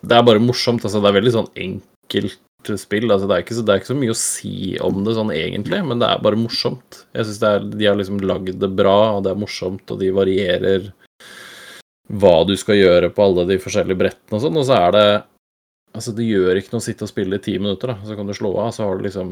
[0.00, 0.86] Det er bare morsomt.
[0.86, 3.10] Altså, det er veldig sånn enkelt spill.
[3.10, 5.30] Altså, det, er ikke så, det er ikke så mye å si om det sånn
[5.34, 7.04] egentlig, men det er bare morsomt.
[7.14, 10.10] Jeg synes er, De har liksom lagd det bra, og det er morsomt, og de
[10.14, 10.90] varierer
[12.08, 15.08] hva du skal gjøre på alle de forskjellige brettene og sånn, og så er det
[15.96, 18.28] Altså, det gjør ikke noe å sitte og spille i ti minutter, da, så kan
[18.28, 19.30] du slå av, så har du liksom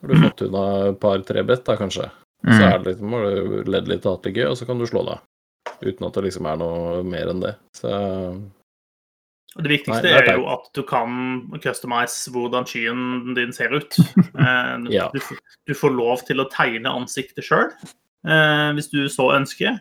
[0.00, 2.06] Har du fått unna et par-tre brett, da, kanskje.
[2.44, 2.62] Så Mm.
[2.64, 4.84] er det liksom, har du ledd litt og hatt det gøy, og så kan du
[4.88, 5.20] slå deg.
[5.84, 7.54] Uten at det liksom er noe mer enn det.
[7.76, 7.92] Så
[9.54, 11.16] Og Det viktigste Nei, det er er jo at du kan
[11.62, 13.96] customize hvordan skyen din ser ut.
[14.34, 15.08] Eh, Ja.
[15.14, 15.20] du,
[15.68, 17.68] du får lov til å tegne ansiktet sjøl,
[18.74, 19.78] hvis du så ønsker.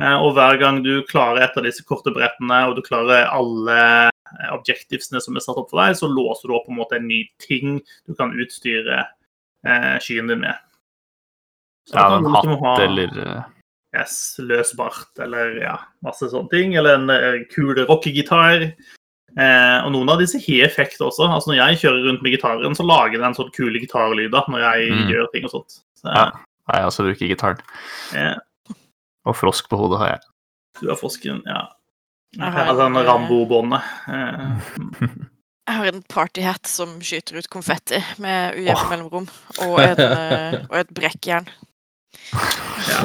[0.00, 3.76] Eh, og hver gang du klarer et av disse korte brettene, og du klarer alle
[4.08, 6.96] eh, objectivesene som er satt opp for deg, så låser du opp på en måte
[6.96, 9.02] en ny ting du kan utstyre
[9.66, 10.56] eh, skyen din med.
[11.90, 13.42] Så Ja, en hatt ha- eller eh,
[13.92, 16.72] Yes, løs bart eller ja, masse sånne ting.
[16.80, 18.70] Eller en eh, kul rockegitar.
[19.38, 21.24] Eh, og noen av disse har effekt også.
[21.32, 24.90] Altså Når jeg kjører rundt med gitaren, så lager den sånn kule gitarlyder når jeg
[24.92, 25.08] Mm.
[25.08, 25.78] gjør ting og sånt.
[25.96, 26.30] Så, Ja.
[26.68, 27.58] Nei, jeg også bruker gitaren.
[28.14, 28.34] eh,
[29.26, 30.20] Og frosk på hodet har jeg.
[30.80, 31.68] du har frosken, ja.
[32.36, 33.82] Jeg har Altså en, en eh, Rambo-båndet.
[34.08, 35.18] Eh,
[35.68, 39.28] Jeg har en partyhatt som skyter ut konfetti med ujevne mellomrom,
[39.62, 41.46] og, en, eh, og et brekkjern.
[42.88, 43.00] ja.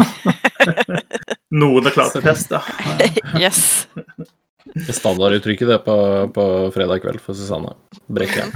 [1.51, 2.61] Noen er klare til fest, ja.
[3.43, 3.87] Yes.
[4.75, 5.97] Det standarduttrykket det på,
[6.35, 6.45] på
[6.75, 7.73] fredag kveld for Susanne.
[8.07, 8.49] Brekke.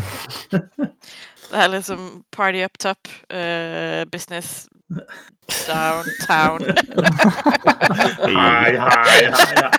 [0.51, 4.69] Det er liksom party up top, uh, business
[5.67, 6.63] downtown.
[8.23, 9.31] Hei, hei, hei.
[9.35, 9.69] hei.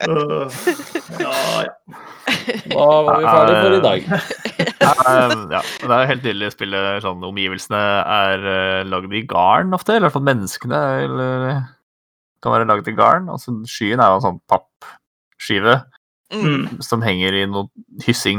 [1.20, 1.68] Ja, ja.
[2.70, 4.06] Da var vi ferdige for i dag.
[4.80, 9.74] Eh, ja, det er jo helt å spille sånn Omgivelsene er uh, lagd i garn
[9.76, 11.44] ofte, eller i hvert fall menneskene eller,
[12.42, 13.28] kan være laget i garn.
[13.32, 15.80] Altså, skyen er jo en sånn pappskive
[16.30, 16.76] Mm.
[16.86, 17.66] Som henger i noe
[18.06, 18.38] hyssing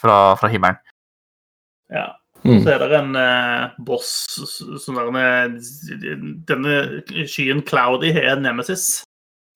[0.00, 0.78] fra, fra himmelen.
[1.92, 2.14] ja.
[2.44, 2.62] Mm.
[2.62, 4.08] Så er det en eh, boss
[4.80, 5.56] som er med
[6.46, 9.02] Denne skyen Cloudy har nemesis.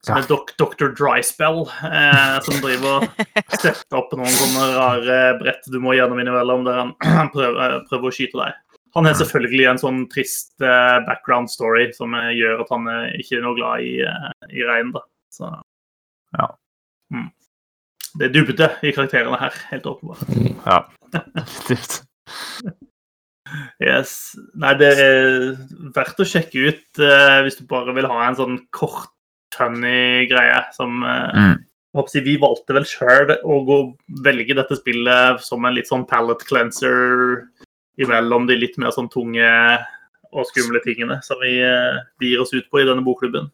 [0.05, 0.21] Som Ja.
[0.21, 0.91] er dok Dr.
[0.99, 3.25] Dryspell, eh, som driver og
[3.63, 8.13] setter opp noen sånne rare brett du må gjennom innimellom, der han prøver, prøver å
[8.19, 8.59] skyte deg.
[8.97, 13.39] Han har selvfølgelig en sånn trist eh, background story som gjør at han eh, ikke
[13.39, 14.93] er noe glad i, eh, i regn.
[14.97, 15.05] da.
[15.33, 15.49] Så,
[16.37, 16.51] Ja.
[17.13, 17.31] Mm.
[18.13, 20.27] Det er dubbete i karakterene her, helt åpenbart.
[20.67, 20.83] Ja,
[21.13, 22.03] definitivt.
[23.81, 24.13] Yes.
[24.57, 25.49] Nei, det er
[25.97, 29.11] verdt å sjekke ut uh, hvis du bare vil ha en sånn kort,
[29.53, 31.59] funny greie som uh, Mm.
[31.93, 33.77] Vi valgte vel sjøl å gå,
[34.25, 37.43] velge dette spillet som en litt sånn palette cleanser
[38.01, 39.49] imellom de litt mer sånn tunge
[40.33, 43.51] og skumle tingene som vi eh, gir oss ut på i denne bokklubben.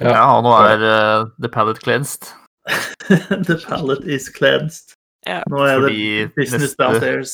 [0.00, 0.12] Ja.
[0.12, 2.32] Ja, og nå er uh, The pallet cleansed.
[3.48, 4.96] The pallet is cleansed.
[5.28, 5.40] Ja.
[5.52, 7.32] Nå er Fordi det business neste, downstairs.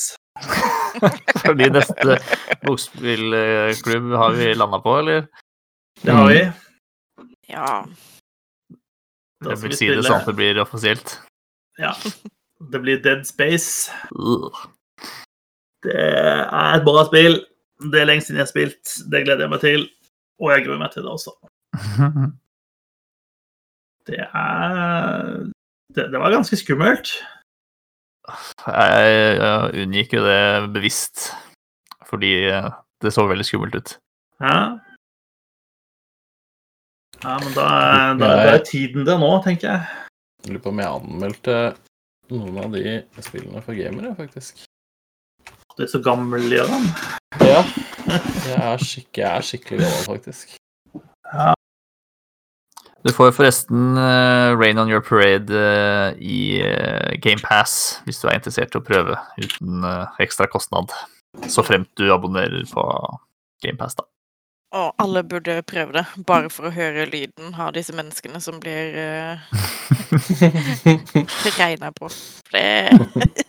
[1.47, 2.19] fordi neste
[2.67, 5.27] bokspillklubb har vi landa på, eller?
[6.03, 6.43] Det har vi.
[7.49, 7.71] Ja.
[9.47, 11.19] Jeg vil vi si det sånn at det blir offisielt.
[11.81, 11.95] Ja.
[12.61, 13.93] Det blir Dead Space.
[15.85, 17.39] Det er et bra spill.
[17.93, 18.95] Det er lenge siden jeg har spilt.
[19.13, 19.87] Det gleder jeg meg til.
[20.41, 21.37] Og jeg gruer meg til det også.
[24.07, 25.51] Det er
[25.95, 27.09] Det, det var ganske skummelt.
[28.67, 31.33] Jeg, jeg unngikk jo det bevisst,
[32.07, 32.33] fordi
[33.03, 33.97] det så veldig skummelt ut.
[34.41, 34.79] Ja.
[37.25, 37.67] Ja, men da,
[38.21, 39.87] da, da er tiden det nå, tenker jeg.
[40.45, 41.57] Jeg lurer på om jeg anmeldte
[42.33, 44.65] noen av de spillene for gamere, faktisk.
[45.77, 46.89] Du er så gammel, Jørgen.
[47.45, 47.61] Ja.
[48.07, 50.57] Jeg er, skikk, jeg er skikkelig gammel, faktisk.
[53.07, 58.41] Du får forresten uh, Rain on your parade uh, i uh, GamePass hvis du er
[58.41, 60.91] interessert i å prøve uten eh, ekstra kostnad.
[61.53, 62.83] Så fremt du abonnerer på
[63.63, 64.09] GamePass, da.
[64.75, 68.97] Og alle burde prøve det, bare for å høre lyden av disse menneskene som blir
[69.03, 69.39] uh,
[71.61, 72.11] regna på.
[72.51, 72.91] Det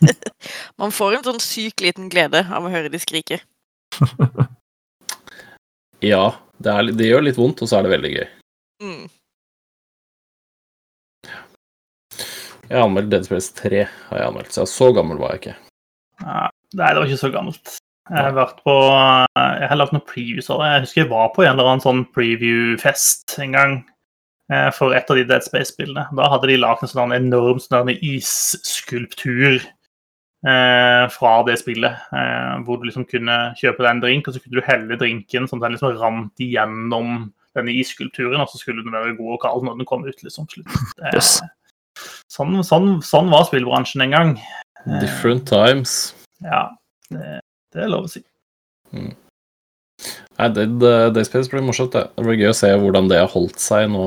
[0.80, 3.42] Man får en sånn syk liten glede av å høre de skrike.
[5.98, 8.26] Ja, det, er, det gjør litt vondt, og så er det veldig gøy.
[8.86, 9.08] Mm.
[12.68, 13.80] Jeg har anmeldt Dead Space 3,
[14.10, 15.56] har jeg anmeldt, så så gammel var jeg ikke.
[16.22, 17.74] Nei, det var ikke så gammelt.
[18.08, 18.74] Jeg har vært på
[19.36, 20.68] Jeg har lagt noen previews av det.
[20.72, 23.74] Jeg husker jeg var på en eller annen sånn preview-fest en gang
[24.52, 26.06] eh, for et av de Dead Space-spillene.
[26.16, 32.06] Da hadde de lagd en sånn enorm sånn isskulptur eh, fra det spillet.
[32.12, 35.50] Eh, hvor du liksom kunne kjøpe deg en drink, og så kunne du helle drinken
[35.50, 39.42] sånn at den liksom rant igjennom denne isskulpturen, og så skulle den være god og
[39.44, 40.22] kald når den kom ut.
[40.24, 40.72] liksom slutt.
[41.12, 41.38] Yes.
[42.30, 44.34] sånn, sånn, sånn var spillbransjen en gang.
[45.02, 46.14] Different times.
[46.44, 46.68] Ja,
[47.10, 47.40] det,
[47.78, 48.22] det er lov å si.
[48.92, 51.94] Nei, Dead Space blir morsomt.
[51.94, 52.04] Det.
[52.14, 54.04] det blir gøy å se hvordan det har holdt seg nå.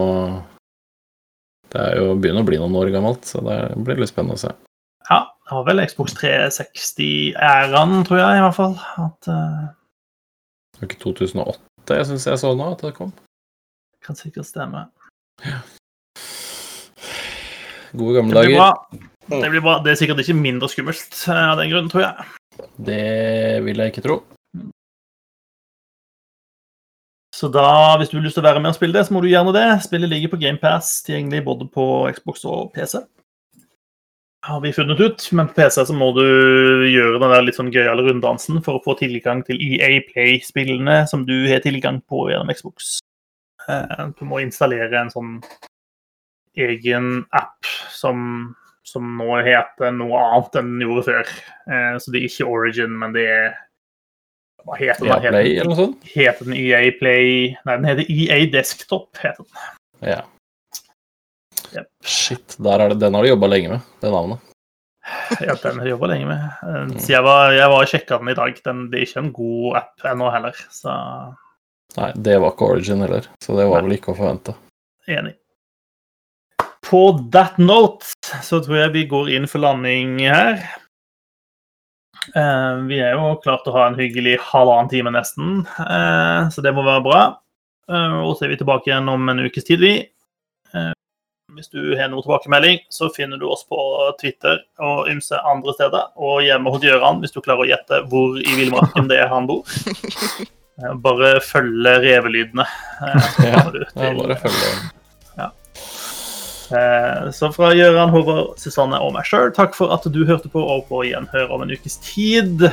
[1.71, 4.43] Det er jo begynner å bli noen år gammelt, så det blir litt spennende å
[4.43, 4.51] se.
[5.07, 8.75] Ja, det var vel Xbox 360-æraen, tror jeg i hvert fall.
[8.99, 9.69] At uh,
[10.75, 11.59] Det var ikke 2008
[11.91, 13.11] jeg syns jeg så nå at det kom.
[14.05, 14.85] kan sikkert stemme.
[17.91, 18.59] Gode gamle Det blir dager.
[18.59, 18.71] bra.
[19.31, 19.79] Det blir bra.
[19.83, 22.29] Det er sikkert ikke mindre skummelt eh, av den grunn, tror jeg.
[22.77, 24.19] Det vil jeg ikke tro.
[27.41, 29.21] Så da, hvis du har lyst til å være med og spille det, så må
[29.23, 29.65] du gjerne det.
[29.85, 32.99] Spillet ligger på GamePass, tilgjengelig både på Xbox og PC.
[34.45, 36.25] Har vi funnet ut, men på PC så må du
[36.89, 41.23] gjøre den der litt sånn gøyale runddansen for å få tilgang til EA Play-spillene som
[41.29, 42.97] du har tilgang på gjennom Xbox.
[43.69, 45.35] Eh, Du må installere en sånn
[46.57, 48.55] egen app som,
[48.87, 51.27] som nå heter noe annet enn den gjorde før.
[51.71, 53.51] Eh, Så det er ikke Origin, men det er
[54.65, 55.21] Hva heter EA den?
[55.21, 56.03] Heter- Play eller noe sånt?
[56.15, 59.17] Heter den EA Play Nei, den heter EA Desktop.
[59.17, 60.11] heter den.
[60.11, 60.21] Ja.
[61.75, 61.87] Yep.
[62.03, 64.39] Shit, det, den har de jobba lenge med, det navnet.
[65.41, 66.41] Ja, den har jeg jobba lenge med.
[66.67, 68.59] Eh, Så jeg var, jeg var og sjekka den i dag.
[68.65, 70.93] Den, det er ikke en god app ennå heller, så
[71.97, 74.53] Nei, det var ikke Origin heller, så det var vel ikke å forvente.
[75.09, 75.33] enig.
[76.85, 77.01] På
[77.31, 78.05] that note
[78.45, 80.61] så tror jeg vi går inn for landing her.
[82.35, 86.73] Uh, vi er jo klart å ha en hyggelig halvannen time nesten, uh, så det
[86.75, 87.21] må være bra.
[87.91, 89.95] Uh, og så er vi tilbake igjen om en ukes tid, vi.
[90.71, 90.91] Eh,
[91.51, 93.77] hvis du har noe tilbakemelding, så finner du oss på
[94.21, 96.13] Twitter og ymse andre steder.
[96.15, 99.49] Og hjemme hos Gjøran, hvis du klarer å gjette hvor i villmarken det er han
[99.49, 99.67] bor.
[101.05, 102.65] Bare følge revelydene.
[103.43, 103.67] Ja,
[103.99, 105.00] Ja, bare følge
[107.35, 110.85] Så fra Gøran, Håvard, Susanne og meg sjøl, takk for at du hørte på, og
[110.87, 112.63] på gjenhør om en ukes tid.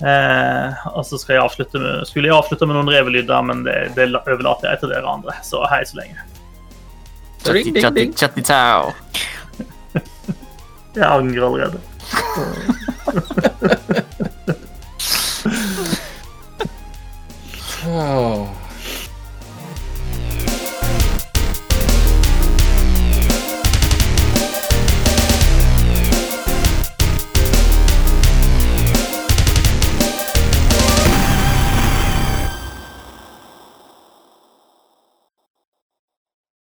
[0.00, 3.76] Eh, og så skal jeg avslutte med, skulle jeg avslutte med noen revelyder, men det,
[3.98, 5.36] det overlater jeg til dere andre.
[5.44, 6.16] Så hei så lenge.
[7.44, 8.92] Chatty, chatty, chatty, tau.
[10.96, 11.80] Jeg angrer allerede.
[17.86, 18.48] Åh.